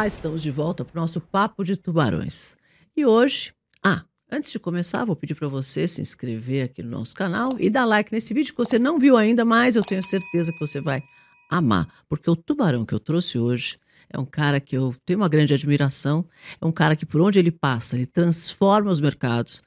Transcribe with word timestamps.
Olá, 0.00 0.06
estamos 0.06 0.40
de 0.40 0.50
volta 0.50 0.82
para 0.82 0.98
o 0.98 1.02
nosso 1.02 1.20
Papo 1.20 1.62
de 1.62 1.76
Tubarões. 1.76 2.56
E 2.96 3.04
hoje, 3.04 3.52
ah, 3.84 4.02
antes 4.32 4.50
de 4.50 4.58
começar, 4.58 5.04
vou 5.04 5.14
pedir 5.14 5.34
para 5.34 5.46
você 5.46 5.86
se 5.86 6.00
inscrever 6.00 6.64
aqui 6.64 6.82
no 6.82 6.88
nosso 6.88 7.14
canal 7.14 7.50
e 7.58 7.68
dar 7.68 7.84
like 7.84 8.10
nesse 8.10 8.32
vídeo 8.32 8.54
que 8.54 8.58
você 8.58 8.78
não 8.78 8.98
viu 8.98 9.18
ainda, 9.18 9.44
mas 9.44 9.76
eu 9.76 9.82
tenho 9.82 10.02
certeza 10.02 10.52
que 10.52 10.58
você 10.58 10.80
vai 10.80 11.02
amar, 11.50 11.86
porque 12.08 12.30
o 12.30 12.34
tubarão 12.34 12.86
que 12.86 12.94
eu 12.94 12.98
trouxe 12.98 13.38
hoje 13.38 13.78
é 14.08 14.18
um 14.18 14.24
cara 14.24 14.58
que 14.58 14.74
eu 14.74 14.96
tenho 15.04 15.18
uma 15.18 15.28
grande 15.28 15.52
admiração, 15.52 16.24
é 16.58 16.64
um 16.64 16.72
cara 16.72 16.96
que 16.96 17.04
por 17.04 17.20
onde 17.20 17.38
ele 17.38 17.50
passa, 17.50 17.94
ele 17.94 18.06
transforma 18.06 18.90
os 18.90 19.00
mercados, 19.00 19.62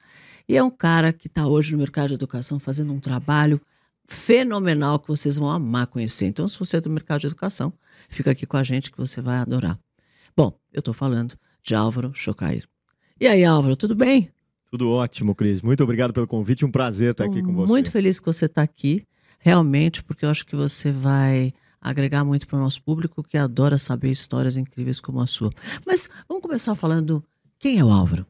e 0.49 0.57
é 0.57 0.63
um 0.63 0.71
cara 0.71 1.13
que 1.13 1.27
está 1.27 1.45
hoje 1.45 1.73
no 1.73 1.77
mercado 1.77 2.07
de 2.07 2.15
educação 2.15 2.59
fazendo 2.59 2.91
um 2.91 2.99
trabalho 2.99 3.61
fenomenal 4.07 4.97
que 4.97 5.09
vocês 5.09 5.35
vão 5.35 5.51
amar 5.51 5.85
conhecer. 5.85 6.25
Então, 6.25 6.47
se 6.47 6.57
você 6.57 6.77
é 6.77 6.81
do 6.81 6.89
mercado 6.89 7.21
de 7.21 7.27
educação, 7.27 7.71
fica 8.09 8.31
aqui 8.31 8.47
com 8.47 8.57
a 8.57 8.63
gente 8.63 8.89
que 8.89 8.97
você 8.97 9.21
vai 9.21 9.37
adorar. 9.37 9.77
Bom, 10.35 10.57
eu 10.71 10.79
estou 10.79 10.93
falando 10.93 11.35
de 11.63 11.75
Álvaro 11.75 12.11
Chocair. 12.13 12.67
E 13.19 13.27
aí, 13.27 13.45
Álvaro, 13.45 13.75
tudo 13.75 13.95
bem? 13.95 14.29
Tudo 14.69 14.89
ótimo, 14.89 15.35
Cris. 15.35 15.61
Muito 15.61 15.83
obrigado 15.83 16.11
pelo 16.11 16.27
convite. 16.27 16.65
Um 16.65 16.71
prazer 16.71 17.11
estar 17.11 17.25
aqui 17.25 17.43
com 17.43 17.53
você. 17.53 17.71
Muito 17.71 17.91
feliz 17.91 18.19
que 18.19 18.25
você 18.25 18.45
está 18.45 18.63
aqui, 18.63 19.05
realmente, 19.37 20.03
porque 20.03 20.25
eu 20.25 20.29
acho 20.29 20.45
que 20.45 20.55
você 20.55 20.91
vai 20.91 21.53
agregar 21.79 22.23
muito 22.23 22.47
para 22.47 22.57
o 22.57 22.61
nosso 22.61 22.81
público 22.81 23.21
que 23.21 23.37
adora 23.37 23.77
saber 23.77 24.09
histórias 24.09 24.57
incríveis 24.57 24.99
como 24.99 25.21
a 25.21 25.27
sua. 25.27 25.51
Mas 25.85 26.09
vamos 26.27 26.41
começar 26.41 26.73
falando 26.73 27.23
quem 27.59 27.77
é 27.77 27.83
o 27.83 27.91
Álvaro? 27.91 28.25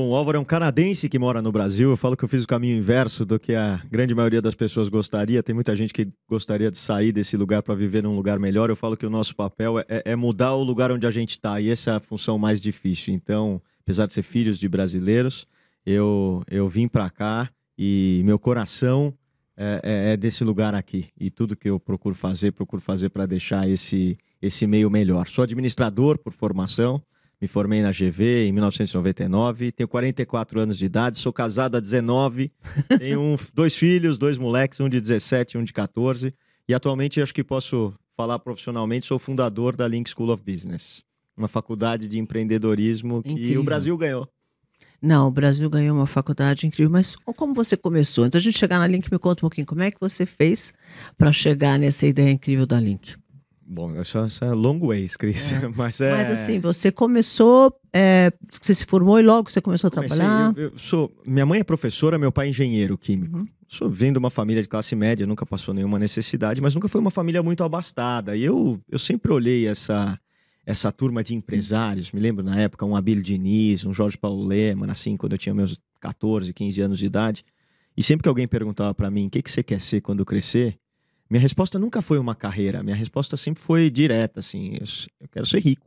Bom, 0.00 0.08
o 0.08 0.14
Álvaro 0.14 0.38
é 0.38 0.40
um 0.40 0.44
canadense 0.46 1.10
que 1.10 1.18
mora 1.18 1.42
no 1.42 1.52
Brasil. 1.52 1.90
Eu 1.90 1.96
falo 1.96 2.16
que 2.16 2.24
eu 2.24 2.28
fiz 2.28 2.44
o 2.44 2.48
caminho 2.48 2.74
inverso 2.74 3.22
do 3.22 3.38
que 3.38 3.54
a 3.54 3.82
grande 3.90 4.14
maioria 4.14 4.40
das 4.40 4.54
pessoas 4.54 4.88
gostaria. 4.88 5.42
Tem 5.42 5.54
muita 5.54 5.76
gente 5.76 5.92
que 5.92 6.08
gostaria 6.26 6.70
de 6.70 6.78
sair 6.78 7.12
desse 7.12 7.36
lugar 7.36 7.62
para 7.62 7.74
viver 7.74 8.02
num 8.02 8.16
lugar 8.16 8.38
melhor. 8.38 8.70
Eu 8.70 8.76
falo 8.76 8.96
que 8.96 9.04
o 9.04 9.10
nosso 9.10 9.36
papel 9.36 9.78
é, 9.80 9.84
é 10.06 10.16
mudar 10.16 10.54
o 10.54 10.62
lugar 10.62 10.90
onde 10.90 11.06
a 11.06 11.10
gente 11.10 11.32
está, 11.32 11.60
e 11.60 11.68
essa 11.68 11.90
é 11.90 11.94
a 11.96 12.00
função 12.00 12.38
mais 12.38 12.62
difícil. 12.62 13.12
Então, 13.12 13.60
apesar 13.82 14.06
de 14.06 14.14
ser 14.14 14.22
filhos 14.22 14.58
de 14.58 14.70
brasileiros, 14.70 15.46
eu, 15.84 16.42
eu 16.50 16.66
vim 16.66 16.88
para 16.88 17.10
cá 17.10 17.50
e 17.76 18.22
meu 18.24 18.38
coração 18.38 19.12
é, 19.54 19.82
é, 19.84 20.12
é, 20.12 20.16
desse 20.16 20.42
lugar 20.42 20.74
aqui. 20.74 21.08
E 21.20 21.30
tudo 21.30 21.54
que 21.54 21.68
eu 21.68 21.78
procuro 21.78 22.14
fazer, 22.14 22.52
procuro 22.52 22.80
fazer 22.80 23.10
para 23.10 23.26
deixar 23.26 23.68
esse, 23.68 24.16
esse 24.40 24.66
meio 24.66 24.88
melhor. 24.88 25.28
Sou 25.28 25.44
administrador 25.44 26.16
por 26.16 26.32
formação. 26.32 27.02
Me 27.40 27.48
formei 27.48 27.80
na 27.80 27.90
GV 27.90 28.48
em 28.48 28.52
1999, 28.52 29.72
tenho 29.72 29.88
44 29.88 30.60
anos 30.60 30.76
de 30.76 30.84
idade, 30.84 31.18
sou 31.18 31.32
casado 31.32 31.76
há 31.76 31.80
19, 31.80 32.52
tenho 32.98 33.20
um, 33.20 33.36
dois 33.54 33.74
filhos, 33.74 34.18
dois 34.18 34.36
moleques, 34.36 34.78
um 34.78 34.88
de 34.90 35.00
17 35.00 35.56
e 35.56 35.58
um 35.58 35.64
de 35.64 35.72
14. 35.72 36.34
E 36.68 36.74
atualmente 36.74 37.20
acho 37.20 37.32
que 37.32 37.42
posso 37.42 37.94
falar 38.14 38.38
profissionalmente, 38.40 39.06
sou 39.06 39.18
fundador 39.18 39.74
da 39.74 39.88
Link 39.88 40.10
School 40.10 40.30
of 40.30 40.42
Business, 40.44 41.02
uma 41.34 41.48
faculdade 41.48 42.06
de 42.06 42.18
empreendedorismo 42.18 43.22
que 43.22 43.30
incrível. 43.30 43.62
o 43.62 43.64
Brasil 43.64 43.96
ganhou. 43.96 44.28
Não, 45.00 45.26
o 45.26 45.30
Brasil 45.30 45.70
ganhou 45.70 45.96
uma 45.96 46.06
faculdade 46.06 46.66
incrível, 46.66 46.90
mas 46.90 47.16
como 47.16 47.54
você 47.54 47.74
começou? 47.74 48.24
Antes 48.24 48.36
a 48.36 48.40
gente 48.40 48.58
chegar 48.58 48.78
na 48.78 48.86
Link, 48.86 49.10
me 49.10 49.18
conta 49.18 49.40
um 49.40 49.48
pouquinho 49.48 49.66
como 49.66 49.82
é 49.82 49.90
que 49.90 49.96
você 49.98 50.26
fez 50.26 50.74
para 51.16 51.32
chegar 51.32 51.78
nessa 51.78 52.06
ideia 52.06 52.30
incrível 52.30 52.66
da 52.66 52.78
Link. 52.78 53.16
Bom, 53.72 54.00
isso, 54.00 54.18
é 54.18 54.50
long 54.52 54.80
ways, 54.80 55.16
Cris. 55.16 55.52
É. 55.52 55.68
Mas, 55.76 56.00
é... 56.00 56.10
Mas 56.10 56.30
assim, 56.30 56.58
você 56.58 56.90
começou, 56.90 57.72
é, 57.92 58.32
você 58.60 58.74
se 58.74 58.84
formou 58.84 59.20
e 59.20 59.22
logo 59.22 59.48
você 59.48 59.60
começou 59.60 59.86
a 59.86 59.90
Comecei, 59.92 60.16
trabalhar? 60.18 60.52
Eu, 60.56 60.70
eu, 60.70 60.72
sou, 60.78 61.08
minha 61.24 61.46
mãe 61.46 61.60
é 61.60 61.64
professora, 61.64 62.18
meu 62.18 62.32
pai 62.32 62.48
é 62.48 62.50
engenheiro 62.50 62.98
químico. 62.98 63.38
Uhum. 63.38 63.46
Sou 63.68 63.88
vindo 63.88 64.14
de 64.14 64.18
uma 64.18 64.28
família 64.28 64.60
de 64.60 64.68
classe 64.68 64.96
média, 64.96 65.24
nunca 65.24 65.46
passou 65.46 65.72
nenhuma 65.72 66.00
necessidade, 66.00 66.60
mas 66.60 66.74
nunca 66.74 66.88
foi 66.88 67.00
uma 67.00 67.12
família 67.12 67.44
muito 67.44 67.62
abastada. 67.62 68.36
E 68.36 68.42
eu, 68.42 68.80
eu 68.90 68.98
sempre 68.98 69.32
olhei 69.32 69.68
essa, 69.68 70.18
essa 70.66 70.90
turma 70.90 71.22
de 71.22 71.36
empresários. 71.36 72.10
Me 72.10 72.18
lembro 72.18 72.42
na 72.42 72.60
época 72.60 72.84
um 72.84 72.96
Abílio 72.96 73.22
Diniz, 73.22 73.84
um 73.84 73.94
Jorge 73.94 74.18
Paulo 74.18 74.44
Leman, 74.44 74.90
assim, 74.90 75.16
quando 75.16 75.34
eu 75.34 75.38
tinha 75.38 75.54
meus 75.54 75.78
14, 76.00 76.52
15 76.52 76.80
anos 76.82 76.98
de 76.98 77.06
idade. 77.06 77.44
E 77.96 78.02
sempre 78.02 78.24
que 78.24 78.28
alguém 78.28 78.48
perguntava 78.48 78.92
para 78.92 79.08
mim, 79.12 79.28
o 79.28 79.30
que, 79.30 79.40
que 79.40 79.50
você 79.50 79.62
quer 79.62 79.80
ser 79.80 80.00
quando 80.00 80.26
crescer? 80.26 80.76
Minha 81.30 81.40
resposta 81.40 81.78
nunca 81.78 82.02
foi 82.02 82.18
uma 82.18 82.34
carreira, 82.34 82.82
minha 82.82 82.96
resposta 82.96 83.36
sempre 83.36 83.62
foi 83.62 83.88
direta, 83.88 84.40
assim, 84.40 84.74
eu, 84.74 84.86
eu 85.20 85.28
quero 85.28 85.46
ser 85.46 85.60
rico. 85.60 85.86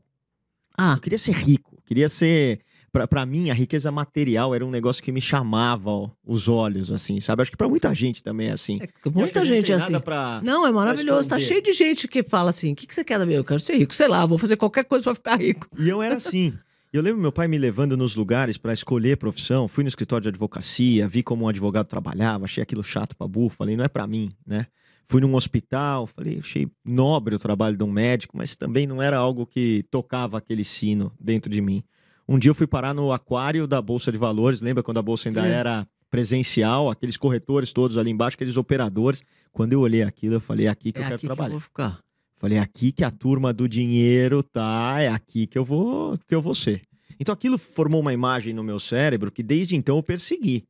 Ah. 0.77 0.93
Eu 0.93 1.01
queria 1.01 1.19
ser 1.19 1.33
rico, 1.33 1.77
queria 1.85 2.07
ser 2.07 2.61
para 3.09 3.25
mim 3.25 3.49
a 3.49 3.53
riqueza 3.55 3.91
material 3.91 4.53
era 4.53 4.63
um 4.63 4.69
negócio 4.69 5.01
que 5.01 5.11
me 5.11 5.19
chamava 5.19 5.89
ó, 5.89 6.09
os 6.23 6.47
olhos 6.47 6.91
assim 6.91 7.19
sabe? 7.19 7.41
Acho 7.41 7.49
que 7.49 7.57
para 7.57 7.67
muita 7.67 7.93
gente 7.95 8.21
também 8.21 8.49
é 8.49 8.51
assim. 8.51 8.79
É, 8.79 9.09
muita 9.09 9.43
gente 9.43 9.71
é 9.71 9.75
assim. 9.75 9.99
pra, 9.99 10.39
não 10.43 10.65
é 10.67 10.71
maravilhoso 10.71 11.27
tá 11.27 11.39
cheio 11.39 11.61
de 11.61 11.73
gente 11.73 12.07
que 12.07 12.21
fala 12.21 12.51
assim 12.51 12.73
o 12.73 12.75
que, 12.75 12.85
que 12.85 12.93
você 12.93 13.03
quer 13.03 13.17
da 13.17 13.25
minha 13.25 13.39
eu 13.39 13.43
quero 13.43 13.59
ser 13.59 13.77
rico 13.77 13.95
sei 13.95 14.07
lá 14.07 14.25
vou 14.27 14.37
fazer 14.37 14.57
qualquer 14.57 14.83
coisa 14.83 15.03
para 15.03 15.15
ficar 15.15 15.39
rico. 15.39 15.67
E 15.77 15.89
eu 15.89 16.03
era 16.03 16.15
assim. 16.15 16.53
Eu 16.91 17.01
lembro 17.01 17.19
meu 17.19 17.31
pai 17.31 17.47
me 17.47 17.57
levando 17.57 17.97
nos 17.97 18.15
lugares 18.15 18.55
para 18.55 18.71
escolher 18.73 19.17
profissão 19.17 19.67
fui 19.67 19.83
no 19.83 19.87
escritório 19.87 20.21
de 20.21 20.29
advocacia 20.29 21.07
vi 21.07 21.23
como 21.23 21.45
um 21.45 21.47
advogado 21.47 21.87
trabalhava 21.87 22.45
achei 22.45 22.61
aquilo 22.61 22.83
chato 22.83 23.15
para 23.15 23.27
burro 23.27 23.49
falei 23.49 23.75
não 23.75 23.83
é 23.83 23.87
para 23.87 24.05
mim 24.05 24.31
né 24.45 24.67
Fui 25.07 25.21
num 25.21 25.35
hospital, 25.35 26.07
falei, 26.07 26.39
achei 26.39 26.67
nobre 26.85 27.35
o 27.35 27.39
trabalho 27.39 27.77
de 27.77 27.83
um 27.83 27.91
médico, 27.91 28.37
mas 28.37 28.55
também 28.55 28.87
não 28.87 29.01
era 29.01 29.17
algo 29.17 29.45
que 29.45 29.85
tocava 29.91 30.37
aquele 30.37 30.63
sino 30.63 31.11
dentro 31.19 31.51
de 31.51 31.61
mim. 31.61 31.83
Um 32.27 32.39
dia 32.39 32.49
eu 32.49 32.55
fui 32.55 32.65
parar 32.65 32.93
no 32.93 33.11
aquário 33.11 33.67
da 33.67 33.81
Bolsa 33.81 34.11
de 34.11 34.17
Valores, 34.17 34.61
lembra 34.61 34.81
quando 34.81 34.97
a 34.97 35.01
bolsa 35.01 35.29
ainda 35.29 35.43
Sim. 35.43 35.49
era 35.49 35.87
presencial, 36.09 36.89
aqueles 36.89 37.17
corretores 37.17 37.73
todos 37.73 37.97
ali 37.97 38.11
embaixo, 38.11 38.35
aqueles 38.35 38.55
operadores. 38.55 39.21
Quando 39.51 39.73
eu 39.73 39.81
olhei 39.81 40.03
aquilo, 40.03 40.35
eu 40.35 40.41
falei, 40.41 40.67
é 40.67 40.69
aqui 40.69 40.91
que 40.91 41.01
é 41.01 41.03
eu 41.03 41.07
quero 41.07 41.21
trabalhar. 41.21 41.49
Que 41.49 41.55
eu 41.55 41.59
vou 41.59 41.61
ficar. 41.61 41.99
Falei, 42.37 42.57
é 42.57 42.61
aqui 42.61 42.91
que 42.91 43.03
a 43.03 43.11
turma 43.11 43.53
do 43.53 43.67
dinheiro 43.67 44.43
tá, 44.43 44.97
é 44.99 45.07
aqui 45.07 45.47
que 45.47 45.57
eu 45.57 45.65
vou, 45.65 46.17
que 46.27 46.35
eu 46.35 46.41
vou 46.41 46.53
ser. 46.53 46.81
Então 47.19 47.33
aquilo 47.33 47.57
formou 47.57 48.01
uma 48.01 48.13
imagem 48.13 48.53
no 48.53 48.63
meu 48.63 48.79
cérebro 48.79 49.31
que 49.31 49.41
desde 49.41 49.75
então 49.75 49.97
eu 49.97 50.03
persegui. 50.03 50.65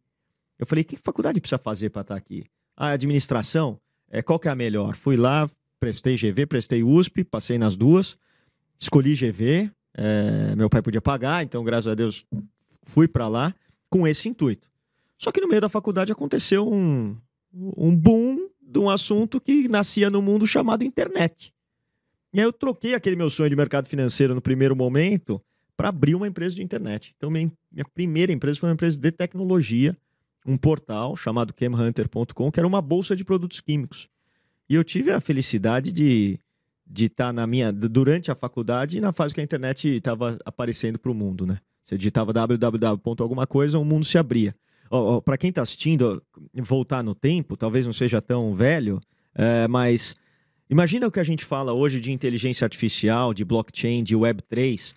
Eu 0.57 0.65
falei, 0.65 0.83
que 0.83 0.95
faculdade 0.95 1.41
precisa 1.41 1.57
fazer 1.57 1.89
para 1.89 2.03
estar 2.03 2.13
tá 2.13 2.17
aqui? 2.17 2.45
A 2.77 2.89
administração? 2.89 3.79
É, 4.13 4.21
qual 4.21 4.37
que 4.37 4.47
é 4.47 4.51
a 4.51 4.55
melhor? 4.55 4.95
Fui 4.95 5.17
lá, 5.17 5.49
prestei 5.79 6.15
GV, 6.15 6.45
prestei 6.45 6.83
USP, 6.83 7.23
passei 7.23 7.57
nas 7.57 7.75
duas, 7.75 8.15
escolhi 8.79 9.15
GV, 9.15 9.71
é, 9.95 10.55
meu 10.55 10.69
pai 10.69 10.83
podia 10.83 11.01
pagar, 11.01 11.43
então 11.43 11.63
graças 11.63 11.91
a 11.91 11.95
Deus 11.95 12.23
fui 12.83 13.07
para 13.07 13.27
lá 13.27 13.55
com 13.89 14.07
esse 14.07 14.29
intuito. 14.29 14.69
Só 15.17 15.31
que 15.31 15.41
no 15.41 15.47
meio 15.47 15.61
da 15.61 15.67
faculdade 15.67 16.11
aconteceu 16.11 16.71
um, 16.71 17.17
um 17.51 17.95
boom 17.95 18.49
de 18.61 18.77
um 18.77 18.87
assunto 18.87 19.41
que 19.41 19.67
nascia 19.67 20.11
no 20.11 20.21
mundo 20.21 20.45
chamado 20.45 20.83
internet. 20.83 21.51
E 22.31 22.39
aí 22.39 22.45
eu 22.45 22.53
troquei 22.53 22.93
aquele 22.93 23.15
meu 23.15 23.31
sonho 23.31 23.49
de 23.49 23.55
mercado 23.55 23.87
financeiro 23.87 24.35
no 24.35 24.41
primeiro 24.41 24.75
momento 24.75 25.41
para 25.75 25.89
abrir 25.89 26.13
uma 26.13 26.27
empresa 26.27 26.55
de 26.55 26.61
internet. 26.61 27.15
Então 27.17 27.31
minha, 27.31 27.51
minha 27.71 27.85
primeira 27.95 28.31
empresa 28.31 28.59
foi 28.59 28.69
uma 28.69 28.73
empresa 28.73 28.99
de 28.99 29.11
tecnologia 29.11 29.97
um 30.45 30.57
portal 30.57 31.15
chamado 31.15 31.53
chemhunter.com, 31.57 32.51
que 32.51 32.59
era 32.59 32.67
uma 32.67 32.81
bolsa 32.81 33.15
de 33.15 33.23
produtos 33.23 33.59
químicos. 33.59 34.07
E 34.69 34.75
eu 34.75 34.83
tive 34.83 35.11
a 35.11 35.19
felicidade 35.19 35.91
de 35.91 36.39
de 36.85 37.05
estar 37.05 37.27
tá 37.27 37.33
na 37.33 37.47
minha 37.47 37.71
durante 37.71 38.29
a 38.29 38.35
faculdade 38.35 38.97
e 38.97 39.01
na 39.01 39.11
fase 39.11 39.33
que 39.33 39.41
a 39.41 39.43
internet 39.43 39.87
estava 39.87 40.37
aparecendo 40.45 40.99
para 40.99 41.11
o 41.11 41.15
mundo, 41.15 41.45
né? 41.45 41.59
Você 41.83 41.97
digitava 41.97 42.31
www. 42.31 42.99
alguma 43.19 43.47
coisa, 43.47 43.79
o 43.79 43.85
mundo 43.85 44.05
se 44.05 44.17
abria. 44.17 44.55
Oh, 44.89 45.15
oh, 45.15 45.21
para 45.21 45.37
quem 45.37 45.49
está 45.49 45.61
assistindo, 45.61 46.21
voltar 46.53 47.03
no 47.03 47.15
tempo, 47.15 47.57
talvez 47.57 47.85
não 47.85 47.93
seja 47.93 48.21
tão 48.21 48.53
velho, 48.53 49.01
é, 49.33 49.67
mas 49.67 50.15
imagina 50.69 51.07
o 51.07 51.11
que 51.11 51.19
a 51.19 51.23
gente 51.23 51.43
fala 51.43 51.73
hoje 51.73 51.99
de 51.99 52.11
inteligência 52.11 52.63
artificial, 52.63 53.33
de 53.33 53.43
blockchain, 53.43 54.03
de 54.03 54.15
Web3. 54.15 54.93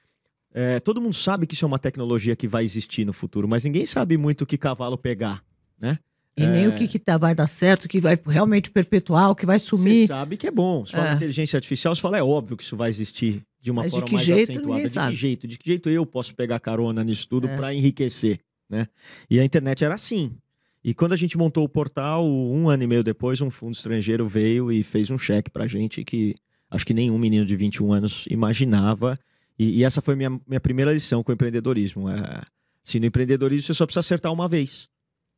É, 0.58 0.80
todo 0.80 1.02
mundo 1.02 1.12
sabe 1.12 1.46
que 1.46 1.52
isso 1.52 1.66
é 1.66 1.68
uma 1.68 1.78
tecnologia 1.78 2.34
que 2.34 2.48
vai 2.48 2.64
existir 2.64 3.04
no 3.04 3.12
futuro, 3.12 3.46
mas 3.46 3.62
ninguém 3.62 3.84
sabe 3.84 4.16
muito 4.16 4.40
o 4.40 4.46
que 4.46 4.56
cavalo 4.56 4.96
pegar, 4.96 5.44
né? 5.78 5.98
E 6.34 6.44
é... 6.44 6.46
nem 6.46 6.66
o 6.66 6.74
que, 6.74 6.88
que 6.88 6.98
tá, 6.98 7.18
vai 7.18 7.34
dar 7.34 7.46
certo, 7.46 7.84
o 7.84 7.88
que 7.88 8.00
vai 8.00 8.18
realmente 8.26 8.70
perpetuar, 8.70 9.30
o 9.30 9.34
que 9.34 9.44
vai 9.44 9.58
sumir. 9.58 10.02
Você 10.02 10.06
sabe 10.06 10.38
que 10.38 10.46
é 10.46 10.50
bom. 10.50 10.86
Fala 10.86 11.10
é. 11.10 11.14
inteligência 11.14 11.58
artificial, 11.58 11.94
você 11.94 12.00
fala, 12.00 12.16
é 12.16 12.22
óbvio 12.22 12.56
que 12.56 12.62
isso 12.62 12.74
vai 12.74 12.88
existir 12.88 13.42
de 13.60 13.70
uma 13.70 13.82
mas 13.82 13.92
forma 13.92 14.06
de 14.06 14.08
que 14.08 14.14
mais 14.14 14.26
jeito, 14.26 14.50
acentuada. 14.52 14.82
De 14.82 14.88
sabe. 14.88 15.08
que 15.10 15.14
jeito? 15.14 15.46
De 15.46 15.58
que 15.58 15.66
jeito 15.66 15.90
eu 15.90 16.06
posso 16.06 16.34
pegar 16.34 16.58
carona 16.58 17.04
nisso 17.04 17.28
tudo 17.28 17.48
é. 17.48 17.54
para 17.54 17.74
enriquecer, 17.74 18.40
né? 18.66 18.86
E 19.28 19.38
a 19.38 19.44
internet 19.44 19.84
era 19.84 19.94
assim. 19.94 20.32
E 20.82 20.94
quando 20.94 21.12
a 21.12 21.16
gente 21.16 21.36
montou 21.36 21.64
o 21.64 21.68
portal, 21.68 22.26
um 22.26 22.70
ano 22.70 22.82
e 22.82 22.86
meio 22.86 23.04
depois, 23.04 23.42
um 23.42 23.50
fundo 23.50 23.74
estrangeiro 23.74 24.26
veio 24.26 24.72
e 24.72 24.82
fez 24.82 25.10
um 25.10 25.18
cheque 25.18 25.50
pra 25.50 25.66
gente 25.66 26.02
que 26.02 26.34
acho 26.70 26.86
que 26.86 26.94
nenhum 26.94 27.18
menino 27.18 27.44
de 27.44 27.56
21 27.56 27.92
anos 27.92 28.24
imaginava 28.30 29.18
e, 29.58 29.78
e, 29.78 29.84
essa 29.84 30.02
foi 30.02 30.14
minha, 30.14 30.30
minha 30.46 30.60
primeira 30.60 30.92
lição 30.92 31.22
com 31.22 31.32
o 31.32 31.34
empreendedorismo. 31.34 32.08
É, 32.08 32.42
assim, 32.86 33.00
no 33.00 33.06
empreendedorismo 33.06 33.66
você 33.66 33.74
só 33.74 33.86
precisa 33.86 34.00
acertar 34.00 34.32
uma 34.32 34.48
vez. 34.48 34.88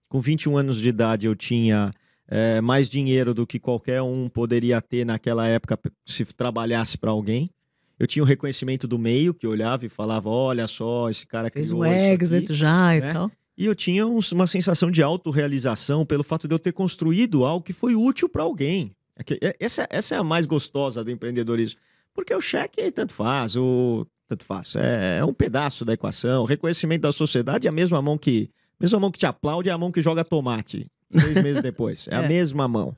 Com 0.09 0.20
21 0.20 0.56
anos 0.56 0.79
de 0.81 0.88
idade 0.88 1.26
eu 1.26 1.37
tinha 1.37 1.93
é, 2.26 2.61
mais 2.61 2.88
dinheiro 2.88 3.32
do 3.32 3.47
que 3.47 3.59
qualquer 3.59 4.03
um 4.03 4.29
poderia 4.29 4.81
ter 4.81 5.05
naquela 5.05 5.47
época 5.47 5.79
se 6.06 6.25
trabalhasse 6.25 6.99
para 6.99 7.11
alguém. 7.11 7.50
Eu 7.99 8.06
tinha 8.06 8.23
o 8.23 8.26
reconhecimento 8.26 8.87
do 8.87 8.99
meio, 8.99 9.35
que 9.35 9.47
olhava 9.47 9.85
e 9.85 9.88
falava: 9.88 10.29
olha 10.29 10.67
só, 10.67 11.11
esse 11.11 11.26
cara 11.26 11.50
Fez 11.50 11.71
um 11.71 11.85
exit 11.85 12.55
já 12.55 12.88
né? 12.88 12.99
e 12.99 13.12
tal. 13.12 13.31
E 13.56 13.64
eu 13.64 13.75
tinha 13.75 14.06
uma 14.06 14.47
sensação 14.47 14.88
de 14.88 15.03
autorrealização 15.03 16.06
pelo 16.06 16.23
fato 16.23 16.47
de 16.47 16.55
eu 16.55 16.61
ter 16.61 16.71
construído 16.71 17.44
algo 17.44 17.64
que 17.64 17.73
foi 17.73 17.97
útil 17.97 18.29
para 18.29 18.44
alguém. 18.44 18.93
É 19.43 19.56
essa, 19.59 19.85
essa 19.91 20.14
é 20.14 20.19
a 20.19 20.23
mais 20.23 20.47
gostosa 20.47 21.03
do 21.03 21.11
empreendedorismo. 21.11 21.81
Porque 22.19 22.35
o 22.35 22.41
cheque 22.41 22.91
tanto 22.91 23.12
faz, 23.12 23.55
o 23.55 24.05
tanto 24.26 24.44
faz. 24.44 24.75
É, 24.75 25.19
é 25.19 25.25
um 25.25 25.32
pedaço 25.32 25.85
da 25.85 25.93
equação. 25.93 26.43
O 26.43 26.47
reconhecimento 26.47 27.03
da 27.03 27.12
sociedade 27.12 27.69
é 27.69 27.70
a 27.70 27.73
mesma 27.73 28.03
mão 28.03 28.19
que. 28.19 28.50
A 28.81 28.82
mesma 28.82 28.99
mão 28.99 29.12
que 29.12 29.20
te 29.20 29.25
aplaude 29.25 29.69
é 29.69 29.73
a 29.73 29.79
mão 29.79 29.93
que 29.93 30.00
joga 30.00 30.25
tomate 30.25 30.91
seis 31.12 31.37
meses 31.44 31.62
depois. 31.62 32.09
É, 32.09 32.17
é. 32.17 32.17
a 32.17 32.23
mesma 32.23 32.67
mão. 32.67 32.93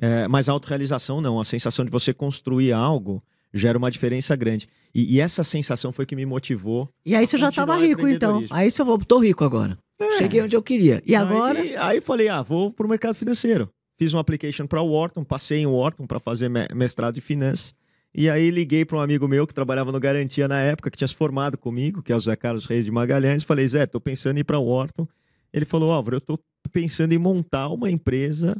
É, 0.00 0.26
mas 0.28 0.48
a 0.48 0.52
autorrealização 0.52 1.20
não. 1.20 1.38
A 1.38 1.44
sensação 1.44 1.84
de 1.84 1.90
você 1.90 2.14
construir 2.14 2.72
algo 2.72 3.22
gera 3.52 3.76
uma 3.76 3.90
diferença 3.90 4.34
grande. 4.34 4.66
E, 4.94 5.16
e 5.16 5.20
essa 5.20 5.44
sensação 5.44 5.92
foi 5.92 6.06
que 6.06 6.16
me 6.16 6.24
motivou. 6.24 6.88
E 7.04 7.14
aí 7.14 7.26
você 7.26 7.36
já 7.36 7.50
estava 7.50 7.76
rico, 7.76 8.08
então. 8.08 8.46
Aí 8.48 8.70
você 8.70 8.78
falou, 8.78 8.98
tô 8.98 9.18
rico 9.18 9.44
agora. 9.44 9.76
É. 10.00 10.16
Cheguei 10.16 10.40
onde 10.40 10.56
eu 10.56 10.62
queria. 10.62 11.02
E 11.04 11.14
agora? 11.14 11.60
Aí, 11.60 11.76
aí 11.76 12.00
falei, 12.00 12.30
ah, 12.30 12.40
vou 12.40 12.72
para 12.72 12.86
o 12.86 12.88
mercado 12.88 13.14
financeiro. 13.14 13.68
Fiz 13.98 14.14
um 14.14 14.18
application 14.18 14.66
para 14.66 14.80
o 14.80 14.90
Wharton, 14.90 15.22
passei 15.22 15.58
em 15.58 15.66
Wharton 15.66 16.06
para 16.06 16.18
fazer 16.18 16.48
mestrado 16.74 17.14
de 17.14 17.20
finanças. 17.20 17.74
E 18.14 18.30
aí 18.30 18.48
liguei 18.50 18.84
para 18.84 18.96
um 18.96 19.00
amigo 19.00 19.26
meu 19.26 19.44
que 19.44 19.52
trabalhava 19.52 19.90
no 19.90 19.98
Garantia 19.98 20.46
na 20.46 20.60
época, 20.60 20.88
que 20.88 20.96
tinha 20.96 21.08
se 21.08 21.16
formado 21.16 21.58
comigo, 21.58 22.00
que 22.00 22.12
é 22.12 22.16
o 22.16 22.20
Zé 22.20 22.36
Carlos 22.36 22.64
Reis 22.64 22.84
de 22.84 22.90
Magalhães. 22.90 23.42
Falei, 23.42 23.66
Zé, 23.66 23.86
tô 23.86 24.00
pensando 24.00 24.36
em 24.36 24.40
ir 24.40 24.44
para 24.44 24.58
o 24.58 24.64
Wharton. 24.64 25.08
Ele 25.52 25.64
falou, 25.64 25.90
Álvaro, 25.90 26.16
eu 26.16 26.20
tô 26.20 26.38
pensando 26.70 27.12
em 27.12 27.18
montar 27.18 27.68
uma 27.68 27.90
empresa, 27.90 28.56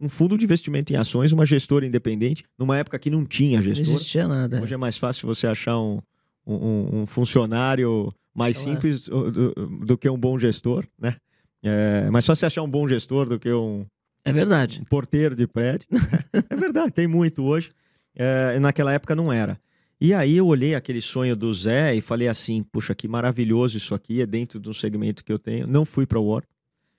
um 0.00 0.08
fundo 0.08 0.36
de 0.36 0.44
investimento 0.44 0.92
em 0.92 0.96
ações, 0.96 1.30
uma 1.30 1.46
gestora 1.46 1.86
independente, 1.86 2.44
numa 2.58 2.76
época 2.76 2.98
que 2.98 3.08
não 3.08 3.24
tinha 3.24 3.62
gestora. 3.62 3.88
Não 3.88 3.94
existia 3.94 4.28
nada. 4.28 4.60
Hoje 4.60 4.74
é 4.74 4.76
mais 4.76 4.98
fácil 4.98 5.28
você 5.28 5.46
achar 5.46 5.78
um, 5.78 6.00
um, 6.44 7.02
um 7.02 7.06
funcionário 7.06 8.12
mais 8.34 8.60
então, 8.60 8.74
simples 8.74 9.08
do, 9.08 9.30
do, 9.30 9.52
do, 9.86 9.98
que 9.98 10.08
um 10.08 10.18
bom 10.18 10.38
gestor, 10.38 10.84
né? 10.98 11.16
É, 11.62 12.08
mas 12.10 12.24
só 12.24 12.34
se 12.34 12.46
achar 12.46 12.62
um 12.62 12.70
bom 12.70 12.88
gestor 12.88 13.28
do 13.28 13.38
que 13.38 13.52
um, 13.52 13.84
é 14.24 14.32
verdade. 14.32 14.80
um 14.80 14.84
porteiro 14.84 15.34
de 15.34 15.46
prédio. 15.46 15.88
é 16.50 16.56
verdade, 16.56 16.92
tem 16.92 17.06
muito 17.06 17.42
hoje. 17.44 17.70
É, 18.18 18.58
naquela 18.58 18.92
época 18.92 19.14
não 19.14 19.32
era. 19.32 19.58
E 20.00 20.12
aí 20.12 20.36
eu 20.36 20.46
olhei 20.46 20.74
aquele 20.74 21.00
sonho 21.00 21.34
do 21.34 21.52
Zé 21.52 21.94
e 21.94 22.00
falei 22.00 22.28
assim, 22.28 22.62
puxa, 22.62 22.94
que 22.94 23.08
maravilhoso 23.08 23.76
isso 23.76 23.94
aqui, 23.94 24.20
é 24.20 24.26
dentro 24.26 24.60
de 24.60 24.68
um 24.68 24.72
segmento 24.72 25.24
que 25.24 25.32
eu 25.32 25.38
tenho. 25.38 25.66
Não 25.66 25.84
fui 25.84 26.06
para 26.06 26.18
o 26.18 26.26
Wharton, 26.26 26.52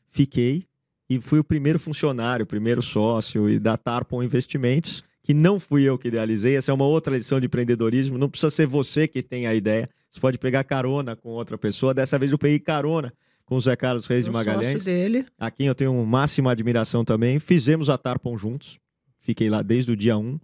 fiquei 0.09 0.65
e 1.09 1.19
fui 1.19 1.39
o 1.39 1.43
primeiro 1.43 1.79
funcionário, 1.79 2.43
o 2.43 2.47
primeiro 2.47 2.81
sócio 2.81 3.49
e 3.49 3.57
da 3.57 3.77
Tarpon 3.77 4.21
Investimentos, 4.21 5.03
que 5.23 5.33
não 5.33 5.59
fui 5.59 5.83
eu 5.83 5.97
que 5.97 6.07
idealizei. 6.09 6.55
Essa 6.55 6.71
é 6.71 6.73
uma 6.73 6.85
outra 6.85 7.15
lição 7.15 7.39
de 7.39 7.45
empreendedorismo. 7.45 8.17
Não 8.17 8.29
precisa 8.29 8.49
ser 8.49 8.67
você 8.67 9.07
que 9.07 9.23
tem 9.23 9.47
a 9.47 9.55
ideia. 9.55 9.87
Você 10.11 10.19
pode 10.19 10.37
pegar 10.37 10.63
carona 10.63 11.15
com 11.15 11.29
outra 11.29 11.57
pessoa. 11.57 11.93
Dessa 11.93 12.17
vez 12.19 12.31
eu 12.31 12.37
peguei 12.37 12.59
carona 12.59 13.13
com 13.45 13.55
o 13.55 13.61
Zé 13.61 13.75
Carlos 13.75 14.07
Reis 14.07 14.25
de 14.25 14.31
Magalhães. 14.31 14.83
dele. 14.83 15.25
A 15.37 15.49
quem 15.49 15.67
eu 15.67 15.75
tenho 15.75 15.93
máxima 16.05 16.51
admiração 16.51 17.05
também. 17.05 17.39
Fizemos 17.39 17.89
a 17.89 17.97
Tarpon 17.97 18.37
juntos. 18.37 18.77
Fiquei 19.21 19.49
lá 19.49 19.61
desde 19.61 19.91
o 19.91 19.95
dia 19.95 20.17
1. 20.17 20.39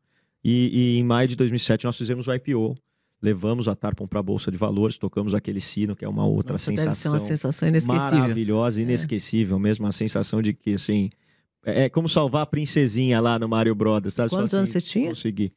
E, 0.47 0.69
e, 0.71 0.99
em 0.99 1.03
maio 1.03 1.27
de 1.27 1.35
2007 1.35 1.85
nós 1.85 1.97
fizemos 1.97 2.27
o 2.27 2.33
IPO. 2.33 2.77
Levamos 3.19 3.67
a 3.67 3.73
Tarpon 3.75 4.05
para 4.05 4.19
a 4.19 4.23
Bolsa 4.23 4.51
de 4.51 4.57
Valores, 4.59 4.95
tocamos 4.95 5.33
aquele 5.33 5.59
sino, 5.59 5.95
que 5.95 6.05
é 6.05 6.07
uma 6.07 6.23
outra 6.23 6.53
Nossa, 6.53 6.65
sensação. 6.65 6.85
Deve 6.85 6.95
ser 6.99 7.09
uma 7.09 7.19
sensação 7.19 7.67
inesquecível. 7.67 8.19
Maravilhosa, 8.19 8.79
é. 8.79 8.83
inesquecível 8.83 9.57
é. 9.57 9.59
mesmo. 9.59 9.87
A 9.87 9.91
sensação 9.91 10.43
de 10.43 10.53
que, 10.53 10.75
assim, 10.75 11.09
é, 11.65 11.85
é 11.85 11.89
como 11.89 12.07
salvar 12.07 12.43
a 12.43 12.45
princesinha 12.45 13.19
lá 13.19 13.39
no 13.39 13.49
Mario 13.49 13.73
Brothers. 13.73 14.13
Tá? 14.13 14.29
Quantos 14.29 14.53
assim, 14.53 14.57
anos 14.57 14.69
você 14.69 14.81
tinha? 14.81 15.09
Consegui. 15.09 15.51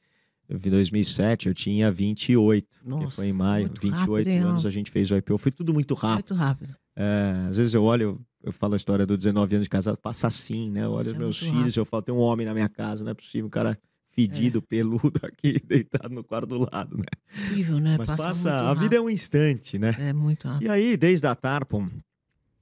Em 0.48 0.56
2007 0.56 1.48
eu 1.48 1.54
tinha 1.54 1.92
28, 1.92 2.80
Nossa, 2.82 3.08
que 3.08 3.14
foi 3.16 3.26
em 3.26 3.32
maio. 3.34 3.68
28 3.82 4.26
rápido, 4.26 4.48
anos 4.48 4.64
a 4.64 4.70
gente 4.70 4.90
fez 4.90 5.10
o 5.10 5.16
IPO. 5.16 5.36
Foi 5.36 5.52
tudo 5.52 5.74
muito 5.74 5.92
rápido. 5.92 6.30
Muito 6.30 6.42
rápido. 6.42 6.74
É, 6.96 7.46
às 7.50 7.58
vezes 7.58 7.74
eu 7.74 7.84
olho, 7.84 8.02
eu, 8.02 8.20
eu, 8.44 8.52
falo 8.52 8.72
a 8.72 8.76
história 8.78 9.04
do 9.04 9.18
19 9.18 9.54
anos 9.54 9.66
de 9.66 9.70
casado, 9.70 9.98
passa 9.98 10.28
assim, 10.28 10.70
né? 10.70 10.84
Eu 10.84 10.92
olho 10.92 10.96
Nossa, 10.96 11.10
os 11.10 11.16
é 11.16 11.18
meus 11.18 11.38
filhos, 11.38 11.56
rápido. 11.56 11.76
eu 11.76 11.84
falo, 11.84 12.02
tem 12.02 12.14
um 12.14 12.18
homem 12.18 12.46
na 12.46 12.54
minha 12.54 12.68
casa, 12.70 13.04
não 13.04 13.10
é 13.10 13.14
possível, 13.14 13.46
o 13.46 13.50
cara 13.50 13.78
fedido, 14.18 14.58
é. 14.58 14.62
peludo 14.62 15.20
aqui, 15.22 15.60
deitado 15.64 16.12
no 16.12 16.24
quarto 16.24 16.48
do 16.48 16.68
lado, 16.70 16.98
né? 16.98 17.04
Incrível, 17.46 17.78
né? 17.78 17.96
Mas 17.98 18.10
passa, 18.10 18.24
passa 18.24 18.70
a 18.70 18.74
vida 18.74 18.96
é 18.96 19.00
um 19.00 19.08
instante, 19.08 19.78
né? 19.78 19.94
É 19.98 20.12
muito 20.12 20.48
rápido. 20.48 20.66
E 20.66 20.68
aí, 20.68 20.96
desde 20.96 21.26
a 21.26 21.34
Tarpon, 21.34 21.88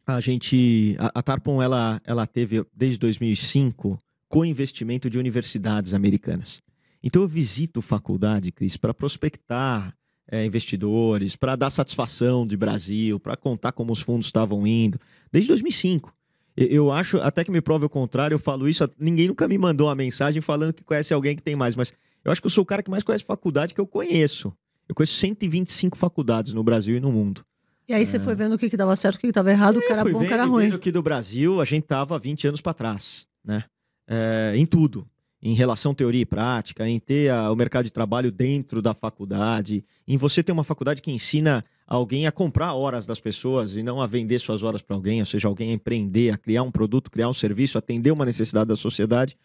a 0.07 0.21
gente, 0.21 0.97
a, 0.99 1.19
a 1.19 1.23
Tarpon, 1.23 1.63
ela, 1.63 2.01
ela 2.05 2.27
teve 2.27 2.65
desde 2.75 2.99
2005 2.99 3.99
co-investimento 4.29 5.09
de 5.09 5.19
universidades 5.19 5.95
americanas. 5.95 6.61
Então 7.03 7.23
eu 7.23 7.29
visito 7.29 7.81
faculdade, 7.81 8.53
Cris, 8.53 8.77
para 8.77 8.93
prospectar 8.93 9.95
é, 10.29 10.45
investidores, 10.45 11.37
para 11.37 11.55
dar 11.55 11.71
satisfação 11.71 12.47
de 12.47 12.57
Brasil, 12.57 13.21
para 13.21 13.37
contar 13.37 13.73
como 13.73 13.93
os 13.93 14.01
fundos 14.01 14.27
estavam 14.27 14.67
indo, 14.67 14.99
desde 15.31 15.49
2005. 15.49 16.13
Eu 16.57 16.91
acho, 16.91 17.19
até 17.19 17.45
que 17.45 17.51
me 17.51 17.61
prove 17.61 17.85
o 17.85 17.89
contrário, 17.89 18.35
eu 18.35 18.39
falo 18.39 18.69
isso, 18.69 18.89
ninguém 18.99 19.29
nunca 19.29 19.47
me 19.47 19.59
mandou 19.59 19.89
uma 19.89 19.95
mensagem 19.95 20.41
falando 20.41 20.73
que 20.73 20.83
conhece 20.83 21.13
alguém 21.13 21.37
que 21.37 21.43
tem 21.43 21.55
mais, 21.55 21.77
mas 21.77 21.93
eu 22.25 22.33
acho 22.33 22.41
que 22.41 22.47
eu 22.47 22.51
sou 22.51 22.63
o 22.63 22.67
cara 22.67 22.83
que 22.83 22.91
mais 22.91 23.05
conhece 23.05 23.25
faculdade 23.25 23.75
que 23.75 23.81
eu 23.81 23.87
conheço. 23.87 24.53
Eu 24.89 24.95
conheço 24.95 25.15
125 25.15 25.99
faculdades 25.99 26.53
no 26.53 26.63
Brasil 26.65 26.97
e 26.97 27.01
no 27.01 27.13
mundo. 27.13 27.45
E 27.89 27.93
aí 27.93 28.07
você 28.07 28.17
é. 28.17 28.21
foi 28.21 28.35
vendo 28.35 28.55
o 28.55 28.59
que, 28.59 28.71
que 28.71 28.77
dava 28.77 28.97
certo, 28.97 29.17
o 29.17 29.21
que, 29.21 29.27
que 29.27 29.33
dava 29.33 29.51
errado, 29.51 29.77
o 29.77 29.81
que 29.81 29.93
era 29.93 30.05
bom, 30.05 30.23
o 30.23 30.27
que 30.27 30.33
era 30.33 30.45
ruim. 30.45 30.65
Vendo 30.65 30.79
que 30.79 30.91
do 30.91 31.03
Brasil 31.03 31.61
a 31.61 31.65
gente 31.65 31.85
tava 31.85 32.19
20 32.19 32.49
anos 32.49 32.61
para 32.61 32.73
trás, 32.73 33.27
né? 33.45 33.65
É, 34.09 34.53
em 34.57 34.65
tudo 34.65 35.07
em 35.43 35.55
relação 35.55 35.95
teoria 35.95 36.23
e 36.23 36.27
prática, 36.27 36.89
em 36.89 36.99
ter 36.99 37.31
a, 37.31 37.53
o 37.53 37.57
mercado 37.57 37.85
de 37.85 37.93
trabalho 37.93 38.33
dentro 38.33 38.83
da 38.83 38.95
faculdade, 38.95 39.85
em 40.07 40.17
você 40.17 40.43
ter 40.43 40.51
uma 40.51 40.65
faculdade 40.65 41.01
que 41.01 41.11
ensina 41.11 41.63
alguém 41.87 42.27
a 42.27 42.33
comprar 42.33 42.75
horas 42.75 43.07
das 43.07 43.21
pessoas 43.21 43.77
e 43.77 43.83
não 43.83 44.01
a 44.01 44.07
vender 44.07 44.39
suas 44.39 44.63
horas 44.63 44.83
para 44.83 44.97
alguém, 44.97 45.21
ou 45.21 45.27
seja, 45.27 45.47
alguém 45.47 45.71
a 45.71 45.75
empreender, 45.75 46.31
a 46.31 46.37
criar 46.37 46.63
um 46.63 46.71
produto, 46.71 47.11
criar 47.11 47.29
um 47.29 47.33
serviço, 47.33 47.79
atender 47.79 48.11
uma 48.11 48.25
necessidade 48.25 48.69
da 48.69 48.77
sociedade. 48.77 49.37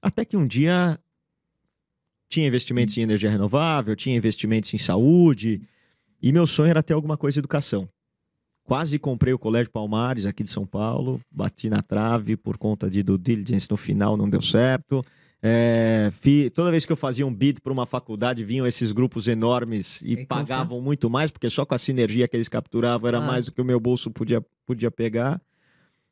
Até 0.00 0.24
que 0.24 0.36
um 0.36 0.46
dia 0.46 0.98
tinha 2.28 2.46
investimentos 2.46 2.96
em 2.96 3.02
energia 3.02 3.30
renovável, 3.30 3.94
tinha 3.94 4.16
investimentos 4.16 4.72
em 4.72 4.78
saúde, 4.78 5.62
e 6.22 6.32
meu 6.32 6.46
sonho 6.46 6.70
era 6.70 6.82
ter 6.82 6.94
alguma 6.94 7.18
coisa 7.18 7.34
de 7.34 7.40
educação. 7.40 7.88
Quase 8.64 8.98
comprei 8.98 9.34
o 9.34 9.38
Colégio 9.38 9.70
Palmares 9.70 10.24
aqui 10.24 10.42
de 10.42 10.50
São 10.50 10.64
Paulo, 10.64 11.20
bati 11.30 11.68
na 11.68 11.82
trave 11.82 12.34
por 12.34 12.56
conta 12.56 12.88
de 12.88 13.02
do 13.02 13.18
diligence 13.18 13.68
no 13.70 13.76
final, 13.76 14.16
não 14.16 14.28
deu 14.28 14.40
certo. 14.40 15.04
É, 15.46 16.08
fi, 16.10 16.48
toda 16.48 16.70
vez 16.70 16.86
que 16.86 16.92
eu 16.92 16.96
fazia 16.96 17.26
um 17.26 17.34
bid 17.34 17.60
para 17.60 17.70
uma 17.70 17.84
faculdade, 17.84 18.42
vinham 18.42 18.66
esses 18.66 18.92
grupos 18.92 19.28
enormes 19.28 20.00
e, 20.00 20.12
e 20.12 20.26
pagavam 20.26 20.80
muito 20.80 21.10
mais, 21.10 21.30
porque 21.30 21.50
só 21.50 21.66
com 21.66 21.74
a 21.74 21.78
sinergia 21.78 22.26
que 22.26 22.34
eles 22.34 22.48
capturavam 22.48 23.06
era 23.06 23.18
ah. 23.18 23.20
mais 23.20 23.44
do 23.44 23.52
que 23.52 23.60
o 23.60 23.64
meu 23.64 23.78
bolso 23.78 24.10
podia, 24.10 24.42
podia 24.64 24.90
pegar. 24.90 25.38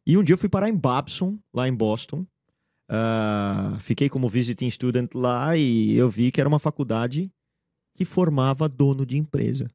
E 0.06 0.19
um 0.19 0.23
dia 0.23 0.34
eu 0.34 0.38
fui 0.38 0.50
parar 0.50 0.69
em 0.69 0.76
Babson, 0.76 1.38
lá 1.54 1.66
em 1.66 1.73
Boston. 1.73 2.26
Uh, 2.90 3.78
fiquei 3.80 4.11
como 4.11 4.28
visiting 4.28 4.68
student 4.71 5.14
lá 5.14 5.56
e 5.56 5.95
eu 5.95 6.11
vi 6.11 6.30
que 6.30 6.38
era 6.38 6.49
uma 6.49 6.59
faculdade 6.59 7.33
que 7.95 8.04
formava 8.04 8.68
dono 8.68 9.06
de 9.06 9.16
empresa. 9.16 9.71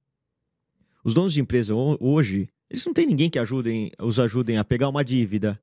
Os 1.03 1.15
donos 1.15 1.33
de 1.33 1.41
empresa 1.41 1.73
hoje, 1.73 2.47
eles 2.69 2.85
não 2.85 2.93
têm 2.93 3.07
ninguém 3.07 3.27
que 3.27 3.39
ajudem, 3.39 3.91
os 3.99 4.19
ajudem 4.19 4.59
a 4.59 4.63
pegar 4.63 4.87
uma 4.87 5.03
dívida, 5.03 5.59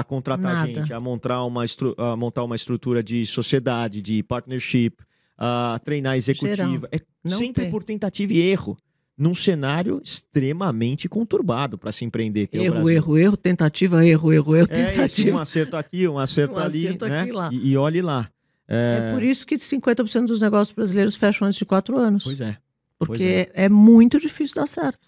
a 0.00 0.04
contratar 0.04 0.54
Nada. 0.54 0.66
gente, 0.66 0.92
a 0.92 1.00
montar, 1.00 1.42
uma 1.44 1.64
a 1.98 2.16
montar 2.16 2.44
uma 2.44 2.56
estrutura 2.56 3.02
de 3.02 3.24
sociedade, 3.26 4.02
de 4.02 4.22
partnership, 4.22 4.96
a 5.38 5.80
treinar 5.84 6.16
executiva. 6.16 6.88
É 6.92 6.98
Não 7.24 7.38
sempre 7.38 7.64
tem. 7.64 7.70
por 7.70 7.82
tentativa 7.82 8.32
e 8.32 8.40
erro. 8.40 8.76
Num 9.18 9.34
cenário 9.34 9.98
extremamente 10.04 11.08
conturbado 11.08 11.78
para 11.78 11.90
se 11.90 12.04
empreender. 12.04 12.50
É 12.52 12.64
erro, 12.64 12.90
é 12.90 12.94
erro, 12.94 13.16
erro, 13.16 13.36
tentativa, 13.36 14.06
erro, 14.06 14.30
erro, 14.30 14.54
erro, 14.56 14.66
tentativa. 14.66 15.30
É 15.30 15.34
um 15.34 15.38
acerto 15.38 15.76
aqui, 15.78 16.06
um 16.06 16.18
acerto 16.18 16.56
um 16.56 16.58
ali. 16.58 16.86
Acerto 16.86 17.06
né? 17.06 17.22
aqui, 17.22 17.32
lá. 17.32 17.48
E, 17.50 17.70
e 17.70 17.76
olhe 17.78 18.02
lá. 18.02 18.28
É... 18.68 19.08
é... 19.10 19.14
por 19.14 19.22
isso 19.22 19.46
que 19.46 19.56
50% 19.56 20.26
dos 20.26 20.40
negócios 20.42 20.74
brasileiros 20.74 21.16
fecham 21.16 21.46
antes 21.46 21.58
de 21.58 21.64
quatro 21.64 21.96
anos. 21.96 22.24
Pois 22.24 22.42
é. 22.42 22.58
Porque 22.98 23.46
pois 23.46 23.62
é. 23.62 23.64
é 23.64 23.68
muito 23.70 24.20
difícil 24.20 24.56
dar 24.56 24.68
certo. 24.68 24.98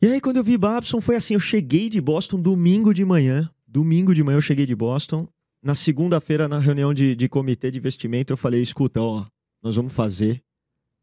E 0.00 0.06
aí, 0.06 0.20
quando 0.20 0.38
eu 0.38 0.44
vi 0.44 0.58
Babson, 0.58 1.00
foi 1.00 1.14
assim: 1.14 1.34
eu 1.34 1.40
cheguei 1.40 1.88
de 1.88 2.00
Boston 2.00 2.40
domingo 2.40 2.92
de 2.92 3.04
manhã, 3.04 3.48
Domingo 3.72 4.14
de 4.14 4.22
manhã 4.22 4.36
eu 4.36 4.42
cheguei 4.42 4.66
de 4.66 4.76
Boston. 4.76 5.26
Na 5.62 5.74
segunda-feira, 5.74 6.46
na 6.46 6.58
reunião 6.58 6.92
de, 6.92 7.16
de 7.16 7.26
comitê 7.26 7.70
de 7.70 7.78
investimento, 7.78 8.30
eu 8.30 8.36
falei: 8.36 8.60
escuta, 8.60 9.00
ó, 9.00 9.24
nós 9.62 9.76
vamos 9.76 9.94
fazer 9.94 10.42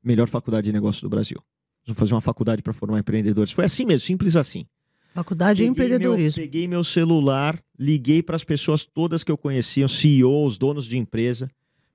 melhor 0.03 0.27
faculdade 0.27 0.65
de 0.65 0.71
negócio 0.71 1.01
do 1.01 1.09
Brasil. 1.09 1.37
Nós 1.37 1.87
vamos 1.87 1.99
fazer 1.99 2.13
uma 2.13 2.21
faculdade 2.21 2.61
para 2.61 2.71
formar 2.71 2.99
empreendedores. 2.99 3.51
Foi 3.51 3.65
assim 3.65 3.85
mesmo, 3.85 4.05
simples 4.05 4.35
assim. 4.35 4.67
Faculdade 5.15 5.61
peguei 5.61 5.65
de 5.65 5.71
empreendedorismo. 5.71 6.39
Meu, 6.39 6.47
peguei 6.47 6.67
meu 6.67 6.83
celular, 6.83 7.59
liguei 7.77 8.21
para 8.21 8.35
as 8.35 8.43
pessoas 8.43 8.85
todas 8.85 9.23
que 9.23 9.31
eu 9.31 9.37
conhecia, 9.37 9.87
CEOs, 9.87 10.59
donos 10.59 10.85
de 10.85 10.95
empresa. 10.95 11.49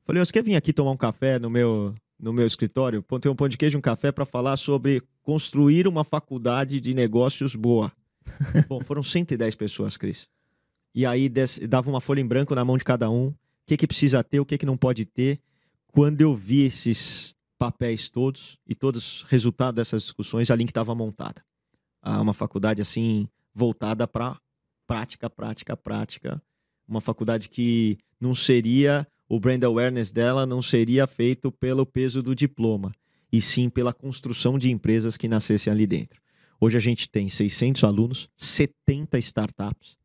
Falei, 0.05 0.25
você 0.25 0.33
quer 0.33 0.43
vir 0.43 0.57
aqui 0.57 0.73
tomar 0.73 0.91
um 0.91 0.97
café 0.97 1.39
no 1.39 1.49
meu, 1.49 1.95
no 2.19 2.33
meu 2.33 2.49
escritório? 2.49 3.01
Tem 3.21 3.31
um 3.31 3.37
pão 3.37 3.49
de 3.49 3.57
queijo 3.57 3.77
e 3.77 3.79
um 3.79 3.81
café 3.81 4.11
para 4.11 4.27
falar 4.27 4.57
sobre 4.57 5.01
construir 5.23 5.87
uma 5.87 6.03
faculdade 6.03 6.81
de 6.81 6.93
negócios 6.95 7.55
boa. 7.55 7.93
Bom, 8.69 8.81
foram 8.81 9.05
110 9.05 9.55
pessoas, 9.55 9.97
Cris 9.97 10.27
e 10.95 11.05
aí 11.05 11.29
dava 11.69 11.91
uma 11.91 12.01
folha 12.01 12.21
em 12.21 12.27
branco 12.27 12.55
na 12.55 12.65
mão 12.65 12.79
de 12.79 12.85
cada 12.85 13.11
um, 13.11 13.29
o 13.29 13.37
que, 13.67 13.77
que 13.77 13.87
precisa 13.87 14.23
ter, 14.23 14.39
o 14.39 14.47
que, 14.47 14.57
que 14.57 14.67
não 14.67 14.77
pode 14.77 15.05
ter. 15.05 15.41
Quando 15.89 16.21
eu 16.21 16.35
vi 16.35 16.63
esses 16.63 17.35
papéis 17.59 18.09
todos 18.09 18.59
e 18.67 18.75
todos 18.75 19.23
os 19.23 19.23
resultados 19.25 19.77
dessas 19.77 20.03
discussões, 20.03 20.51
a 20.51 20.57
Link 20.57 20.69
estava 20.69 20.95
montada. 20.95 21.45
Uma 22.03 22.35
faculdade 22.35 22.81
assim, 22.81 23.27
voltada 23.53 24.07
para 24.07 24.39
prática, 24.87 25.29
prática, 25.29 25.77
prática. 25.77 26.43
Uma 26.87 27.01
faculdade 27.01 27.49
que 27.49 27.99
não 28.21 28.35
seria, 28.35 29.07
o 29.29 29.41
brand 29.41 29.63
awareness 29.65 30.13
dela 30.13 30.47
não 30.47 30.61
seria 30.61 31.07
feito 31.07 31.51
pelo 31.51 31.85
peso 31.85 32.23
do 32.23 32.35
diploma. 32.35 32.93
e 33.33 33.41
sim 33.41 33.69
pela 33.69 33.93
construção 33.93 34.57
de 34.57 34.71
empresas 34.71 35.17
que 35.17 35.27
nascessem 35.27 35.73
ali 35.73 35.89
dentro. 35.89 36.23
Hoje 36.61 36.77
a 36.77 36.81
gente 36.81 37.09
tem 37.09 37.29
600 37.29 37.83
alunos, 37.83 38.29
70 38.37 39.19
startups 39.19 39.97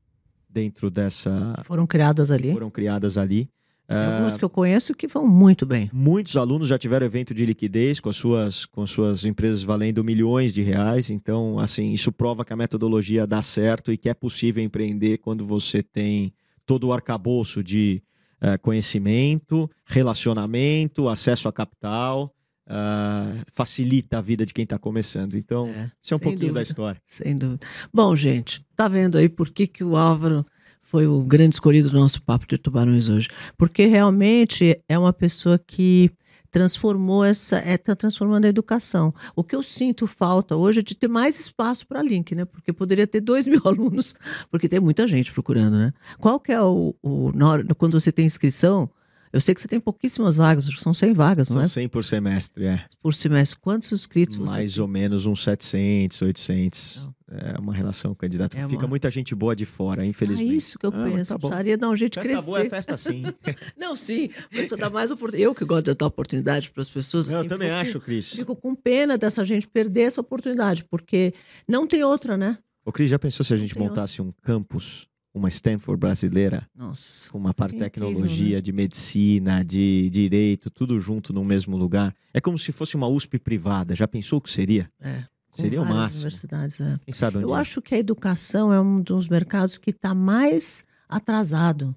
dentro 0.50 0.90
dessa. 0.90 1.62
Foram 1.64 1.86
criadas 1.86 2.32
ali. 2.32 2.52
Foram 2.52 2.70
criadas 2.70 3.18
ali. 3.18 3.50
Tem 3.90 3.98
algumas 3.98 4.38
que 4.38 4.46
eu 4.46 4.50
conheço 4.50 4.94
que 4.94 5.08
vão 5.08 5.28
muito 5.28 5.66
bem. 5.66 5.90
Muitos 5.92 6.38
alunos 6.38 6.68
já 6.68 6.78
tiveram 6.78 7.08
evento 7.08 7.34
de 7.34 7.44
liquidez 7.44 8.00
com 8.00 8.08
as 8.08 8.16
suas, 8.16 8.64
com 8.64 8.84
as 8.84 8.92
suas 8.92 9.26
empresas 9.26 9.64
valendo 9.64 10.04
milhões 10.04 10.54
de 10.54 10.62
reais. 10.62 11.10
Então, 11.10 11.58
assim, 11.58 11.92
isso 11.92 12.12
prova 12.12 12.46
que 12.46 12.54
a 12.54 12.56
metodologia 12.56 13.26
dá 13.26 13.42
certo 13.42 13.92
e 13.92 13.98
que 13.98 14.08
é 14.08 14.14
possível 14.14 14.64
empreender 14.64 15.18
quando 15.18 15.44
você 15.44 15.82
tem 15.82 16.32
todo 16.68 16.88
o 16.88 16.94
arcabouço 16.94 17.64
de 17.64 18.04
uh, 18.44 18.60
conhecimento, 18.62 19.68
relacionamento, 19.84 21.10
acesso 21.10 21.48
a 21.48 21.52
capital. 21.52 22.32
Uh, 22.70 23.42
facilita 23.52 24.20
a 24.20 24.22
vida 24.22 24.46
de 24.46 24.54
quem 24.54 24.64
está 24.64 24.78
começando. 24.78 25.36
Então, 25.36 25.68
é, 25.70 25.92
isso 26.04 26.14
é 26.14 26.18
um 26.18 26.20
pouquinho 26.20 26.40
dúvida, 26.40 26.60
da 26.60 26.62
história. 26.62 27.02
Sem 27.04 27.36
dúvida. 27.36 27.66
Bom, 27.92 28.16
gente, 28.16 28.64
tá 28.76 28.88
vendo 28.88 29.18
aí 29.18 29.28
por 29.28 29.50
que, 29.50 29.66
que 29.66 29.84
o 29.84 29.98
Álvaro 29.98 30.46
foi 30.84 31.08
o 31.08 31.24
grande 31.24 31.56
escolhido 31.56 31.90
do 31.90 32.00
nosso 32.00 32.22
Papo 32.22 32.48
de 32.48 32.58
Tubarões 32.58 33.10
hoje. 33.10 33.28
Porque 33.58 33.86
realmente 33.86 34.80
é 34.88 34.98
uma 34.98 35.14
pessoa 35.14 35.58
que 35.58 36.12
transformou 36.52 37.24
essa, 37.24 37.60
está 37.60 37.92
é, 37.92 37.96
transformando 37.96 38.46
a 38.46 38.50
educação. 38.50 39.14
O 39.36 39.44
que 39.44 39.56
eu 39.56 39.62
sinto 39.62 40.08
falta 40.08 40.56
hoje 40.56 40.80
é 40.80 40.84
de 40.84 40.96
ter 40.96 41.08
mais 41.08 41.40
espaço 41.40 41.86
para 41.88 42.02
link, 42.02 42.34
né? 42.34 42.46
Porque 42.46 42.74
poderia 42.74 43.06
ter 43.06 43.22
dois 43.22 43.46
mil 43.48 43.62
alunos, 43.66 44.16
porque 44.50 44.68
tem 44.68 44.80
muita 44.80 45.08
gente 45.08 45.32
procurando, 45.32 45.78
né? 45.78 45.94
Qual 46.18 46.40
que 46.40 46.52
é 46.52 46.62
o, 46.62 46.96
o 47.02 47.32
hora, 47.44 47.64
quando 47.76 48.00
você 48.00 48.12
tem 48.12 48.26
inscrição, 48.26 48.90
eu 49.32 49.40
sei 49.40 49.54
que 49.54 49.62
você 49.62 49.68
tem 49.68 49.80
pouquíssimas 49.80 50.36
vagas, 50.36 50.68
acho 50.68 50.78
que 50.78 50.82
são 50.82 50.94
100 50.94 51.14
vagas, 51.14 51.48
são 51.48 51.58
não 51.58 51.64
é? 51.64 51.68
São 51.68 51.76
100 51.76 51.90
por 51.90 52.04
semestre, 52.04 52.66
é. 52.66 52.86
Por 53.02 53.14
semestre. 53.14 53.60
Quantos 53.60 53.92
inscritos 53.92 54.38
Mais 54.38 54.80
ou 54.80 54.88
menos 54.88 55.26
uns 55.26 55.44
700, 55.44 56.22
800. 56.22 56.96
Não. 57.04 57.20
É 57.32 57.60
uma 57.60 57.72
relação 57.72 58.16
candidato. 58.16 58.58
É 58.58 58.68
Fica 58.68 58.88
muita 58.88 59.12
gente 59.12 59.36
boa 59.36 59.56
de 59.56 59.64
fora, 59.64 60.04
infelizmente. 60.04 60.52
É 60.52 60.56
isso 60.56 60.80
que 60.80 60.86
eu 60.88 60.92
ah, 60.92 61.04
penso. 61.04 61.32
Tá 61.32 61.38
Precisaria 61.38 61.78
dar 61.78 61.90
um 61.90 61.96
jeito 61.96 62.16
festa 62.16 62.28
de 62.28 62.34
crescer. 62.34 62.46
boa 62.48 62.62
é 62.62 62.70
festa 62.70 62.98
sim. 62.98 63.24
não, 63.78 63.96
sim. 63.96 64.32
Mas 64.52 64.68
dá 64.70 64.90
mais 64.90 65.12
oportunidade. 65.12 65.44
Eu 65.44 65.54
que 65.54 65.64
gosto 65.64 65.86
de 65.86 65.94
dar 65.94 66.08
oportunidade 66.08 66.72
para 66.72 66.82
as 66.82 66.90
pessoas. 66.90 67.28
Não, 67.28 67.36
assim, 67.36 67.46
eu 67.46 67.50
também 67.50 67.70
acho, 67.70 68.00
Cris. 68.00 68.32
Fico 68.32 68.56
com 68.56 68.74
pena 68.74 69.16
dessa 69.16 69.44
gente 69.44 69.68
perder 69.68 70.04
essa 70.04 70.22
oportunidade, 70.22 70.84
porque 70.86 71.32
não 71.68 71.86
tem 71.86 72.04
outra, 72.04 72.36
né? 72.36 72.58
Ô, 72.84 72.92
Cris, 72.92 73.12
já 73.12 73.20
pensou 73.20 73.46
se 73.46 73.54
a 73.54 73.58
gente 73.58 73.78
montasse 73.78 74.24
um 74.24 74.32
campus 74.42 75.08
uma 75.40 75.48
Stanford 75.50 76.00
brasileira, 76.00 76.68
Nossa, 76.76 77.32
com 77.32 77.38
uma 77.38 77.54
parte 77.54 77.74
de 77.74 77.80
tecnologia, 77.80 78.34
incrível, 78.34 78.56
né? 78.56 78.62
de 78.62 78.72
medicina, 78.72 79.64
de 79.64 80.10
direito, 80.12 80.70
tudo 80.70 81.00
junto 81.00 81.34
no 81.34 81.44
mesmo 81.44 81.76
lugar. 81.78 82.14
É 82.34 82.40
como 82.40 82.58
se 82.60 82.72
fosse 82.72 82.96
uma 82.96 83.08
USP 83.08 83.40
privada. 83.40 83.96
Já 83.96 84.08
pensou 84.08 84.40
o 84.40 84.42
que 84.42 84.52
seria? 84.52 84.90
É. 85.00 85.24
Seria 85.52 85.82
o 85.82 85.86
máximo. 85.86 86.22
Universidades, 86.22 86.80
é. 86.80 87.00
Quem 87.04 87.14
sabe 87.14 87.38
onde 87.38 87.48
Eu 87.48 87.56
é? 87.56 87.60
acho 87.60 87.82
que 87.82 87.96
a 87.96 87.98
educação 87.98 88.72
é 88.72 88.80
um 88.80 89.02
dos 89.02 89.28
mercados 89.28 89.78
que 89.78 89.90
está 89.90 90.14
mais 90.14 90.84
atrasado. 91.08 91.96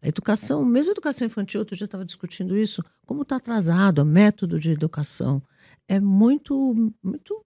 A 0.00 0.08
educação, 0.08 0.64
mesmo 0.64 0.92
a 0.92 0.94
educação 0.94 1.26
infantil, 1.26 1.60
outro 1.60 1.76
dia 1.76 1.84
estava 1.84 2.04
discutindo 2.04 2.56
isso, 2.56 2.82
como 3.04 3.22
está 3.22 3.36
atrasado, 3.36 4.00
o 4.00 4.04
método 4.04 4.58
de 4.58 4.70
educação. 4.70 5.42
É 5.88 6.00
muito, 6.00 6.92
muito. 7.02 7.44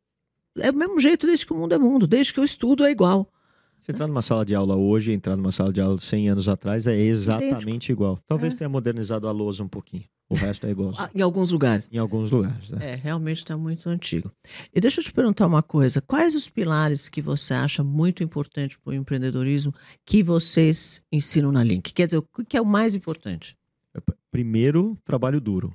É 0.59 0.71
o 0.71 0.75
mesmo 0.75 0.99
jeito 0.99 1.27
desde 1.27 1.47
que 1.47 1.53
o 1.53 1.57
mundo 1.57 1.75
é 1.75 1.79
mundo, 1.79 2.07
desde 2.07 2.33
que 2.33 2.41
o 2.41 2.45
estudo 2.45 2.85
é 2.85 2.91
igual. 2.91 3.29
Você 3.81 3.93
entrar 3.93 4.07
numa 4.07 4.23
sala 4.23 4.45
de 4.45 4.55
aula 4.55 4.77
hoje, 4.77 5.13
entrar 5.13 5.37
numa 5.37 5.51
sala 5.53 5.73
de 5.73 5.81
aula 5.81 5.97
de 5.97 6.03
100 6.05 6.29
anos 6.31 6.49
atrás 6.49 6.87
é 6.87 6.99
exatamente 6.99 7.63
Idêntico. 7.65 7.93
igual. 7.93 8.19
Talvez 8.27 8.55
É. 8.55 8.59
tenha 8.59 8.69
modernizado 8.69 9.27
a 9.27 9.33
lousa 9.33 9.63
um 9.65 9.69
pouquinho. 9.69 10.05
O 10.29 10.37
resto 10.37 10.67
é 10.67 10.71
igual. 10.71 10.93
Ah, 10.99 11.11
em 11.15 11.23
alguns 11.23 11.51
lugares. 11.51 11.89
em 11.93 11.99
alguns 11.99 12.31
lugares. 12.31 12.71
né? 12.71 12.93
É, 12.93 12.95
realmente 12.95 13.39
está 13.39 13.57
muito 13.57 13.89
antigo. 13.89 14.31
E 14.73 14.81
deixa 14.81 15.01
eu 15.01 15.05
te 15.05 15.13
perguntar 15.13 15.47
uma 15.47 15.63
coisa: 15.63 16.01
quais 16.01 16.35
os 16.37 16.49
pilares 16.49 17.09
que 17.09 17.21
você 17.23 17.53
acha 17.55 17.83
muito 17.83 18.23
importante 18.23 18.79
para 18.79 18.91
o 18.91 18.95
empreendedorismo 18.95 19.75
que 20.07 20.23
vocês 20.23 21.03
ensinam 21.11 21.51
na 21.51 21.65
Link? 21.65 21.93
Quer 21.93 22.07
dizer, 22.07 22.19
o 22.19 22.45
que 22.45 22.57
é 22.57 22.61
o 22.61 22.67
mais 22.67 22.95
importante? 22.95 23.57
Primeiro, 24.31 24.97
trabalho 25.05 25.41
duro. 25.41 25.73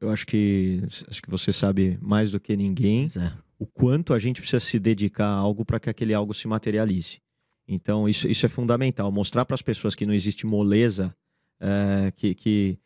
Eu 0.00 0.10
acho 0.10 0.26
que 0.26 0.82
acho 1.08 1.22
que 1.22 1.30
você 1.30 1.52
sabe 1.52 1.98
mais 2.00 2.30
do 2.30 2.40
que 2.40 2.56
ninguém 2.56 3.06
é. 3.18 3.32
o 3.58 3.66
quanto 3.66 4.14
a 4.14 4.18
gente 4.18 4.40
precisa 4.40 4.60
se 4.60 4.78
dedicar 4.78 5.26
a 5.26 5.34
algo 5.36 5.64
para 5.64 5.78
que 5.78 5.90
aquele 5.90 6.14
algo 6.14 6.32
se 6.32 6.48
materialize. 6.48 7.18
Então, 7.66 8.08
isso, 8.08 8.28
isso 8.28 8.44
é 8.44 8.48
fundamental. 8.48 9.10
Mostrar 9.10 9.44
para 9.44 9.54
as 9.54 9.62
pessoas 9.62 9.94
que 9.94 10.04
não 10.04 10.14
existe 10.14 10.46
moleza, 10.46 11.14
é, 11.60 12.12
que, 12.16 12.34
que, 12.34 12.78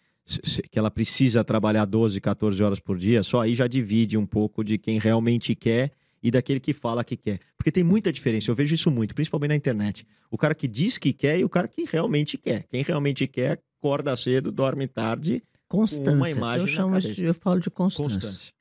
que 0.70 0.78
ela 0.78 0.90
precisa 0.90 1.42
trabalhar 1.42 1.84
12, 1.84 2.20
14 2.20 2.62
horas 2.62 2.80
por 2.80 2.96
dia, 2.96 3.22
só 3.22 3.40
aí 3.40 3.54
já 3.54 3.66
divide 3.66 4.16
um 4.16 4.26
pouco 4.26 4.62
de 4.62 4.78
quem 4.78 4.98
realmente 4.98 5.54
quer 5.54 5.92
e 6.22 6.30
daquele 6.30 6.60
que 6.60 6.72
fala 6.72 7.04
que 7.04 7.16
quer. 7.16 7.40
Porque 7.56 7.72
tem 7.72 7.84
muita 7.84 8.12
diferença, 8.12 8.50
eu 8.50 8.54
vejo 8.54 8.74
isso 8.74 8.90
muito, 8.90 9.14
principalmente 9.14 9.50
na 9.50 9.56
internet. 9.56 10.06
O 10.30 10.36
cara 10.36 10.54
que 10.54 10.68
diz 10.68 10.98
que 10.98 11.12
quer 11.12 11.38
e 11.38 11.44
o 11.44 11.48
cara 11.48 11.68
que 11.68 11.84
realmente 11.84 12.36
quer. 12.36 12.64
Quem 12.64 12.82
realmente 12.82 13.26
quer, 13.26 13.60
acorda 13.78 14.16
cedo, 14.16 14.50
dorme 14.50 14.86
tarde, 14.86 15.42
Constância. 15.68 16.34
imagem 16.34 16.66
eu 16.66 16.72
chamo 16.72 16.98
de, 16.98 17.24
eu 17.24 17.34
falo 17.34 17.60
de 17.60 17.70
constância. 17.70 18.18
constância. 18.20 18.52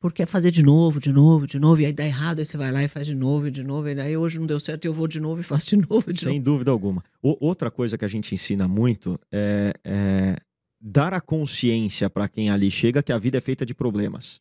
Porque 0.00 0.22
é 0.22 0.26
fazer 0.26 0.50
de 0.52 0.62
novo, 0.62 1.00
de 1.00 1.12
novo, 1.12 1.46
de 1.46 1.58
novo, 1.58 1.80
e 1.80 1.86
aí 1.86 1.92
dá 1.92 2.04
errado, 2.06 2.38
aí 2.38 2.44
você 2.46 2.56
vai 2.56 2.70
lá 2.70 2.84
e 2.84 2.88
faz 2.88 3.06
de 3.06 3.16
novo, 3.16 3.48
e 3.48 3.50
de 3.50 3.64
novo, 3.64 3.88
e 3.88 4.00
aí 4.00 4.16
hoje 4.16 4.38
não 4.38 4.46
deu 4.46 4.60
certo, 4.60 4.84
eu 4.84 4.94
vou 4.94 5.08
de 5.08 5.18
novo 5.18 5.40
e 5.40 5.44
faço 5.44 5.70
de 5.70 5.76
novo, 5.88 6.12
de 6.12 6.20
Sem 6.20 6.34
novo. 6.34 6.44
dúvida 6.44 6.70
alguma. 6.70 7.02
O- 7.20 7.36
outra 7.40 7.68
coisa 7.70 7.98
que 7.98 8.04
a 8.04 8.08
gente 8.08 8.32
ensina 8.34 8.68
muito 8.68 9.18
é, 9.32 9.74
é 9.84 10.36
dar 10.80 11.12
a 11.12 11.20
consciência 11.20 12.08
para 12.08 12.28
quem 12.28 12.48
ali 12.48 12.70
chega 12.70 13.02
que 13.02 13.12
a 13.12 13.18
vida 13.18 13.38
é 13.38 13.40
feita 13.40 13.66
de 13.66 13.74
problemas. 13.74 14.40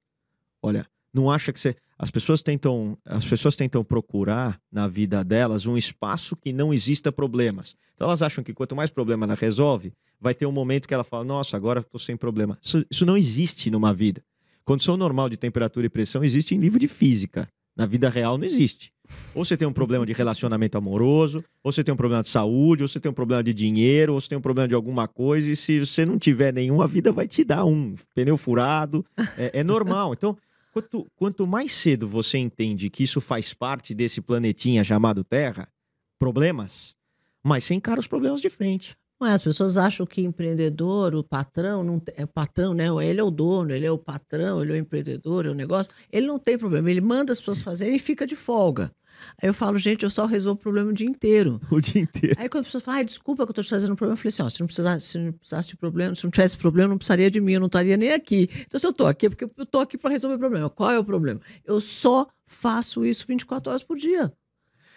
Olha, 0.62 0.86
não 1.14 1.32
acha 1.32 1.52
que 1.52 1.60
você. 1.60 1.76
As 1.98 2.12
pessoas 2.12 2.44
tentam, 2.44 2.96
as 3.04 3.26
pessoas 3.26 3.56
tentam 3.56 3.84
procurar 3.84 4.60
na 4.72 4.88
vida 4.88 5.24
delas 5.24 5.66
um 5.66 5.76
espaço 5.76 6.36
que 6.36 6.54
não 6.54 6.72
exista 6.72 7.12
problemas. 7.12 7.76
Então 7.96 8.08
elas 8.08 8.22
acham 8.22 8.44
que 8.44 8.54
quanto 8.54 8.76
mais 8.76 8.92
problema 8.92 9.26
ela 9.26 9.34
resolve, 9.34 9.92
vai 10.22 10.36
ter 10.36 10.46
um 10.46 10.52
momento 10.52 10.88
que 10.88 10.94
ela 10.94 11.04
fala: 11.04 11.24
Nossa, 11.24 11.58
agora 11.58 11.80
estou 11.80 12.00
sem 12.00 12.16
problema. 12.16 12.56
Isso, 12.62 12.86
isso 12.92 13.04
não 13.08 13.18
existe 13.18 13.72
numa 13.72 13.92
vida. 13.92 14.22
Condição 14.68 14.98
normal 14.98 15.30
de 15.30 15.38
temperatura 15.38 15.86
e 15.86 15.90
pressão 15.90 16.26
existe 16.26 16.54
em 16.54 16.58
livro 16.60 16.78
de 16.78 16.90
física. 16.90 17.48
Na 17.74 17.86
vida 17.86 18.10
real 18.10 18.38
não 18.38 18.44
existe. 18.44 18.92
Ou 19.34 19.46
você 19.46 19.56
tem 19.56 19.66
um 19.66 19.72
problema 19.72 20.06
de 20.06 20.12
relacionamento 20.12 20.78
amoroso, 20.78 21.42
ou 21.64 21.72
você 21.72 21.86
tem 21.86 21.94
um 21.94 21.98
problema 21.98 22.22
de 22.22 22.28
saúde, 22.28 22.84
ou 22.84 22.88
você 22.90 23.00
tem 23.00 23.10
um 23.10 23.14
problema 23.14 23.42
de 23.42 23.54
dinheiro, 23.54 24.14
ou 24.14 24.20
você 24.20 24.28
tem 24.28 24.38
um 24.38 24.42
problema 24.42 24.68
de 24.68 24.76
alguma 24.76 25.08
coisa, 25.08 25.50
e 25.50 25.56
se 25.56 25.80
você 25.80 26.06
não 26.06 26.20
tiver 26.20 26.54
nenhum, 26.54 26.82
a 26.82 26.86
vida 26.86 27.14
vai 27.14 27.30
te 27.30 27.46
dar 27.46 27.64
um 27.64 27.96
pneu 28.14 28.36
furado. 28.36 29.06
É, 29.38 29.60
é 29.60 29.64
normal. 29.64 30.12
Então, 30.12 30.38
quanto, 30.74 31.08
quanto 31.16 31.48
mais 31.48 31.72
cedo 31.72 32.06
você 32.06 32.38
entende 32.38 32.90
que 32.90 33.04
isso 33.04 33.22
faz 33.22 33.54
parte 33.54 33.94
desse 33.94 34.20
planetinha 34.20 34.84
chamado 34.84 35.24
Terra, 35.24 35.70
problemas, 36.20 36.94
mais 37.42 37.64
você 37.64 37.74
encara 37.74 38.02
os 38.02 38.08
problemas 38.08 38.42
de 38.42 38.50
frente. 38.50 38.98
Não 39.20 39.28
é, 39.28 39.34
as 39.34 39.42
pessoas 39.42 39.78
acham 39.78 40.06
que 40.06 40.22
empreendedor, 40.22 41.16
o 41.16 41.24
patrão, 41.24 41.84
não 41.84 42.00
tem- 42.00 42.14
é 42.18 42.24
o 42.24 42.28
patrão, 42.28 42.74
né? 42.74 42.86
Ele 43.04 43.20
é 43.20 43.24
o 43.24 43.32
dono, 43.32 43.72
ele 43.72 43.86
é 43.86 43.92
o 43.92 43.98
patrão, 43.98 44.62
ele 44.62 44.74
é 44.74 44.76
o 44.76 44.78
empreendedor, 44.78 45.46
é 45.48 45.50
o 45.50 45.56
negócio. 45.56 45.92
Ele 46.12 46.28
não 46.28 46.38
tem 46.38 46.56
problema, 46.58 46.90
ele 46.92 47.02
manda 47.02 47.32
as 47.32 47.40
pessoas 47.40 47.62
fazerem 47.62 47.96
e 47.96 48.00
fica 48.00 48.28
de 48.28 48.36
folga. 48.36 48.92
Aí 49.42 49.50
eu 49.50 49.54
falo, 49.56 49.80
gente, 49.80 50.04
eu 50.04 50.10
só 50.12 50.28
resolvo 50.28 50.60
o 50.60 50.62
problema 50.62 50.92
o 50.92 50.94
dia 50.94 51.08
inteiro. 51.08 51.60
O 51.72 51.82
dia 51.82 52.00
inteiro. 52.04 52.36
Aí 52.40 52.48
quando 52.48 52.62
a 52.62 52.66
pessoa 52.66 52.80
fala, 52.80 52.98
ai, 52.98 53.04
desculpa 53.06 53.44
que 53.44 53.50
eu 53.50 53.56
tô 53.56 53.64
te 53.64 53.70
trazendo 53.70 53.94
um 53.94 53.96
problema, 53.96 54.14
eu 54.14 54.18
falei 54.18 54.30
assim, 54.30 54.44
ó, 54.44 54.50
se 54.50 54.60
não 54.60 54.68
precisasse, 54.68 55.08
se 55.08 55.18
não 55.18 55.32
precisasse 55.34 55.70
de 55.70 55.78
problema, 55.78 56.14
se 56.16 56.24
não 56.24 56.30
tivesse 56.30 56.56
problema, 56.56 56.90
não 56.90 56.98
precisaria 57.00 57.32
de 57.32 57.42
mim, 57.42 57.54
eu 57.54 57.60
não 57.60 57.66
estaria 57.66 57.98
nem 57.98 58.12
aqui. 58.14 58.48
Então 58.68 58.80
se 58.80 58.86
eu 58.86 58.94
tô 58.94 59.08
aqui, 59.08 59.26
é 59.26 59.30
porque 59.30 59.46
eu 59.46 59.66
tô 59.66 59.80
aqui 59.80 59.98
para 59.98 60.12
resolver 60.12 60.36
o 60.36 60.40
problema. 60.40 60.70
Qual 60.70 60.92
é 60.92 61.00
o 61.00 61.04
problema? 61.04 61.42
Eu 61.66 61.82
só 61.82 62.28
faço 62.46 63.04
isso 63.04 63.26
24 63.28 63.72
horas 63.72 63.82
por 63.82 63.98
dia. 63.98 64.32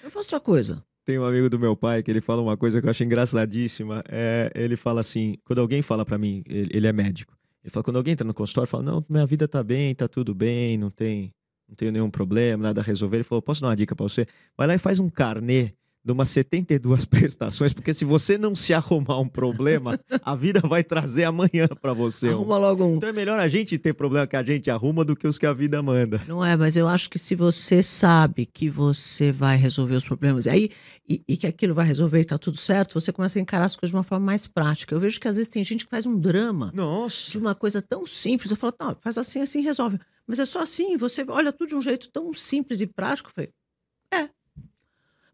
Eu 0.02 0.10
faço 0.10 0.26
outra 0.28 0.40
coisa. 0.40 0.84
Tem 1.10 1.18
um 1.18 1.24
amigo 1.24 1.50
do 1.50 1.58
meu 1.58 1.74
pai 1.74 2.04
que 2.04 2.08
ele 2.08 2.20
fala 2.20 2.40
uma 2.40 2.56
coisa 2.56 2.80
que 2.80 2.86
eu 2.86 2.90
acho 2.90 3.02
engraçadíssima. 3.02 4.00
É, 4.08 4.48
ele 4.54 4.76
fala 4.76 5.00
assim, 5.00 5.36
quando 5.44 5.58
alguém 5.58 5.82
fala 5.82 6.04
pra 6.04 6.16
mim, 6.16 6.44
ele, 6.46 6.70
ele 6.72 6.86
é 6.86 6.92
médico. 6.92 7.36
Ele 7.64 7.70
fala, 7.72 7.82
quando 7.82 7.96
alguém 7.96 8.12
entra 8.12 8.24
no 8.24 8.32
consultório, 8.32 8.70
fala, 8.70 8.84
não, 8.84 9.04
minha 9.08 9.26
vida 9.26 9.48
tá 9.48 9.60
bem, 9.60 9.92
tá 9.92 10.06
tudo 10.06 10.32
bem, 10.36 10.78
não 10.78 10.88
tem, 10.88 11.34
não 11.68 11.74
tenho 11.74 11.90
nenhum 11.90 12.08
problema, 12.08 12.62
nada 12.62 12.80
a 12.80 12.84
resolver. 12.84 13.16
Ele 13.16 13.24
falou, 13.24 13.42
posso 13.42 13.60
dar 13.60 13.66
uma 13.66 13.74
dica 13.74 13.96
pra 13.96 14.04
você? 14.04 14.24
Vai 14.56 14.68
lá 14.68 14.76
e 14.76 14.78
faz 14.78 15.00
um 15.00 15.08
carnê 15.08 15.74
de 16.04 16.12
umas 16.12 16.30
72 16.30 17.04
prestações, 17.06 17.72
porque 17.72 17.92
se 17.92 18.04
você 18.04 18.38
não 18.38 18.54
se 18.54 18.72
arrumar 18.72 19.18
um 19.18 19.28
problema, 19.28 19.98
a 20.22 20.34
vida 20.34 20.60
vai 20.60 20.82
trazer 20.82 21.24
amanhã 21.24 21.68
pra 21.80 21.92
você. 21.92 22.28
um. 22.30 22.32
Arruma 22.32 22.58
logo 22.58 22.84
um. 22.84 22.96
Então 22.96 23.08
é 23.08 23.12
melhor 23.12 23.38
a 23.38 23.48
gente 23.48 23.78
ter 23.78 23.92
problema 23.92 24.26
que 24.26 24.36
a 24.36 24.42
gente 24.42 24.70
arruma 24.70 25.04
do 25.04 25.14
que 25.14 25.26
os 25.26 25.38
que 25.38 25.46
a 25.46 25.52
vida 25.52 25.82
manda. 25.82 26.22
Não 26.26 26.44
é, 26.44 26.56
mas 26.56 26.76
eu 26.76 26.88
acho 26.88 27.10
que 27.10 27.18
se 27.18 27.34
você 27.34 27.82
sabe 27.82 28.46
que 28.46 28.70
você 28.70 29.30
vai 29.30 29.56
resolver 29.56 29.94
os 29.94 30.04
problemas 30.04 30.46
aí 30.46 30.70
e, 31.08 31.22
e 31.28 31.36
que 31.36 31.46
aquilo 31.46 31.74
vai 31.74 31.86
resolver 31.86 32.20
e 32.20 32.24
tá 32.24 32.38
tudo 32.38 32.56
certo, 32.56 32.98
você 32.98 33.12
começa 33.12 33.38
a 33.38 33.42
encarar 33.42 33.64
as 33.64 33.76
coisas 33.76 33.90
de 33.90 33.96
uma 33.96 34.02
forma 34.04 34.24
mais 34.24 34.46
prática. 34.46 34.94
Eu 34.94 35.00
vejo 35.00 35.20
que 35.20 35.28
às 35.28 35.36
vezes 35.36 35.48
tem 35.48 35.62
gente 35.64 35.84
que 35.84 35.90
faz 35.90 36.06
um 36.06 36.18
drama 36.18 36.70
Nossa! 36.74 37.30
de 37.30 37.38
uma 37.38 37.54
coisa 37.54 37.82
tão 37.82 38.06
simples. 38.06 38.50
Eu 38.50 38.56
falo, 38.56 38.74
não, 38.80 38.96
faz 39.00 39.18
assim, 39.18 39.40
assim, 39.40 39.60
resolve. 39.60 39.98
Mas 40.26 40.38
é 40.38 40.46
só 40.46 40.62
assim, 40.62 40.96
você 40.96 41.24
olha 41.28 41.52
tudo 41.52 41.70
de 41.70 41.74
um 41.74 41.82
jeito 41.82 42.08
tão 42.10 42.32
simples 42.32 42.80
e 42.80 42.86
prático. 42.86 43.30
Eu 43.30 43.34
falei. 43.34 43.50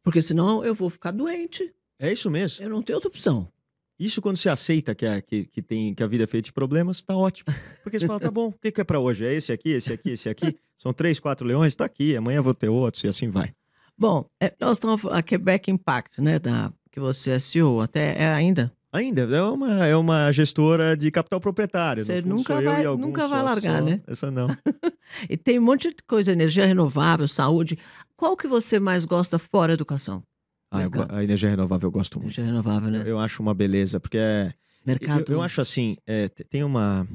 Porque 0.07 0.23
senão 0.23 0.65
eu 0.65 0.73
vou 0.73 0.89
ficar 0.89 1.11
doente. 1.11 1.69
É 1.99 2.13
isso 2.13 2.31
mesmo. 2.31 2.63
Eu 2.65 2.71
não 2.71 2.81
tenho 2.81 2.97
outra 2.97 3.09
opção. 3.09 3.49
Isso 3.99 4.23
quando 4.23 4.37
você 4.37 4.49
aceita 4.49 4.95
que 4.95 5.05
a, 5.05 5.21
que, 5.21 5.47
que, 5.47 5.61
tem, 5.61 5.93
que 5.93 6.01
a 6.01 6.07
vida 6.07 6.23
é 6.23 6.27
feita 6.29 6.47
de 6.47 6.53
problemas, 6.53 7.03
tá 7.03 7.17
ótimo. 7.17 7.53
Porque 7.83 7.99
você 7.99 8.07
fala, 8.07 8.21
tá 8.21 8.31
bom, 8.31 8.51
o 8.51 8.53
que, 8.53 8.71
que 8.71 8.81
é 8.81 8.85
para 8.85 9.01
hoje? 9.01 9.27
É 9.27 9.35
esse 9.35 9.51
aqui, 9.51 9.71
esse 9.71 9.93
aqui, 9.93 10.11
esse 10.11 10.29
aqui? 10.29 10.57
São 10.79 10.93
três, 10.93 11.19
quatro 11.19 11.45
leões, 11.45 11.75
tá 11.75 11.85
aqui, 11.85 12.17
amanhã 12.17 12.41
vou 12.41 12.55
ter 12.55 12.69
outros 12.69 13.03
e 13.03 13.09
assim 13.09 13.31
vai. 13.31 13.53
Bom, 13.99 14.31
é, 14.41 14.55
nós 14.61 14.77
estamos 14.77 15.05
a 15.07 15.21
Quebec 15.25 15.73
Impact, 15.73 16.21
né, 16.21 16.39
da, 16.39 16.73
que 16.93 17.01
você 17.01 17.33
é 17.33 17.41
CEO, 17.41 17.81
até 17.81 18.15
é 18.17 18.29
ainda? 18.29 18.73
Ainda, 18.97 19.23
é 19.23 19.43
uma, 19.43 19.87
é 19.87 19.95
uma 19.95 20.33
gestora 20.33 20.97
de 20.97 21.11
capital 21.11 21.39
proprietário. 21.39 22.03
Você 22.03 22.23
nunca 22.23 22.61
vai, 22.61 22.85
nunca 22.97 23.29
vai 23.29 23.43
largar, 23.43 23.81
só. 23.81 23.85
né? 23.85 24.01
Essa 24.07 24.31
não. 24.31 24.49
e 25.29 25.37
tem 25.37 25.59
um 25.59 25.63
monte 25.63 25.89
de 25.89 26.03
coisa, 26.07 26.33
energia 26.33 26.65
renovável, 26.65 27.29
saúde. 27.29 27.79
Qual 28.17 28.35
que 28.35 28.49
você 28.49 28.81
mais 28.81 29.05
gosta 29.05 29.39
fora 29.39 29.75
educação? 29.75 30.23
Ah, 30.71 30.83
eu, 30.83 30.91
a 31.11 31.23
energia 31.23 31.51
renovável 31.51 31.89
eu 31.89 31.93
gosto 31.93 32.19
muito. 32.19 32.29
Energia 32.29 32.45
renovável, 32.45 32.91
né? 32.91 33.03
Eu, 33.03 33.09
eu 33.09 33.19
acho 33.19 33.43
uma 33.43 33.53
beleza, 33.53 34.01
porque 34.01 34.17
é. 34.17 34.55
Mercado. 34.85 35.25
Eu, 35.29 35.37
eu 35.37 35.43
acho 35.43 35.61
assim, 35.61 35.97
é, 36.07 36.29
tem 36.29 36.65
uma. 36.65 37.07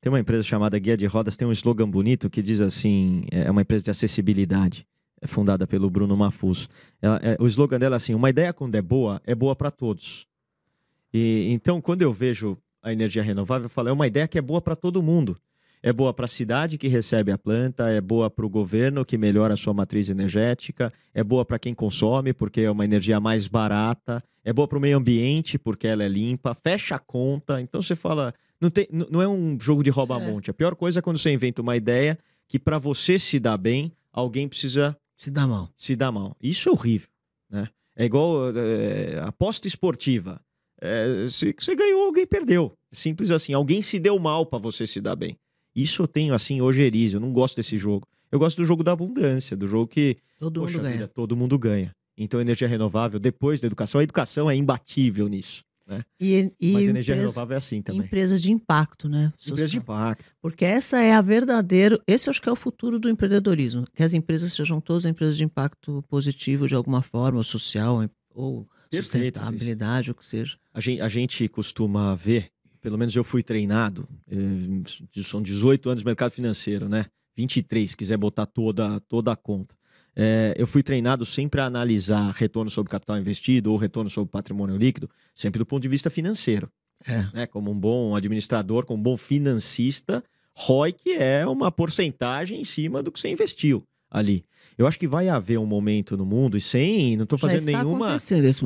Tem 0.00 0.12
uma 0.12 0.20
empresa 0.20 0.42
chamada 0.42 0.78
Guia 0.78 0.98
de 0.98 1.06
Rodas, 1.06 1.34
tem 1.34 1.48
um 1.48 1.52
slogan 1.52 1.88
bonito 1.88 2.30
que 2.30 2.42
diz 2.42 2.60
assim: 2.60 3.24
é 3.30 3.50
uma 3.50 3.62
empresa 3.62 3.84
de 3.84 3.90
acessibilidade, 3.90 4.86
é 5.20 5.26
fundada 5.26 5.66
pelo 5.66 5.88
Bruno 5.90 6.14
Mafuz. 6.14 6.68
Ela, 7.00 7.18
é, 7.22 7.36
o 7.40 7.46
slogan 7.46 7.78
dela 7.78 7.96
é 7.96 7.98
assim: 7.98 8.14
uma 8.14 8.30
ideia 8.30 8.52
quando 8.52 8.74
é 8.76 8.82
boa, 8.82 9.20
é 9.24 9.34
boa 9.34 9.56
para 9.56 9.70
todos. 9.70 10.26
E 11.14 11.52
então, 11.52 11.80
quando 11.80 12.02
eu 12.02 12.12
vejo 12.12 12.58
a 12.82 12.92
energia 12.92 13.22
renovável, 13.22 13.66
eu 13.66 13.70
falo: 13.70 13.88
é 13.88 13.92
uma 13.92 14.06
ideia 14.08 14.26
que 14.26 14.36
é 14.36 14.42
boa 14.42 14.60
para 14.60 14.74
todo 14.74 15.00
mundo. 15.00 15.38
É 15.80 15.92
boa 15.92 16.14
para 16.14 16.24
a 16.24 16.28
cidade 16.28 16.78
que 16.78 16.88
recebe 16.88 17.30
a 17.30 17.36
planta, 17.36 17.90
é 17.90 18.00
boa 18.00 18.30
para 18.30 18.44
o 18.44 18.48
governo 18.48 19.04
que 19.04 19.18
melhora 19.18 19.52
a 19.52 19.56
sua 19.56 19.74
matriz 19.74 20.08
energética, 20.08 20.90
é 21.12 21.22
boa 21.22 21.44
para 21.44 21.58
quem 21.58 21.74
consome, 21.74 22.32
porque 22.32 22.62
é 22.62 22.70
uma 22.70 22.86
energia 22.86 23.20
mais 23.20 23.46
barata, 23.46 24.24
é 24.42 24.50
boa 24.50 24.66
para 24.66 24.78
o 24.78 24.80
meio 24.80 24.96
ambiente, 24.96 25.58
porque 25.58 25.86
ela 25.86 26.02
é 26.02 26.08
limpa, 26.08 26.54
fecha 26.54 26.94
a 26.94 26.98
conta. 26.98 27.60
Então 27.60 27.82
você 27.82 27.94
fala, 27.94 28.32
não, 28.58 28.70
tem, 28.70 28.88
não 28.90 29.20
é 29.20 29.28
um 29.28 29.60
jogo 29.60 29.82
de 29.84 29.90
rouba-monte. 29.90 30.48
É. 30.48 30.52
A 30.52 30.54
pior 30.54 30.74
coisa 30.74 31.00
é 31.00 31.02
quando 31.02 31.18
você 31.18 31.30
inventa 31.30 31.60
uma 31.60 31.76
ideia 31.76 32.18
que 32.48 32.58
para 32.58 32.78
você 32.78 33.18
se 33.18 33.38
dar 33.38 33.58
bem, 33.58 33.92
alguém 34.10 34.48
precisa 34.48 34.96
se 35.18 35.30
dar 35.30 35.46
mal. 35.46 35.68
Se 35.76 35.94
dar 35.94 36.10
mal. 36.10 36.34
Isso 36.42 36.70
é 36.70 36.72
horrível. 36.72 37.08
Né? 37.50 37.68
É 37.94 38.06
igual 38.06 38.56
é, 38.56 39.20
aposta 39.20 39.68
esportiva. 39.68 40.40
É, 40.84 41.26
se 41.30 41.54
você 41.58 41.74
ganhou, 41.74 42.04
alguém 42.04 42.26
perdeu. 42.26 42.76
Simples 42.92 43.30
assim. 43.30 43.54
Alguém 43.54 43.80
se 43.80 43.98
deu 43.98 44.18
mal 44.18 44.44
para 44.44 44.58
você 44.58 44.86
se 44.86 45.00
dar 45.00 45.16
bem. 45.16 45.34
Isso 45.74 46.02
eu 46.02 46.06
tenho, 46.06 46.34
assim, 46.34 46.60
ojeriza. 46.60 47.16
Eu 47.16 47.20
não 47.20 47.32
gosto 47.32 47.56
desse 47.56 47.78
jogo. 47.78 48.06
Eu 48.30 48.38
gosto 48.38 48.58
do 48.58 48.66
jogo 48.66 48.84
da 48.84 48.92
abundância, 48.92 49.56
do 49.56 49.66
jogo 49.66 49.88
que. 49.88 50.18
Todo 50.38 50.60
poxa, 50.60 50.74
mundo 50.74 50.82
ganha. 50.82 50.94
Vida, 50.96 51.08
todo 51.08 51.36
mundo 51.36 51.58
ganha. 51.58 51.90
Então, 52.18 52.38
energia 52.38 52.68
renovável, 52.68 53.18
depois 53.18 53.60
da 53.60 53.66
educação, 53.66 53.98
a 53.98 54.04
educação 54.04 54.50
é 54.50 54.54
imbatível 54.54 55.26
nisso. 55.26 55.64
Né? 55.86 56.02
E, 56.20 56.52
e 56.60 56.72
Mas 56.72 56.88
energia 56.88 57.14
empresa, 57.14 57.32
renovável 57.32 57.54
é 57.54 57.58
assim 57.58 57.80
também. 57.80 58.02
Empresas 58.02 58.40
de 58.40 58.52
impacto, 58.52 59.08
né? 59.08 59.32
Empresas 59.40 59.70
de 59.70 59.78
impacto. 59.78 60.24
Porque 60.40 60.64
essa 60.64 61.00
é 61.00 61.12
a 61.12 61.20
verdadeira. 61.22 61.98
Esse 62.06 62.28
acho 62.28 62.42
que 62.42 62.48
é 62.48 62.52
o 62.52 62.56
futuro 62.56 62.98
do 62.98 63.08
empreendedorismo. 63.08 63.84
Que 63.94 64.02
as 64.02 64.12
empresas 64.12 64.52
sejam 64.52 64.80
todas 64.80 65.06
empresas 65.06 65.36
de 65.36 65.44
impacto 65.44 66.04
positivo 66.08 66.68
de 66.68 66.74
alguma 66.74 67.02
forma, 67.02 67.38
ou 67.38 67.44
social, 67.44 68.06
ou 68.34 68.66
Perfeito, 68.90 69.38
sustentabilidade, 69.38 70.10
o 70.10 70.14
que 70.14 70.24
seja. 70.24 70.56
A 70.74 70.80
gente, 70.80 71.00
a 71.00 71.08
gente 71.08 71.48
costuma 71.48 72.14
ver 72.14 72.50
pelo 72.84 72.98
menos 72.98 73.16
eu 73.16 73.24
fui 73.24 73.42
treinado, 73.42 74.06
eh, 74.30 75.22
são 75.22 75.40
18 75.40 75.88
anos 75.88 76.02
de 76.02 76.06
mercado 76.06 76.32
financeiro, 76.32 76.86
né? 76.86 77.06
23, 77.34 77.90
se 77.90 77.96
quiser 77.96 78.18
botar 78.18 78.44
toda, 78.44 79.00
toda 79.08 79.32
a 79.32 79.36
conta. 79.36 79.74
É, 80.14 80.54
eu 80.58 80.66
fui 80.66 80.82
treinado 80.82 81.24
sempre 81.24 81.62
a 81.62 81.64
analisar 81.64 82.30
retorno 82.32 82.70
sobre 82.70 82.90
capital 82.90 83.18
investido 83.18 83.72
ou 83.72 83.78
retorno 83.78 84.10
sobre 84.10 84.30
patrimônio 84.30 84.76
líquido, 84.76 85.08
sempre 85.34 85.60
do 85.60 85.64
ponto 85.64 85.82
de 85.82 85.88
vista 85.88 86.10
financeiro. 86.10 86.70
É. 87.06 87.26
Né? 87.32 87.46
Como 87.46 87.70
um 87.70 87.78
bom 87.78 88.14
administrador, 88.14 88.84
como 88.84 89.00
um 89.00 89.02
bom 89.02 89.16
financista, 89.16 90.22
ROI 90.54 90.94
é 91.16 91.46
uma 91.46 91.72
porcentagem 91.72 92.60
em 92.60 92.64
cima 92.64 93.02
do 93.02 93.10
que 93.10 93.18
você 93.18 93.28
investiu 93.28 93.82
ali. 94.10 94.44
Eu 94.76 94.86
acho 94.86 94.98
que 94.98 95.06
vai 95.06 95.28
haver 95.28 95.58
um 95.58 95.66
momento 95.66 96.16
no 96.16 96.26
mundo, 96.26 96.56
e 96.56 96.60
sem, 96.60 97.16
não 97.16 97.24
estou 97.24 97.38
fazendo 97.38 97.64
nenhuma, 97.64 98.16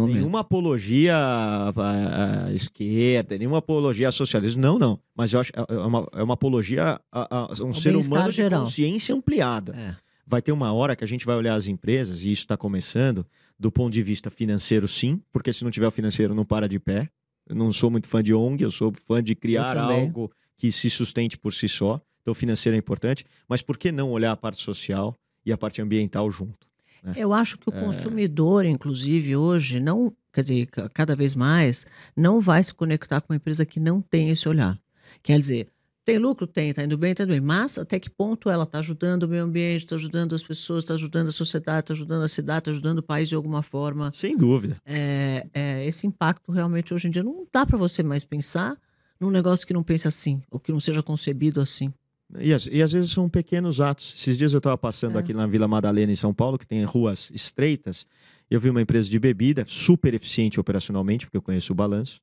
nenhuma 0.08 0.40
apologia 0.40 1.14
à, 1.16 2.48
esquerda, 2.54 3.36
nenhuma 3.36 3.58
apologia 3.58 4.06
ao 4.06 4.12
socialismo, 4.12 4.62
não, 4.62 4.78
não. 4.78 4.98
Mas 5.14 5.32
eu 5.32 5.40
acho 5.40 5.52
é, 5.54 5.74
é 5.74 5.78
uma, 5.78 6.08
é 6.14 6.22
uma 6.22 6.34
apologia 6.34 7.00
a, 7.12 7.44
a 7.52 7.62
um 7.62 7.74
ser 7.74 7.94
humano 7.94 8.32
de 8.32 8.48
consciência 8.48 9.14
ampliada. 9.14 9.74
É. 9.76 9.96
Vai 10.26 10.40
ter 10.40 10.52
uma 10.52 10.72
hora 10.72 10.96
que 10.96 11.04
a 11.04 11.06
gente 11.06 11.26
vai 11.26 11.36
olhar 11.36 11.54
as 11.54 11.66
empresas, 11.66 12.22
e 12.22 12.32
isso 12.32 12.42
está 12.42 12.56
começando, 12.56 13.26
do 13.58 13.70
ponto 13.70 13.92
de 13.92 14.02
vista 14.02 14.30
financeiro, 14.30 14.88
sim, 14.88 15.20
porque 15.30 15.52
se 15.52 15.64
não 15.64 15.70
tiver 15.70 15.88
o 15.88 15.90
financeiro, 15.90 16.34
não 16.34 16.44
para 16.44 16.68
de 16.68 16.78
pé. 16.78 17.08
Eu 17.46 17.56
não 17.56 17.72
sou 17.72 17.90
muito 17.90 18.06
fã 18.06 18.22
de 18.22 18.32
ONG, 18.32 18.62
eu 18.62 18.70
sou 18.70 18.92
fã 19.06 19.22
de 19.22 19.34
criar 19.34 19.76
algo 19.76 20.30
que 20.56 20.70
se 20.70 20.90
sustente 20.90 21.36
por 21.36 21.54
si 21.54 21.68
só. 21.68 22.00
Então, 22.20 22.34
financeiro 22.34 22.76
é 22.76 22.78
importante, 22.78 23.24
mas 23.48 23.62
por 23.62 23.78
que 23.78 23.90
não 23.90 24.10
olhar 24.10 24.32
a 24.32 24.36
parte 24.36 24.62
social? 24.62 25.14
E 25.48 25.52
a 25.52 25.56
parte 25.56 25.80
ambiental 25.80 26.30
junto. 26.30 26.66
Né? 27.02 27.14
Eu 27.16 27.32
acho 27.32 27.58
que 27.58 27.68
o 27.70 27.74
é... 27.74 27.80
consumidor, 27.80 28.64
inclusive, 28.64 29.34
hoje, 29.34 29.80
não, 29.80 30.12
quer 30.32 30.42
dizer, 30.42 30.66
cada 30.92 31.16
vez 31.16 31.34
mais, 31.34 31.86
não 32.14 32.40
vai 32.40 32.62
se 32.62 32.74
conectar 32.74 33.20
com 33.20 33.32
uma 33.32 33.36
empresa 33.36 33.64
que 33.64 33.80
não 33.80 34.00
tem 34.00 34.30
esse 34.30 34.48
olhar. 34.48 34.78
Quer 35.22 35.38
dizer, 35.38 35.68
tem 36.04 36.18
lucro? 36.18 36.46
Tem, 36.46 36.70
está 36.70 36.84
indo 36.84 36.98
bem, 36.98 37.12
está 37.12 37.24
indo 37.24 37.30
bem. 37.30 37.40
Mas 37.40 37.78
até 37.78 37.98
que 37.98 38.10
ponto 38.10 38.50
ela 38.50 38.64
está 38.64 38.78
ajudando 38.78 39.22
o 39.24 39.28
meio 39.28 39.44
ambiente, 39.44 39.84
está 39.84 39.96
ajudando 39.96 40.34
as 40.34 40.42
pessoas, 40.42 40.84
está 40.84 40.94
ajudando 40.94 41.28
a 41.28 41.32
sociedade, 41.32 41.80
está 41.80 41.94
ajudando 41.94 42.22
a 42.22 42.28
cidade, 42.28 42.58
está 42.60 42.70
ajudando 42.70 42.98
o 42.98 43.02
país 43.02 43.28
de 43.28 43.34
alguma 43.34 43.62
forma? 43.62 44.12
Sem 44.14 44.36
dúvida. 44.36 44.76
É, 44.84 45.46
é, 45.52 45.86
esse 45.86 46.06
impacto 46.06 46.52
realmente 46.52 46.92
hoje 46.92 47.08
em 47.08 47.10
dia 47.10 47.22
não 47.22 47.46
dá 47.52 47.64
para 47.64 47.78
você 47.78 48.02
mais 48.02 48.24
pensar 48.24 48.76
num 49.18 49.30
negócio 49.30 49.66
que 49.66 49.74
não 49.74 49.82
pense 49.82 50.06
assim, 50.06 50.40
ou 50.50 50.60
que 50.60 50.72
não 50.72 50.80
seja 50.80 51.02
concebido 51.02 51.60
assim. 51.60 51.92
E, 52.36 52.50
e, 52.50 52.82
às 52.82 52.92
vezes 52.92 53.10
são 53.10 53.28
pequenos 53.28 53.80
atos. 53.80 54.14
Esses 54.16 54.36
dias 54.36 54.52
eu 54.52 54.58
estava 54.58 54.76
passando 54.76 55.16
é. 55.16 55.20
aqui 55.20 55.32
na 55.32 55.46
Vila 55.46 55.66
Madalena, 55.66 56.12
em 56.12 56.16
São 56.16 56.34
Paulo, 56.34 56.58
que 56.58 56.66
tem 56.66 56.84
ruas 56.84 57.30
estreitas. 57.34 58.06
Eu 58.50 58.60
vi 58.60 58.70
uma 58.70 58.82
empresa 58.82 59.08
de 59.08 59.18
bebida, 59.18 59.64
super 59.66 60.14
eficiente 60.14 60.60
operacionalmente, 60.60 61.26
porque 61.26 61.36
eu 61.36 61.42
conheço 61.42 61.72
o 61.72 61.76
balanço, 61.76 62.20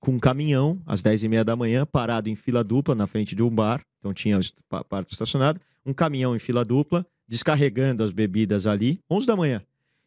com 0.00 0.12
um 0.12 0.18
caminhão, 0.18 0.80
às 0.86 1.02
10h30 1.02 1.44
da 1.44 1.56
manhã, 1.56 1.86
parado 1.86 2.28
em 2.28 2.36
fila 2.36 2.62
dupla 2.62 2.94
na 2.94 3.06
frente 3.06 3.34
de 3.34 3.42
um 3.42 3.50
bar. 3.50 3.82
Então 3.98 4.12
tinha 4.12 4.38
a 4.70 4.84
parte 4.84 5.12
estacionada. 5.12 5.60
Um 5.84 5.92
caminhão 5.92 6.36
em 6.36 6.38
fila 6.38 6.64
dupla, 6.64 7.06
descarregando 7.26 8.04
as 8.04 8.12
bebidas 8.12 8.66
ali, 8.66 9.00
11 9.10 9.26
da 9.26 9.36
manhã. 9.36 9.62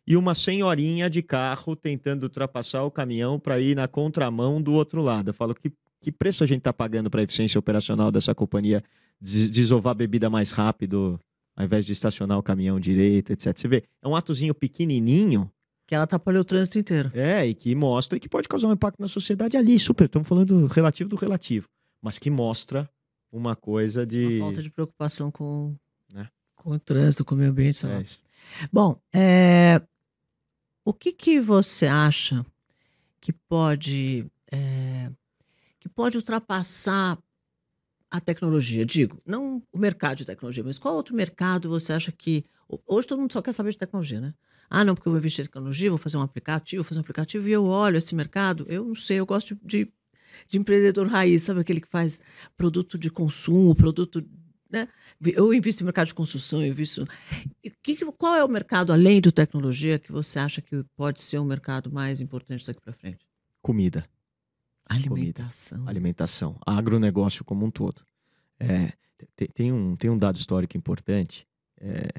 E 0.08 0.18
uma 0.18 0.34
senhorinha 0.34 1.10
de 1.10 1.22
carro 1.22 1.76
tentando 1.76 2.24
ultrapassar 2.24 2.84
o 2.84 2.92
caminhão 2.92 3.40
para 3.40 3.60
ir 3.60 3.76
na 3.76 3.88
contramão 3.88 4.62
do 4.62 4.74
outro 4.74 5.02
lado. 5.02 5.30
Eu 5.30 5.34
falo, 5.34 5.54
que, 5.54 5.72
que 6.02 6.12
preço 6.12 6.44
a 6.44 6.48
gente 6.48 6.60
está 6.60 6.74
pagando 6.74 7.10
para 7.10 7.22
a 7.22 7.24
eficiência 7.24 7.60
operacional 7.60 8.12
dessa 8.12 8.34
companhia 8.34 8.84
desovar 9.20 9.92
a 9.92 9.96
bebida 9.96 10.30
mais 10.30 10.52
rápido, 10.52 11.20
ao 11.56 11.66
invés 11.66 11.86
de 11.86 11.92
estacionar 11.92 12.38
o 12.38 12.44
caminhão 12.44 12.80
direito, 12.80 13.32
etc. 13.34 13.58
Você 13.58 13.68
vê, 13.68 13.84
é 14.02 14.08
um 14.08 14.16
atozinho 14.16 14.54
pequenininho. 14.54 15.52
Que 15.86 15.96
ela 15.96 16.06
atrapalhou 16.06 16.42
o 16.42 16.46
trânsito 16.46 16.80
inteiro. 16.80 17.12
É, 17.14 17.46
e 17.46 17.54
que 17.54 17.76
mostra 17.76 18.20
que 18.20 18.30
pode 18.30 18.48
causar 18.48 18.68
um 18.68 18.74
impacto 18.74 19.00
na 19.00 19.08
sociedade 19.08 19.58
ali, 19.58 19.78
super. 19.78 20.06
Estamos 20.06 20.28
falando 20.28 20.68
relativo 20.68 21.10
do 21.10 21.16
relativo. 21.16 21.68
Mas 22.02 22.18
que 22.18 22.30
mostra 22.30 22.90
uma 23.32 23.56
coisa 23.56 24.06
de. 24.06 24.38
Uma 24.38 24.46
falta 24.46 24.62
de 24.62 24.70
preocupação 24.70 25.32
com, 25.32 25.76
né? 26.14 26.30
com 26.56 26.72
o 26.72 26.80
trânsito, 26.80 27.26
com 27.26 27.36
o 27.36 27.38
meio 27.38 27.52
ambiente. 27.52 27.86
É 27.86 28.02
isso. 28.02 28.22
Bom, 28.72 29.00
é... 29.14 29.82
o 30.86 30.94
que, 30.94 31.12
que 31.12 31.40
você 31.40 31.88
acha 31.88 32.46
que 33.20 33.34
pode. 33.34 34.26
É... 34.52 35.12
que 35.90 35.96
pode 35.96 36.18
ultrapassar 36.18 37.18
a 38.10 38.20
tecnologia? 38.20 38.86
Digo, 38.86 39.22
não 39.26 39.62
o 39.74 39.80
mercado 39.80 40.18
de 40.18 40.26
tecnologia, 40.26 40.64
mas 40.64 40.78
qual 40.78 40.96
outro 40.96 41.16
mercado 41.16 41.68
você 41.68 41.92
acha 41.94 42.12
que. 42.12 42.46
Hoje 42.88 43.08
todo 43.08 43.20
mundo 43.20 43.34
só 43.34 43.42
quer 43.42 43.52
saber 43.52 43.72
de 43.72 43.78
tecnologia, 43.78 44.22
né? 44.22 44.34
Ah, 44.70 44.86
não, 44.86 44.94
porque 44.94 45.08
eu 45.08 45.12
vou 45.12 45.20
investir 45.20 45.44
em 45.44 45.48
tecnologia, 45.48 45.90
vou 45.90 45.98
fazer 45.98 46.18
um 46.18 46.22
aplicativo, 46.22 46.84
vou 46.84 46.88
fazer 46.88 47.00
um 47.00 47.02
aplicativo 47.02 47.50
e 47.50 47.52
eu 47.52 47.66
olho 47.66 47.98
esse 47.98 48.14
mercado. 48.14 48.64
Eu 48.70 48.86
não 48.86 48.96
sei, 48.96 49.20
eu 49.20 49.26
gosto 49.26 49.56
de, 49.56 49.62
de, 49.66 49.94
de 50.48 50.58
empreendedor 50.60 51.08
raiz, 51.08 51.42
sabe 51.42 51.62
aquele 51.62 51.82
que 51.82 51.88
faz 51.88 52.22
produto 52.56 52.96
de 52.96 53.10
consumo, 53.10 53.74
produto. 53.74 54.24
Né? 54.72 54.88
Eu 55.20 55.52
invisto 55.52 55.82
em 55.82 55.86
mercado 55.86 56.06
de 56.06 56.14
construção, 56.14 56.62
eu 56.62 56.68
invisto. 56.68 57.08
Que, 57.82 57.96
qual 58.12 58.36
é 58.36 58.46
o 58.46 58.48
mercado, 58.48 58.94
além 58.94 59.20
do 59.20 59.32
tecnologia, 59.32 59.98
que 59.98 60.12
você 60.12 60.38
acha 60.38 60.62
que 60.62 60.84
pode 60.96 61.22
ser 61.22 61.40
um 61.40 61.46
mercado 61.46 61.92
mais 61.92 62.22
importante 62.22 62.68
daqui 62.68 62.80
para 62.80 62.94
frente? 62.94 63.26
Comida. 63.64 64.08
Alimentação. 64.90 65.78
Comida, 65.78 65.92
alimentação. 65.92 66.56
Agronegócio 66.66 67.46
como 67.46 67.66
um 67.66 67.72
todo. 67.72 68.02
É, 68.60 68.92
tem, 69.36 69.48
tem, 69.48 69.72
um, 69.72 69.96
tem 69.96 70.10
um 70.10 70.18
dado 70.18 70.38
histórico 70.38 70.76
importante. 70.76 71.48
É, 71.80 72.10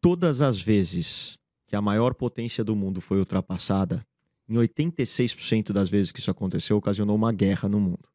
todas 0.00 0.40
as 0.40 0.60
vezes 0.60 1.36
que 1.66 1.74
a 1.74 1.82
maior 1.82 2.14
potência 2.14 2.62
do 2.62 2.76
mundo 2.76 3.00
foi 3.00 3.18
ultrapassada, 3.18 4.06
em 4.48 4.54
86% 4.54 5.72
das 5.72 5.88
vezes 5.88 6.12
que 6.12 6.20
isso 6.20 6.30
aconteceu, 6.30 6.76
ocasionou 6.76 7.16
uma 7.16 7.32
guerra 7.32 7.68
no 7.68 7.80
mundo. 7.80 8.13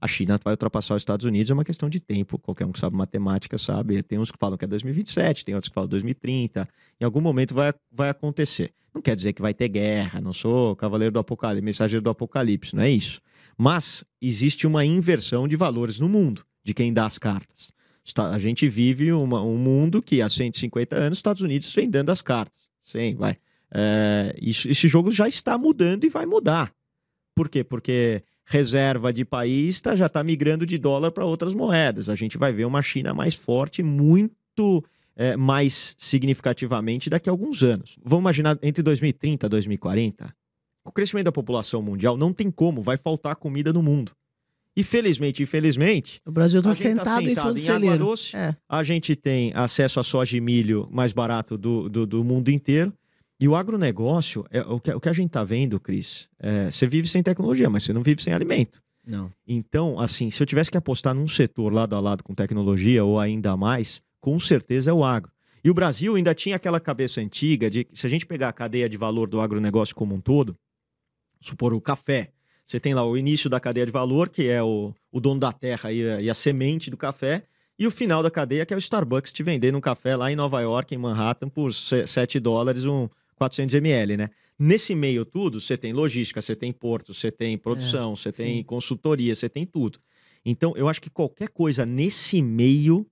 A 0.00 0.06
China 0.06 0.36
vai 0.42 0.52
ultrapassar 0.52 0.94
os 0.94 1.02
Estados 1.02 1.26
Unidos, 1.26 1.50
é 1.50 1.54
uma 1.54 1.64
questão 1.64 1.88
de 1.88 1.98
tempo. 1.98 2.38
Qualquer 2.38 2.64
um 2.64 2.72
que 2.72 2.78
sabe 2.78 2.96
matemática 2.96 3.58
sabe. 3.58 4.02
Tem 4.02 4.18
uns 4.18 4.30
que 4.30 4.38
falam 4.38 4.56
que 4.56 4.64
é 4.64 4.68
2027, 4.68 5.44
tem 5.44 5.54
outros 5.54 5.68
que 5.68 5.74
falam 5.74 5.88
2030. 5.88 6.68
Em 7.00 7.04
algum 7.04 7.20
momento 7.20 7.54
vai, 7.54 7.72
vai 7.90 8.08
acontecer. 8.08 8.72
Não 8.94 9.02
quer 9.02 9.16
dizer 9.16 9.32
que 9.32 9.42
vai 9.42 9.52
ter 9.52 9.68
guerra, 9.68 10.20
não 10.20 10.32
sou 10.32 10.74
cavaleiro 10.76 11.12
do 11.12 11.18
apocalipse, 11.18 11.64
mensageiro 11.64 12.02
do 12.02 12.10
apocalipse, 12.10 12.74
não 12.74 12.82
é 12.82 12.90
isso. 12.90 13.20
Mas 13.56 14.04
existe 14.20 14.66
uma 14.66 14.84
inversão 14.84 15.46
de 15.48 15.56
valores 15.56 15.98
no 16.00 16.08
mundo, 16.08 16.44
de 16.64 16.72
quem 16.72 16.92
dá 16.92 17.06
as 17.06 17.18
cartas. 17.18 17.72
A 18.16 18.38
gente 18.38 18.68
vive 18.68 19.12
uma, 19.12 19.42
um 19.42 19.56
mundo 19.56 20.00
que 20.00 20.22
há 20.22 20.28
150 20.28 20.96
anos 20.96 21.12
os 21.12 21.18
Estados 21.18 21.42
Unidos 21.42 21.72
vem 21.74 21.90
dando 21.90 22.10
as 22.10 22.22
cartas. 22.22 22.68
Sim, 22.80 23.14
vai. 23.16 23.36
É, 23.72 24.34
isso, 24.40 24.68
esse 24.68 24.88
jogo 24.88 25.10
já 25.10 25.28
está 25.28 25.58
mudando 25.58 26.04
e 26.04 26.08
vai 26.08 26.24
mudar. 26.24 26.72
Por 27.34 27.48
quê? 27.48 27.62
Porque 27.62 28.22
reserva 28.48 29.12
de 29.12 29.26
país 29.26 29.78
tá, 29.78 29.94
já 29.94 30.06
está 30.06 30.24
migrando 30.24 30.64
de 30.64 30.78
dólar 30.78 31.12
para 31.12 31.24
outras 31.24 31.52
moedas. 31.52 32.08
A 32.08 32.14
gente 32.14 32.38
vai 32.38 32.50
ver 32.50 32.64
uma 32.64 32.80
China 32.80 33.12
mais 33.12 33.34
forte, 33.34 33.82
muito 33.82 34.82
é, 35.14 35.36
mais 35.36 35.94
significativamente 35.98 37.10
daqui 37.10 37.28
a 37.28 37.32
alguns 37.32 37.62
anos. 37.62 37.98
Vamos 38.02 38.22
imaginar 38.22 38.58
entre 38.62 38.82
2030 38.82 39.46
e 39.46 39.48
2040, 39.50 40.34
o 40.82 40.90
crescimento 40.90 41.26
da 41.26 41.32
população 41.32 41.82
mundial 41.82 42.16
não 42.16 42.32
tem 42.32 42.50
como, 42.50 42.80
vai 42.80 42.96
faltar 42.96 43.36
comida 43.36 43.70
no 43.70 43.82
mundo. 43.82 44.12
E 44.74 44.82
felizmente, 44.82 45.42
infelizmente, 45.42 46.22
o 46.24 46.32
Brasil 46.32 46.60
está 46.60 46.72
sentado, 46.72 47.04
tá 47.04 47.14
sentado, 47.16 47.28
em 47.28 47.34
cima 47.34 47.78
do 47.78 47.84
em 47.84 47.88
água 47.88 47.98
doce. 47.98 48.34
É. 48.34 48.56
A 48.66 48.82
gente 48.82 49.14
tem 49.14 49.52
acesso 49.54 50.00
a 50.00 50.04
soja 50.04 50.36
e 50.36 50.40
milho 50.40 50.88
mais 50.90 51.12
barato 51.12 51.58
do, 51.58 51.88
do, 51.88 52.06
do 52.06 52.24
mundo 52.24 52.48
inteiro. 52.48 52.94
E 53.40 53.46
o 53.46 53.54
agronegócio, 53.54 54.44
é, 54.50 54.60
o, 54.62 54.80
que, 54.80 54.92
o 54.92 55.00
que 55.00 55.08
a 55.08 55.12
gente 55.12 55.28
está 55.28 55.44
vendo, 55.44 55.78
Cris, 55.78 56.28
é, 56.40 56.70
você 56.70 56.86
vive 56.86 57.08
sem 57.08 57.22
tecnologia, 57.22 57.70
mas 57.70 57.84
você 57.84 57.92
não 57.92 58.02
vive 58.02 58.22
sem 58.22 58.32
alimento. 58.32 58.82
Não. 59.06 59.32
Então, 59.46 59.98
assim, 59.98 60.28
se 60.30 60.42
eu 60.42 60.46
tivesse 60.46 60.70
que 60.70 60.76
apostar 60.76 61.14
num 61.14 61.28
setor 61.28 61.72
lado 61.72 61.94
a 61.94 62.00
lado 62.00 62.24
com 62.24 62.34
tecnologia, 62.34 63.04
ou 63.04 63.18
ainda 63.18 63.56
mais, 63.56 64.02
com 64.20 64.38
certeza 64.40 64.90
é 64.90 64.92
o 64.92 65.04
agro. 65.04 65.30
E 65.64 65.70
o 65.70 65.74
Brasil 65.74 66.16
ainda 66.16 66.34
tinha 66.34 66.56
aquela 66.56 66.80
cabeça 66.80 67.20
antiga 67.20 67.70
de 67.70 67.84
que 67.84 67.98
se 67.98 68.06
a 68.06 68.10
gente 68.10 68.26
pegar 68.26 68.48
a 68.48 68.52
cadeia 68.52 68.88
de 68.88 68.96
valor 68.96 69.28
do 69.28 69.40
agronegócio 69.40 69.94
como 69.94 70.14
um 70.14 70.20
todo, 70.20 70.56
supor 71.40 71.72
o 71.72 71.80
café, 71.80 72.32
você 72.66 72.78
tem 72.78 72.92
lá 72.92 73.04
o 73.04 73.16
início 73.16 73.48
da 73.48 73.58
cadeia 73.58 73.86
de 73.86 73.92
valor, 73.92 74.28
que 74.28 74.48
é 74.48 74.62
o, 74.62 74.92
o 75.10 75.20
dono 75.20 75.40
da 75.40 75.52
terra 75.52 75.90
e 75.92 76.08
a, 76.08 76.20
e 76.20 76.28
a 76.28 76.34
semente 76.34 76.90
do 76.90 76.96
café, 76.96 77.44
e 77.78 77.86
o 77.86 77.90
final 77.90 78.22
da 78.22 78.30
cadeia, 78.30 78.66
que 78.66 78.74
é 78.74 78.76
o 78.76 78.78
Starbucks 78.78 79.32
te 79.32 79.42
vendendo 79.42 79.78
um 79.78 79.80
café 79.80 80.16
lá 80.16 80.30
em 80.30 80.36
Nova 80.36 80.60
York, 80.60 80.94
em 80.94 80.98
Manhattan, 80.98 81.48
por 81.48 81.72
7 81.72 82.40
dólares, 82.40 82.84
um, 82.84 83.08
400 83.38 83.74
ml, 83.74 84.16
né? 84.16 84.30
Nesse 84.58 84.94
meio 84.94 85.24
tudo, 85.24 85.60
você 85.60 85.76
tem 85.76 85.92
logística, 85.92 86.42
você 86.42 86.54
tem 86.54 86.72
porto, 86.72 87.14
você 87.14 87.30
tem 87.30 87.56
produção, 87.56 88.12
é, 88.12 88.16
você 88.16 88.32
sim. 88.32 88.42
tem 88.42 88.64
consultoria, 88.64 89.34
você 89.34 89.48
tem 89.48 89.64
tudo. 89.64 90.00
Então, 90.44 90.76
eu 90.76 90.88
acho 90.88 91.00
que 91.00 91.08
qualquer 91.08 91.48
coisa 91.48 91.86
nesse 91.86 92.42
meio, 92.42 93.06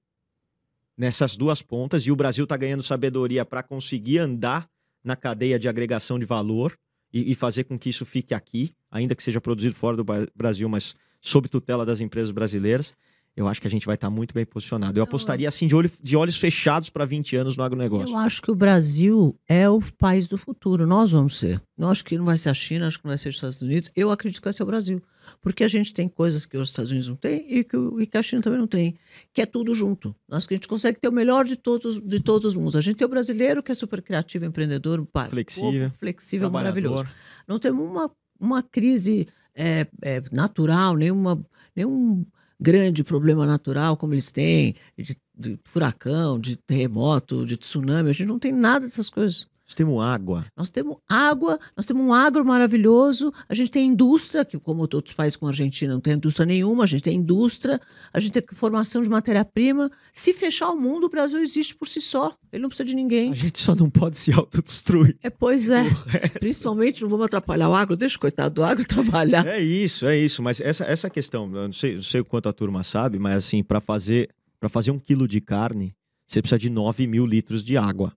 nessas 0.96 1.36
duas 1.36 1.62
pontas, 1.62 2.02
e 2.04 2.10
o 2.10 2.16
Brasil 2.16 2.44
está 2.44 2.56
ganhando 2.56 2.82
sabedoria 2.82 3.44
para 3.44 3.62
conseguir 3.62 4.18
andar 4.18 4.68
na 5.04 5.14
cadeia 5.14 5.58
de 5.58 5.68
agregação 5.68 6.18
de 6.18 6.26
valor 6.26 6.76
e, 7.12 7.30
e, 7.30 7.34
fazer 7.36 7.64
com 7.64 7.78
que 7.78 7.88
isso 7.88 8.04
fique 8.04 8.34
aqui, 8.34 8.74
ainda 8.90 9.14
que 9.14 9.22
seja 9.22 9.40
produzido 9.40 9.74
fora 9.74 9.96
do 9.96 10.04
Brasil, 10.34 10.68
mas 10.68 10.94
sob 11.20 11.48
tutela 11.48 11.86
das 11.86 12.00
empresas 12.00 12.32
brasileiras 12.32 12.92
eu 13.36 13.46
acho 13.46 13.60
que 13.60 13.66
a 13.66 13.70
gente 13.70 13.84
vai 13.84 13.96
estar 13.96 14.08
muito 14.08 14.34
bem 14.34 14.46
posicionado. 14.46 14.98
Eu 14.98 15.04
apostaria 15.04 15.46
assim 15.46 15.66
de, 15.66 15.76
olho, 15.76 15.90
de 16.02 16.16
olhos 16.16 16.38
fechados 16.38 16.88
para 16.88 17.04
20 17.04 17.36
anos 17.36 17.54
no 17.54 17.62
agronegócio. 17.62 18.14
Eu 18.14 18.18
acho 18.18 18.40
que 18.40 18.50
o 18.50 18.54
Brasil 18.54 19.38
é 19.46 19.68
o 19.68 19.78
país 19.98 20.26
do 20.26 20.38
futuro. 20.38 20.86
Nós 20.86 21.12
vamos 21.12 21.38
ser. 21.38 21.60
Não 21.76 21.90
acho 21.90 22.02
que 22.02 22.16
não 22.16 22.24
vai 22.24 22.38
ser 22.38 22.48
a 22.48 22.54
China, 22.54 22.86
acho 22.86 22.98
que 22.98 23.04
não 23.04 23.10
vai 23.10 23.18
ser 23.18 23.28
os 23.28 23.34
Estados 23.34 23.60
Unidos. 23.60 23.90
Eu 23.94 24.10
acredito 24.10 24.40
que 24.40 24.46
vai 24.46 24.54
ser 24.54 24.62
o 24.62 24.66
Brasil. 24.66 25.02
Porque 25.42 25.64
a 25.64 25.68
gente 25.68 25.92
tem 25.92 26.08
coisas 26.08 26.46
que 26.46 26.56
os 26.56 26.70
Estados 26.70 26.90
Unidos 26.90 27.08
não 27.10 27.16
têm 27.16 27.44
e 27.46 27.62
que, 27.62 27.76
e 27.76 28.06
que 28.06 28.16
a 28.16 28.22
China 28.22 28.40
também 28.40 28.58
não 28.58 28.66
tem. 28.66 28.96
Que 29.34 29.42
é 29.42 29.46
tudo 29.46 29.74
junto. 29.74 30.16
Acho 30.30 30.48
que 30.48 30.54
a 30.54 30.56
gente 30.56 30.68
consegue 30.68 30.98
ter 30.98 31.08
o 31.08 31.12
melhor 31.12 31.44
de 31.44 31.56
todos, 31.56 32.00
de 32.00 32.20
todos 32.20 32.46
os 32.46 32.56
mundos. 32.56 32.74
A 32.74 32.80
gente 32.80 32.96
tem 32.96 33.06
o 33.06 33.10
brasileiro 33.10 33.62
que 33.62 33.70
é 33.70 33.74
super 33.74 34.00
criativo, 34.00 34.46
empreendedor, 34.46 35.06
flexível, 35.28 35.90
povo, 35.90 35.94
flexível, 35.98 36.50
maravilhoso. 36.50 37.06
Não 37.46 37.58
temos 37.58 37.84
uma, 37.86 38.10
uma 38.40 38.62
crise 38.62 39.28
é, 39.54 39.86
é, 40.00 40.22
natural, 40.32 40.96
nenhuma, 40.96 41.44
nenhum 41.74 42.24
grande 42.60 43.04
problema 43.04 43.46
natural 43.46 43.96
como 43.96 44.14
eles 44.14 44.30
têm, 44.30 44.74
de, 44.96 45.16
de 45.36 45.58
furacão, 45.64 46.38
de 46.38 46.56
terremoto, 46.56 47.44
de 47.46 47.56
tsunami. 47.56 48.10
A 48.10 48.12
gente 48.12 48.28
não 48.28 48.38
tem 48.38 48.52
nada 48.52 48.86
dessas 48.86 49.10
coisas. 49.10 49.46
Nós 49.66 49.74
temos 49.74 50.00
água. 50.00 50.46
Nós 50.56 50.70
temos 50.70 50.96
água, 51.08 51.58
nós 51.76 51.84
temos 51.84 52.02
um 52.04 52.14
agro 52.14 52.44
maravilhoso, 52.44 53.32
a 53.48 53.54
gente 53.54 53.68
tem 53.72 53.88
indústria, 53.88 54.44
que 54.44 54.56
como 54.60 54.82
outros 54.82 55.12
países 55.12 55.36
como 55.36 55.48
a 55.48 55.50
Argentina 55.50 55.92
não 55.92 56.00
tem 56.00 56.14
indústria 56.14 56.46
nenhuma, 56.46 56.84
a 56.84 56.86
gente 56.86 57.02
tem 57.02 57.16
indústria, 57.16 57.80
a 58.12 58.20
gente 58.20 58.30
tem 58.30 58.42
formação 58.52 59.02
de 59.02 59.10
matéria-prima. 59.10 59.90
Se 60.14 60.32
fechar 60.32 60.70
o 60.70 60.76
mundo, 60.76 61.06
o 61.06 61.08
Brasil 61.08 61.40
existe 61.40 61.74
por 61.74 61.88
si 61.88 62.00
só. 62.00 62.36
Ele 62.52 62.62
não 62.62 62.68
precisa 62.68 62.84
de 62.86 62.94
ninguém. 62.94 63.32
A 63.32 63.34
gente 63.34 63.58
só 63.58 63.74
não 63.74 63.90
pode 63.90 64.16
se 64.16 64.32
autodestruir. 64.32 65.18
É, 65.20 65.28
pois 65.28 65.68
é. 65.68 65.82
Principalmente 66.38 67.02
não 67.02 67.08
vamos 67.08 67.26
atrapalhar 67.26 67.68
o 67.68 67.74
agro, 67.74 67.96
deixa 67.96 68.16
o 68.16 68.20
coitado 68.20 68.54
do 68.54 68.62
agro 68.62 68.84
trabalhar. 68.86 69.44
É 69.44 69.60
isso, 69.60 70.06
é 70.06 70.16
isso. 70.16 70.44
Mas 70.44 70.60
essa, 70.60 70.84
essa 70.84 71.10
questão, 71.10 71.44
eu 71.46 71.66
não 71.66 71.72
sei, 71.72 71.96
não 71.96 72.02
sei 72.02 72.20
o 72.20 72.24
quanto 72.24 72.48
a 72.48 72.52
turma 72.52 72.84
sabe, 72.84 73.18
mas 73.18 73.36
assim, 73.36 73.64
para 73.64 73.80
fazer, 73.80 74.30
fazer 74.68 74.92
um 74.92 74.98
quilo 74.98 75.26
de 75.26 75.40
carne, 75.40 75.92
você 76.24 76.40
precisa 76.40 76.58
de 76.58 76.70
9 76.70 77.04
mil 77.08 77.26
litros 77.26 77.64
de 77.64 77.76
água. 77.76 78.12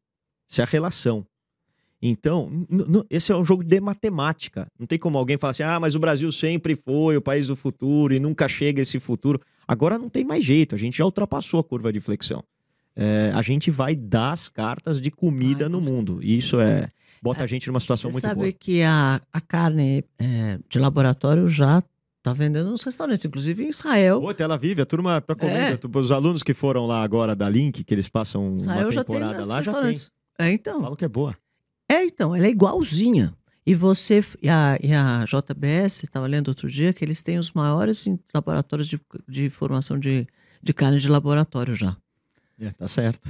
Essa 0.51 0.61
é 0.61 0.63
a 0.63 0.67
relação. 0.67 1.25
Então, 2.01 2.65
esse 3.09 3.31
é 3.31 3.35
um 3.35 3.43
jogo 3.43 3.63
de 3.63 3.79
matemática. 3.81 4.67
Não 4.79 4.87
tem 4.87 4.97
como 4.97 5.17
alguém 5.17 5.37
falar 5.37 5.51
assim: 5.51 5.63
ah, 5.63 5.79
mas 5.79 5.95
o 5.95 5.99
Brasil 5.99 6.31
sempre 6.31 6.75
foi 6.75 7.17
o 7.17 7.21
país 7.21 7.47
do 7.47 7.55
futuro 7.55 8.13
e 8.13 8.19
nunca 8.19 8.47
chega 8.47 8.81
esse 8.81 8.99
futuro. 8.99 9.39
Agora 9.67 9.97
não 9.97 10.09
tem 10.09 10.23
mais 10.23 10.43
jeito, 10.43 10.75
a 10.75 10.77
gente 10.77 10.97
já 10.97 11.05
ultrapassou 11.05 11.59
a 11.59 11.63
curva 11.63 11.91
de 11.91 11.99
flexão. 11.99 12.43
É, 12.95 13.31
a 13.33 13.41
gente 13.41 13.69
vai 13.69 13.95
dar 13.95 14.31
as 14.31 14.49
cartas 14.49 14.99
de 14.99 15.11
comida 15.11 15.65
Ai, 15.65 15.69
no 15.69 15.79
mundo. 15.79 16.19
E 16.21 16.37
isso 16.37 16.59
é 16.59 16.89
bota 17.21 17.41
é, 17.41 17.43
a 17.43 17.47
gente 17.47 17.67
numa 17.67 17.79
situação 17.79 18.09
muito 18.09 18.23
boa. 18.23 18.33
Você 18.33 18.39
sabe 18.39 18.53
que 18.53 18.81
a, 18.81 19.21
a 19.31 19.41
carne 19.41 20.03
é, 20.17 20.59
de 20.67 20.79
laboratório 20.79 21.47
já 21.47 21.83
tá 22.21 22.33
vendendo 22.33 22.69
nos 22.69 22.83
restaurantes, 22.83 23.23
inclusive 23.23 23.63
em 23.63 23.69
Israel. 23.69 24.21
Pô, 24.21 24.33
Ela 24.37 24.57
vive, 24.57 24.81
a 24.81 24.85
turma 24.85 25.21
tá 25.21 25.35
comendo. 25.35 25.89
É. 25.93 25.97
Os 25.97 26.11
alunos 26.11 26.43
que 26.43 26.53
foram 26.53 26.85
lá 26.85 27.03
agora 27.03 27.35
da 27.35 27.49
Link, 27.49 27.83
que 27.83 27.93
eles 27.93 28.09
passam 28.09 28.57
Israel 28.57 28.89
uma 28.89 29.03
temporada 29.03 29.45
lá, 29.45 29.61
já 29.61 29.81
tem. 29.81 29.93
É, 30.37 30.51
então. 30.51 30.81
Falam 30.81 30.95
que 30.95 31.05
é 31.05 31.09
boa. 31.09 31.35
É, 31.89 32.05
então, 32.05 32.35
ela 32.35 32.45
é 32.45 32.49
igualzinha. 32.49 33.33
E 33.65 33.75
você, 33.75 34.23
e 34.41 34.47
a, 34.47 34.77
e 34.81 34.93
a 34.93 35.25
JBS, 35.25 36.03
estava 36.03 36.27
lendo 36.27 36.47
outro 36.47 36.69
dia, 36.69 36.93
que 36.93 37.03
eles 37.03 37.21
têm 37.21 37.37
os 37.37 37.51
maiores 37.51 38.05
laboratórios 38.33 38.87
de, 38.87 38.99
de 39.27 39.49
formação 39.49 39.97
de, 39.99 40.27
de 40.61 40.73
carne 40.73 40.99
de 40.99 41.09
laboratório 41.09 41.75
já. 41.75 41.97
É, 42.59 42.71
tá 42.71 42.87
certo. 42.87 43.29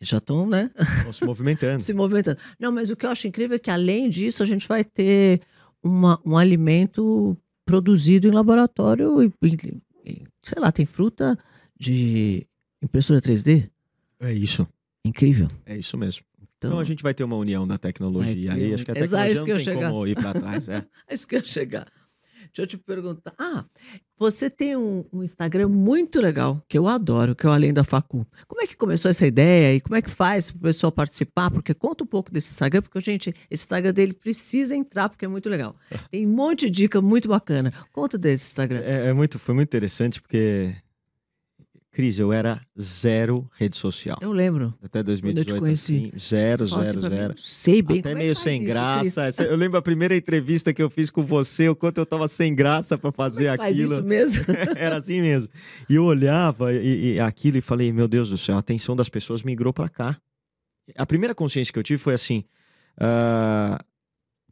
Já 0.00 0.18
estão, 0.18 0.48
né? 0.48 0.70
Estão 0.98 1.12
se 1.12 1.24
movimentando. 1.24 1.82
se 1.82 1.92
movimentando. 1.92 2.38
Não, 2.58 2.70
mas 2.70 2.88
o 2.88 2.96
que 2.96 3.04
eu 3.04 3.10
acho 3.10 3.26
incrível 3.26 3.56
é 3.56 3.58
que, 3.58 3.70
além 3.70 4.08
disso, 4.08 4.42
a 4.42 4.46
gente 4.46 4.66
vai 4.66 4.84
ter 4.84 5.40
uma, 5.82 6.20
um 6.24 6.36
alimento 6.36 7.36
produzido 7.64 8.28
em 8.28 8.30
laboratório 8.30 9.22
e, 9.22 9.32
e, 10.04 10.22
sei 10.42 10.60
lá, 10.60 10.70
tem 10.70 10.86
fruta 10.86 11.38
de 11.78 12.46
impressora 12.82 13.20
3D. 13.20 13.68
É 14.20 14.32
isso. 14.32 14.66
Incrível. 15.04 15.48
É 15.66 15.76
isso 15.76 15.96
mesmo. 15.96 16.24
Então, 16.58 16.70
então, 16.70 16.80
a 16.80 16.84
gente 16.84 17.02
vai 17.04 17.14
ter 17.14 17.22
uma 17.22 17.36
união 17.36 17.66
da 17.66 17.78
tecnologia. 17.78 18.52
Aí 18.52 18.74
acho 18.74 18.84
que 18.84 18.90
a 18.90 18.94
tecnologia 18.94 19.34
não 19.34 19.44
tem 19.44 19.64
chegar. 19.64 19.90
como 19.90 20.06
ir 20.06 20.14
para 20.16 20.34
trás. 20.34 20.68
É. 20.68 20.84
é 21.08 21.14
isso 21.14 21.26
que 21.26 21.36
eu 21.36 21.44
chegar. 21.44 21.86
Deixa 22.46 22.62
eu 22.62 22.66
te 22.66 22.76
perguntar. 22.78 23.32
Ah, 23.38 23.64
você 24.18 24.50
tem 24.50 24.76
um, 24.76 25.04
um, 25.12 25.22
Instagram 25.22 25.68
muito 25.68 26.20
legal, 26.20 26.60
que 26.68 26.76
eu 26.76 26.88
adoro, 26.88 27.36
que 27.36 27.46
é 27.46 27.48
o 27.48 27.52
Além 27.52 27.72
da 27.72 27.84
Facu. 27.84 28.26
Como 28.48 28.60
é 28.60 28.66
que 28.66 28.76
começou 28.76 29.10
essa 29.10 29.26
ideia 29.26 29.76
e 29.76 29.80
como 29.80 29.94
é 29.94 30.02
que 30.02 30.10
faz 30.10 30.50
para 30.50 30.58
o 30.58 30.62
pessoal 30.62 30.90
participar? 30.90 31.50
Porque 31.50 31.74
conta 31.74 32.02
um 32.02 32.06
pouco 32.06 32.32
desse 32.32 32.50
Instagram, 32.50 32.82
porque, 32.82 32.98
gente, 33.00 33.32
esse 33.50 33.62
Instagram 33.62 33.92
dele 33.92 34.12
precisa 34.12 34.74
entrar, 34.74 35.08
porque 35.08 35.24
é 35.24 35.28
muito 35.28 35.48
legal. 35.48 35.76
Tem 36.10 36.26
um 36.26 36.30
monte 36.30 36.68
de 36.68 36.70
dica 36.70 37.00
muito 37.00 37.28
bacana. 37.28 37.72
Conta 37.92 38.18
desse 38.18 38.46
Instagram. 38.46 38.80
É, 38.80 39.08
é 39.08 39.12
muito, 39.12 39.38
foi 39.38 39.54
muito 39.54 39.68
interessante, 39.68 40.20
porque 40.20 40.74
Cris, 41.98 42.16
eu 42.16 42.32
era 42.32 42.60
zero 42.80 43.50
rede 43.58 43.76
social. 43.76 44.16
Eu 44.20 44.30
lembro. 44.30 44.72
Até 44.80 45.02
2018, 45.02 45.50
eu 45.50 45.56
te 45.56 45.60
conheci. 45.60 45.96
Assim, 45.96 46.12
zero, 46.16 46.62
Nossa, 46.62 46.84
zero, 46.84 47.00
zero. 47.00 47.34
Sei 47.36 47.82
bem 47.82 47.98
Até 47.98 48.12
é 48.12 48.14
meio 48.14 48.36
sem 48.36 48.58
isso, 48.58 48.68
graça. 48.68 49.24
Cris? 49.24 49.40
Eu 49.40 49.56
lembro 49.56 49.78
a 49.78 49.82
primeira 49.82 50.16
entrevista 50.16 50.72
que 50.72 50.80
eu 50.80 50.88
fiz 50.88 51.10
com 51.10 51.24
você, 51.24 51.68
o 51.68 51.74
quanto 51.74 51.98
eu 51.98 52.06
tava 52.06 52.28
sem 52.28 52.54
graça 52.54 52.96
para 52.96 53.10
fazer 53.10 53.46
é 53.46 53.56
faz 53.56 53.76
aquilo. 53.76 53.94
isso 53.94 54.04
mesmo? 54.04 54.44
era 54.78 54.98
assim 54.98 55.20
mesmo. 55.20 55.52
E 55.90 55.96
eu 55.96 56.04
olhava 56.04 56.72
e, 56.72 57.14
e, 57.14 57.20
aquilo 57.20 57.58
e 57.58 57.60
falei, 57.60 57.92
meu 57.92 58.06
Deus 58.06 58.30
do 58.30 58.38
céu, 58.38 58.54
a 58.54 58.60
atenção 58.60 58.94
das 58.94 59.08
pessoas 59.08 59.42
migrou 59.42 59.72
para 59.72 59.88
cá. 59.88 60.16
A 60.96 61.04
primeira 61.04 61.34
consciência 61.34 61.72
que 61.72 61.80
eu 61.80 61.82
tive 61.82 61.98
foi 61.98 62.14
assim, 62.14 62.44
uh, 63.00 63.84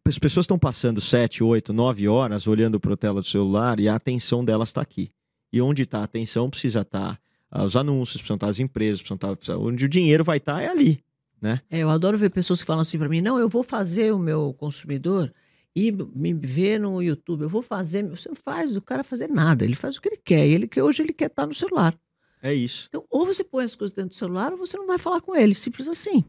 as 0.05 0.19
pessoas 0.19 0.43
estão 0.43 0.59
passando 0.59 1.01
7, 1.01 1.45
8, 1.45 1.73
9 1.73 2.09
horas 2.09 2.49
olhando 2.49 2.81
para 2.81 2.95
a 2.95 2.97
tela 2.97 3.21
do 3.21 3.27
celular 3.29 3.79
e 3.79 3.89
a 3.89 3.95
atenção 3.95 4.45
delas 4.45 4.71
está 4.71 4.81
aqui. 4.81 5.13
E 5.53 5.63
onde 5.63 5.85
está 5.85 6.01
a 6.01 6.05
atenção 6.05 6.51
precisa 6.51 6.81
estar 6.81 7.15
tá 7.15 7.26
ah, 7.51 7.65
os 7.65 7.77
anúncios, 7.77 8.23
precisam 8.23 8.37
estar 8.37 8.49
as 8.49 8.61
empresas, 8.61 9.01
precisam 9.03 9.33
estar, 9.33 9.57
onde 9.59 9.85
o 9.85 9.89
dinheiro 9.89 10.25
vai 10.25 10.39
estar 10.39 10.63
é 10.63 10.69
ali, 10.69 11.01
né? 11.41 11.61
É, 11.71 11.79
eu 11.79 11.91
adoro 11.91 12.19
ver 12.19 12.31
pessoas 12.31 12.61
que 12.61 12.67
falam 12.67 12.83
assim 12.83 12.99
para 12.99 13.09
mim, 13.09 13.21
não, 13.21 13.39
eu 13.39 13.49
vou 13.49 13.63
fazer 13.63 14.13
o 14.13 14.19
meu 14.19 14.55
consumidor 14.55 15.33
e 15.77 15.93
me 15.93 16.33
ver 16.33 16.81
no 16.81 17.03
YouTube. 17.03 17.43
Eu 17.43 17.51
vou 17.51 17.61
fazer. 17.61 18.03
Você 18.09 18.31
não 18.31 18.37
faz 18.37 18.75
o 18.79 18.81
cara 18.81 19.05
fazer 19.05 19.29
nada. 19.29 19.63
Ele 19.63 19.75
faz 19.75 19.97
o 19.97 20.01
que 20.01 20.09
ele 20.09 20.17
quer. 20.17 20.47
E 20.47 20.55
ele 20.55 20.67
que 20.67 20.81
hoje 20.81 21.03
ele 21.03 21.13
quer 21.13 21.27
estar 21.27 21.47
no 21.47 21.53
celular. 21.53 21.95
É 22.43 22.55
isso. 22.55 22.87
Então, 22.89 23.05
ou 23.11 23.27
você 23.27 23.45
põe 23.45 23.63
as 23.63 23.75
coisas 23.75 23.95
dentro 23.95 24.11
do 24.11 24.17
celular, 24.17 24.53
ou 24.53 24.59
você 24.59 24.75
não 24.79 24.87
vai 24.87 24.97
falar 24.97 25.21
com 25.21 25.37
ele. 25.37 25.55
Simples 25.55 25.87
assim. 25.87 26.25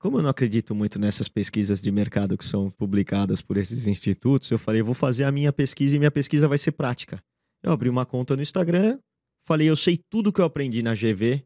Como 0.00 0.18
eu 0.18 0.22
não 0.22 0.30
acredito 0.30 0.74
muito 0.74 0.98
nessas 0.98 1.28
pesquisas 1.28 1.80
de 1.80 1.92
mercado 1.92 2.36
que 2.36 2.44
são 2.44 2.70
publicadas 2.70 3.40
por 3.40 3.56
esses 3.56 3.86
institutos, 3.86 4.50
eu 4.50 4.58
falei, 4.58 4.80
eu 4.80 4.84
vou 4.84 4.94
fazer 4.94 5.24
a 5.24 5.30
minha 5.30 5.52
pesquisa 5.52 5.94
e 5.94 5.98
minha 5.98 6.10
pesquisa 6.10 6.48
vai 6.48 6.58
ser 6.58 6.72
prática. 6.72 7.22
Eu 7.62 7.70
abri 7.70 7.88
uma 7.88 8.06
conta 8.06 8.34
no 8.34 8.42
Instagram, 8.42 8.98
falei, 9.44 9.68
eu 9.68 9.76
sei 9.76 9.96
tudo 9.96 10.32
que 10.32 10.40
eu 10.40 10.44
aprendi 10.44 10.82
na 10.82 10.94
GV 10.94 11.44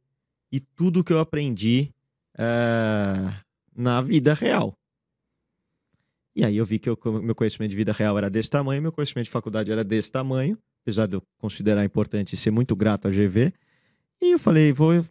e 0.53 0.61
tudo 0.61 1.03
que 1.03 1.13
eu 1.13 1.19
aprendi 1.19 1.93
eh, 2.39 3.35
na 3.75 4.01
vida 4.01 4.35
real. 4.35 4.77
E 6.37 6.45
aí 6.45 6.57
eu 6.57 6.67
vi 6.67 6.79
que 6.79 6.91
o 6.91 6.99
meu 7.23 7.35
conhecimento 7.35 7.71
de 7.71 7.77
vida 7.77 7.93
real 7.93 8.19
era 8.19 8.29
desse 8.29 8.51
tamanho, 8.51 8.83
meu 8.83 8.93
conhecimento 8.93 9.27
de 9.27 9.31
faculdade 9.31 9.71
era 9.71 9.85
desse 9.85 10.11
tamanho, 10.11 10.59
apesar 10.83 11.07
de 11.07 11.17
eu 11.17 11.23
considerar 11.39 11.85
importante 11.85 12.37
ser 12.37 12.51
muito 12.51 12.75
grato 12.75 13.07
à 13.07 13.11
GV. 13.11 13.53
E 14.21 14.33
eu 14.33 14.39
falei, 14.39 14.73
vou 14.73 15.05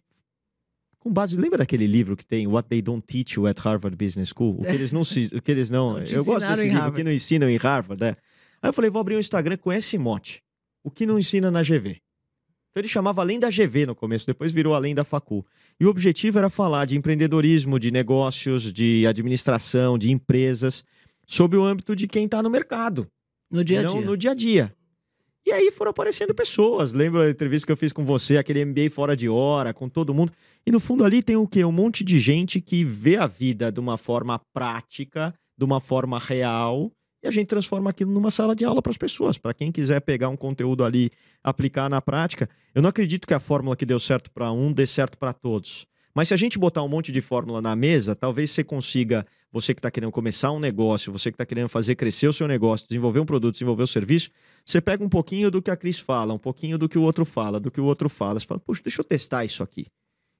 com 0.98 1.12
base, 1.12 1.36
lembra 1.36 1.58
daquele 1.58 1.86
livro 1.86 2.16
que 2.16 2.24
tem 2.24 2.46
What 2.46 2.66
They 2.68 2.80
Don't 2.80 3.06
Teach 3.06 3.36
You 3.36 3.46
at 3.46 3.58
Harvard 3.58 3.94
Business 3.94 4.30
School? 4.30 4.56
O 4.58 4.62
que 4.62 4.68
eles 4.68 4.90
não, 4.90 5.02
o 5.02 5.42
que 5.42 5.50
eles 5.50 5.68
não, 5.68 5.94
Não 6.00 6.02
eu 6.02 6.24
gosto 6.24 6.46
desse 6.46 6.68
livro, 6.68 6.88
o 6.88 6.92
que 6.92 7.04
não 7.04 7.12
ensinam 7.12 7.48
em 7.48 7.58
Harvard, 7.58 8.02
né? 8.02 8.16
Aí 8.62 8.70
eu 8.70 8.72
falei, 8.72 8.90
vou 8.90 9.00
abrir 9.00 9.16
um 9.16 9.20
Instagram 9.20 9.58
com 9.58 9.70
esse 9.70 9.98
mote. 9.98 10.42
O 10.82 10.90
que 10.90 11.04
não 11.04 11.18
ensina 11.18 11.50
na 11.50 11.62
GV. 11.62 12.00
Então 12.74 12.80
ele 12.80 12.88
chamava 12.88 13.22
Além 13.22 13.38
da 13.38 13.50
GV 13.50 13.86
no 13.86 13.94
começo, 13.94 14.26
depois 14.26 14.50
virou 14.50 14.74
Além 14.74 14.96
da 14.96 15.04
Facu. 15.04 15.46
E 15.78 15.86
o 15.86 15.88
objetivo 15.88 16.38
era 16.38 16.50
falar 16.50 16.86
de 16.86 16.96
empreendedorismo, 16.96 17.78
de 17.78 17.92
negócios, 17.92 18.72
de 18.72 19.06
administração, 19.06 19.96
de 19.96 20.10
empresas, 20.10 20.82
sob 21.24 21.56
o 21.56 21.64
âmbito 21.64 21.94
de 21.94 22.08
quem 22.08 22.24
está 22.24 22.42
no 22.42 22.50
mercado, 22.50 23.06
No 23.48 23.62
dia 23.62 23.78
a 23.78 23.82
não 23.84 23.98
dia. 23.98 24.06
no 24.06 24.16
dia 24.16 24.30
a 24.32 24.34
dia. 24.34 24.74
E 25.46 25.52
aí 25.52 25.70
foram 25.70 25.90
aparecendo 25.90 26.34
pessoas. 26.34 26.92
Lembra 26.92 27.26
a 27.26 27.30
entrevista 27.30 27.64
que 27.66 27.70
eu 27.72 27.76
fiz 27.76 27.92
com 27.92 28.04
você, 28.04 28.38
aquele 28.38 28.64
MBA 28.64 28.90
fora 28.90 29.16
de 29.16 29.28
hora, 29.28 29.72
com 29.72 29.88
todo 29.88 30.12
mundo. 30.12 30.32
E 30.66 30.72
no 30.72 30.80
fundo 30.80 31.04
ali 31.04 31.22
tem 31.22 31.36
o 31.36 31.46
quê? 31.46 31.64
Um 31.64 31.70
monte 31.70 32.02
de 32.02 32.18
gente 32.18 32.60
que 32.60 32.84
vê 32.84 33.16
a 33.16 33.28
vida 33.28 33.70
de 33.70 33.78
uma 33.78 33.96
forma 33.96 34.40
prática, 34.52 35.32
de 35.56 35.64
uma 35.64 35.80
forma 35.80 36.18
real, 36.18 36.90
e 37.24 37.26
a 37.26 37.30
gente 37.30 37.46
transforma 37.46 37.88
aquilo 37.88 38.12
numa 38.12 38.30
sala 38.30 38.54
de 38.54 38.66
aula 38.66 38.82
para 38.82 38.90
as 38.90 38.98
pessoas. 38.98 39.38
Para 39.38 39.54
quem 39.54 39.72
quiser 39.72 40.00
pegar 40.00 40.28
um 40.28 40.36
conteúdo 40.36 40.84
ali, 40.84 41.10
aplicar 41.42 41.88
na 41.88 42.00
prática. 42.02 42.48
Eu 42.74 42.82
não 42.82 42.90
acredito 42.90 43.26
que 43.26 43.32
a 43.32 43.40
fórmula 43.40 43.74
que 43.74 43.86
deu 43.86 43.98
certo 43.98 44.30
para 44.30 44.52
um 44.52 44.70
dê 44.70 44.86
certo 44.86 45.16
para 45.16 45.32
todos. 45.32 45.86
Mas 46.14 46.28
se 46.28 46.34
a 46.34 46.36
gente 46.36 46.58
botar 46.58 46.82
um 46.82 46.88
monte 46.88 47.10
de 47.10 47.22
fórmula 47.22 47.62
na 47.62 47.74
mesa, 47.74 48.14
talvez 48.14 48.50
você 48.50 48.62
consiga, 48.62 49.26
você 49.50 49.72
que 49.72 49.78
está 49.78 49.90
querendo 49.90 50.12
começar 50.12 50.52
um 50.52 50.60
negócio, 50.60 51.10
você 51.10 51.30
que 51.30 51.34
está 51.34 51.46
querendo 51.46 51.68
fazer 51.68 51.94
crescer 51.96 52.28
o 52.28 52.32
seu 52.32 52.46
negócio, 52.46 52.86
desenvolver 52.86 53.20
um 53.20 53.26
produto, 53.26 53.54
desenvolver 53.54 53.82
o 53.84 53.86
serviço, 53.86 54.30
você 54.64 54.80
pega 54.80 55.02
um 55.02 55.08
pouquinho 55.08 55.50
do 55.50 55.62
que 55.62 55.70
a 55.70 55.76
Cris 55.76 55.98
fala, 55.98 56.34
um 56.34 56.38
pouquinho 56.38 56.76
do 56.76 56.88
que 56.88 56.98
o 56.98 57.02
outro 57.02 57.24
fala, 57.24 57.58
do 57.58 57.70
que 57.70 57.80
o 57.80 57.84
outro 57.84 58.10
fala. 58.10 58.38
Você 58.38 58.46
fala, 58.46 58.60
puxa, 58.60 58.82
deixa 58.84 59.00
eu 59.00 59.04
testar 59.04 59.46
isso 59.46 59.62
aqui. 59.62 59.86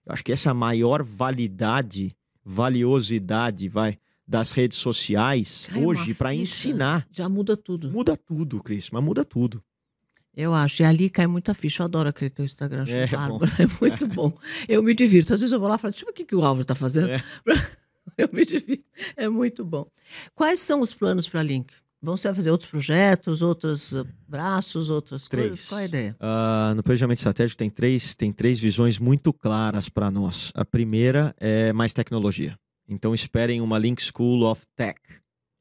Eu 0.05 0.13
acho 0.13 0.23
que 0.23 0.33
essa 0.33 0.53
maior 0.53 1.03
validade, 1.03 2.15
valiosidade, 2.45 3.69
vai, 3.69 3.99
das 4.27 4.51
redes 4.51 4.79
sociais 4.79 5.67
Cai 5.69 5.79
uma 5.79 5.89
hoje 5.89 6.15
para 6.15 6.35
ensinar. 6.35 7.07
Já 7.11 7.29
muda 7.29 7.57
tudo. 7.57 7.91
Muda 7.91 8.17
tudo, 8.17 8.63
Cris, 8.63 8.91
mas 8.91 9.03
muda 9.03 9.25
tudo. 9.25 9.63
Eu 10.37 10.53
acho. 10.53 10.83
E 10.83 10.85
ali 10.85 11.09
cai 11.09 11.27
muita 11.27 11.55
ficha. 11.55 11.83
Eu 11.83 11.85
adoro 11.85 12.09
aquele 12.09 12.31
teu 12.31 12.45
Instagram. 12.45 12.85
É, 12.89 13.07
bárbaro. 13.07 13.53
É 13.59 13.67
muito 13.81 14.07
bom. 14.07 14.37
Eu 14.69 14.83
me 14.83 14.95
divirto. 14.95 15.33
Às 15.33 15.41
vezes 15.41 15.53
eu 15.53 15.61
vou 15.61 15.69
lá 15.69 15.77
e 15.77 15.79
falo, 15.79 15.93
deixa 15.93 16.05
eu 16.05 16.09
ver 16.09 16.13
o 16.13 16.15
que, 16.15 16.25
que 16.25 16.35
o 16.35 16.45
Álvaro 16.45 16.63
está 16.63 16.75
fazendo. 16.75 17.11
É. 17.11 17.23
Eu 18.19 18.29
me 18.33 18.45
divirto. 18.45 18.85
É 19.17 19.29
muito 19.29 19.65
bom. 19.65 19.87
Quais 20.35 20.61
são 20.61 20.81
os 20.81 20.93
planos 20.93 21.27
para 21.27 21.41
a 21.41 21.43
Link? 21.43 21.73
Vão 22.05 22.17
vai 22.17 22.35
fazer 22.35 22.51
outros 22.51 22.71
projetos, 22.71 23.41
outros 23.41 23.97
ah, 23.97 24.05
braços, 24.29 24.91
outras 24.91 25.27
Três. 25.27 25.49
coisas? 25.49 25.69
Qual 25.69 25.81
a 25.81 25.85
ideia? 25.85 26.15
Ah, 26.21 26.75
no 26.77 26.83
planejamento 26.83 27.17
estratégico 27.19 27.57
tem 27.57 27.71
três, 27.71 28.15
tem 28.15 28.31
três 28.31 28.61
visões 28.61 28.99
muito 28.99 29.33
claras 29.33 29.89
para 29.89 30.11
nós. 30.11 30.53
A 30.55 30.67
primeira 30.67 31.35
é 31.39 31.73
mais 31.73 31.95
tecnologia. 31.95 32.59
Então 32.89 33.15
esperem 33.15 33.61
uma 33.61 33.79
Link 33.79 34.03
School 34.03 34.45
of 34.45 34.63
Tech, 34.77 35.01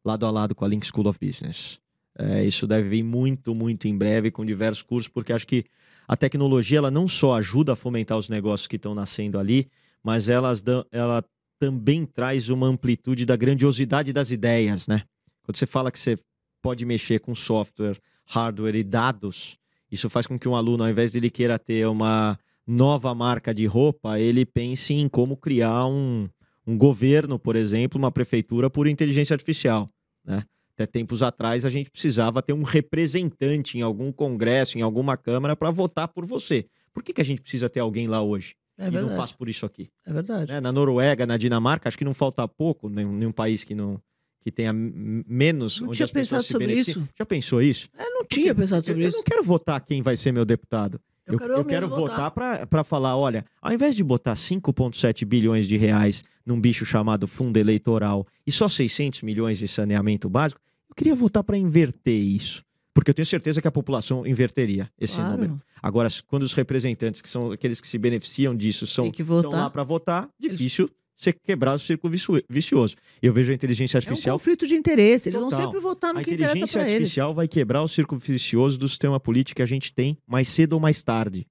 lado 0.03 0.25
a 0.25 0.31
lado 0.31 0.53
com 0.53 0.65
a 0.65 0.67
Link 0.67 0.85
School 0.85 1.07
of 1.07 1.19
Business. 1.19 1.79
É, 2.17 2.45
isso 2.45 2.67
deve 2.67 2.89
vir 2.89 3.03
muito, 3.03 3.55
muito 3.55 3.87
em 3.87 3.97
breve 3.97 4.29
com 4.29 4.45
diversos 4.45 4.83
cursos, 4.83 5.07
porque 5.07 5.33
acho 5.33 5.47
que 5.47 5.65
a 6.07 6.15
tecnologia 6.15 6.77
ela 6.77 6.91
não 6.91 7.07
só 7.07 7.33
ajuda 7.35 7.73
a 7.73 7.75
fomentar 7.75 8.17
os 8.17 8.29
negócios 8.29 8.67
que 8.67 8.75
estão 8.75 8.93
nascendo 8.93 9.39
ali, 9.39 9.67
mas 10.03 10.29
elas 10.29 10.61
dão- 10.61 10.85
ela 10.91 11.23
também 11.57 12.05
traz 12.05 12.49
uma 12.49 12.67
amplitude 12.67 13.25
da 13.25 13.35
grandiosidade 13.35 14.11
das 14.11 14.31
ideias, 14.31 14.85
né? 14.85 15.03
Quando 15.43 15.57
você 15.57 15.65
fala 15.65 15.91
que 15.91 15.97
você 15.97 16.19
pode 16.61 16.85
mexer 16.85 17.19
com 17.19 17.33
software, 17.33 17.97
hardware 18.25 18.75
e 18.75 18.83
dados, 18.83 19.57
isso 19.89 20.09
faz 20.09 20.27
com 20.27 20.37
que 20.37 20.47
um 20.47 20.55
aluno, 20.55 20.83
ao 20.83 20.89
invés 20.89 21.13
de 21.13 21.19
ele 21.19 21.29
queira 21.29 21.57
ter 21.57 21.87
uma 21.87 22.37
nova 22.67 23.13
marca 23.15 23.53
de 23.53 23.65
roupa, 23.65 24.19
ele 24.19 24.45
pense 24.45 24.93
em 24.93 25.07
como 25.07 25.37
criar 25.37 25.85
um, 25.85 26.29
um 26.65 26.77
governo, 26.77 27.37
por 27.37 27.55
exemplo, 27.55 27.97
uma 27.99 28.11
prefeitura 28.11 28.69
por 28.69 28.87
inteligência 28.87 29.33
artificial, 29.33 29.89
né? 30.25 30.43
Até 30.75 30.87
tempos 30.87 31.21
atrás 31.21 31.65
a 31.65 31.69
gente 31.69 31.91
precisava 31.91 32.41
ter 32.41 32.51
um 32.53 32.63
representante 32.63 33.77
em 33.77 33.81
algum 33.81 34.11
congresso, 34.11 34.77
em 34.77 34.81
alguma 34.81 35.15
câmara 35.15 35.55
para 35.55 35.69
votar 35.69 36.07
por 36.07 36.25
você. 36.25 36.65
Por 36.91 37.03
que, 37.03 37.13
que 37.13 37.21
a 37.21 37.25
gente 37.25 37.41
precisa 37.41 37.69
ter 37.69 37.79
alguém 37.79 38.07
lá 38.07 38.21
hoje 38.23 38.55
É 38.77 38.83
e 38.83 38.85
não 38.85 38.91
verdade. 38.91 39.17
faz 39.17 39.31
por 39.31 39.47
isso 39.49 39.65
aqui? 39.67 39.89
É 40.05 40.11
verdade. 40.11 40.51
né? 40.51 40.59
Na 40.59 40.71
Noruega, 40.71 41.25
na 41.27 41.37
Dinamarca, 41.37 41.87
acho 41.87 41.97
que 41.97 42.03
não 42.05 42.13
falta 42.13 42.47
pouco, 42.47 42.89
nenhum, 42.89 43.11
nenhum 43.13 43.31
país 43.31 43.63
que 43.63 43.75
não 43.75 43.99
que 44.41 44.51
tenha 44.51 44.73
menos 44.73 45.79
Não 45.79 45.91
tinha 45.91 46.07
pensado 46.07 46.43
sobre 46.43 46.73
isso. 46.75 47.07
Já 47.17 47.25
pensou 47.25 47.61
isso? 47.61 47.87
Eu 47.97 48.09
não 48.11 48.25
tinha 48.25 48.53
pensado 48.53 48.81
Eu, 48.81 48.85
sobre 48.87 49.03
eu 49.05 49.07
isso. 49.09 49.17
não 49.19 49.23
quero 49.23 49.41
votar 49.43 49.79
quem 49.79 50.01
vai 50.01 50.17
ser 50.17 50.33
meu 50.33 50.43
deputado. 50.43 50.99
Eu 51.25 51.37
quero 51.37 51.53
eu 51.53 51.63
mesmo 51.63 51.89
votar 51.89 52.31
para 52.31 52.83
falar, 52.83 53.15
olha, 53.17 53.45
ao 53.61 53.71
invés 53.71 53.95
de 53.95 54.03
botar 54.03 54.33
5,7 54.35 55.25
bilhões 55.25 55.67
de 55.67 55.77
reais 55.77 56.23
num 56.45 56.59
bicho 56.59 56.85
chamado 56.85 57.27
fundo 57.27 57.57
eleitoral 57.57 58.27
e 58.45 58.51
só 58.51 58.67
600 58.67 59.21
milhões 59.21 59.57
de 59.57 59.67
saneamento 59.67 60.29
básico, 60.29 60.59
eu 60.89 60.95
queria 60.95 61.15
votar 61.15 61.43
para 61.43 61.57
inverter 61.57 62.13
isso. 62.21 62.63
Porque 62.93 63.09
eu 63.09 63.13
tenho 63.15 63.25
certeza 63.25 63.59
que 63.61 63.67
a 63.67 63.71
população 63.71 64.27
inverteria 64.27 64.87
esse 64.99 65.15
Claro. 65.15 65.31
número. 65.31 65.61
Agora, 65.81 66.09
quando 66.27 66.43
os 66.43 66.53
representantes, 66.53 67.21
que 67.21 67.29
são 67.29 67.51
aqueles 67.51 67.81
que 67.81 67.87
se 67.87 67.97
beneficiam 67.97 68.55
disso, 68.55 68.85
são 68.85 69.05
estão 69.05 69.25
lá 69.29 69.41
votar. 69.41 69.69
para 69.71 69.83
votar, 69.83 70.29
difícil 70.39 70.89
você 71.15 71.31
quebrar 71.31 71.75
o 71.75 71.79
círculo 71.79 72.11
vicio- 72.11 72.43
vicioso. 72.49 72.95
Eu 73.21 73.31
vejo 73.33 73.51
a 73.51 73.55
inteligência 73.55 73.95
É 73.95 73.97
um 73.97 74.01
artificial. 74.01 74.37
conflito 74.37 74.67
de 74.67 74.75
interesse. 74.75 75.29
Eles 75.29 75.39
vão 75.39 75.49
Total. 75.49 75.65
sempre 75.67 75.79
votar 75.79 76.13
no 76.13 76.19
a 76.19 76.23
que 76.23 76.31
interessa 76.33 76.51
inteligência 76.51 76.79
para 76.79 76.87
eles. 76.89 76.95
artificial 77.01 77.33
vai 77.33 77.47
quebrar 77.47 77.81
o 77.83 77.87
círculo 77.87 78.19
vicioso 78.19 78.77
do 78.77 78.87
sistema 78.89 79.19
político 79.19 79.57
que 79.57 79.61
a 79.61 79.65
gente 79.67 79.93
tem 79.93 80.17
mais 80.27 80.47
cedo 80.49 80.73
ou 80.73 80.79
mais 80.79 81.01
tarde. 81.03 81.45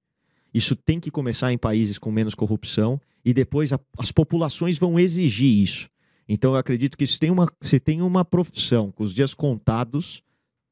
Isso 0.52 0.76
tem 0.76 1.00
que 1.00 1.10
começar 1.10 1.52
em 1.52 1.56
países 1.58 1.98
com 1.98 2.10
menos 2.12 2.34
corrupção 2.34 3.00
e 3.24 3.32
depois 3.32 3.72
a- 3.72 3.80
as 3.98 4.12
populações 4.12 4.76
vão 4.78 4.98
exigir 4.98 5.62
isso. 5.62 5.88
Então 6.28 6.52
eu 6.52 6.56
acredito 6.58 6.96
que 6.96 7.06
se 7.06 7.18
tem 7.18 7.30
uma, 7.30 7.46
se 7.62 7.80
tem 7.80 8.02
uma 8.02 8.24
profissão 8.24 8.90
com 8.92 9.02
os 9.02 9.14
dias 9.14 9.32
contados, 9.34 10.22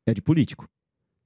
é 0.07 0.12
de 0.12 0.20
político, 0.20 0.68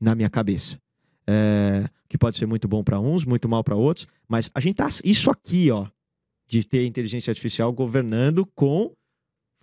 na 0.01 0.15
minha 0.15 0.31
cabeça. 0.31 0.79
É, 1.27 1.89
que 2.09 2.19
pode 2.19 2.37
ser 2.37 2.47
muito 2.47 2.69
bom 2.69 2.85
para 2.85 3.01
uns, 3.01 3.25
muito 3.25 3.49
mal 3.49 3.65
para 3.65 3.75
outros, 3.75 4.07
mas 4.29 4.51
a 4.55 4.61
gente 4.61 4.77
tá 4.77 4.89
isso 5.03 5.31
aqui, 5.31 5.71
ó, 5.71 5.87
de 6.47 6.65
ter 6.65 6.85
inteligência 6.87 7.31
artificial 7.31 7.73
governando 7.73 8.47
com 8.55 8.93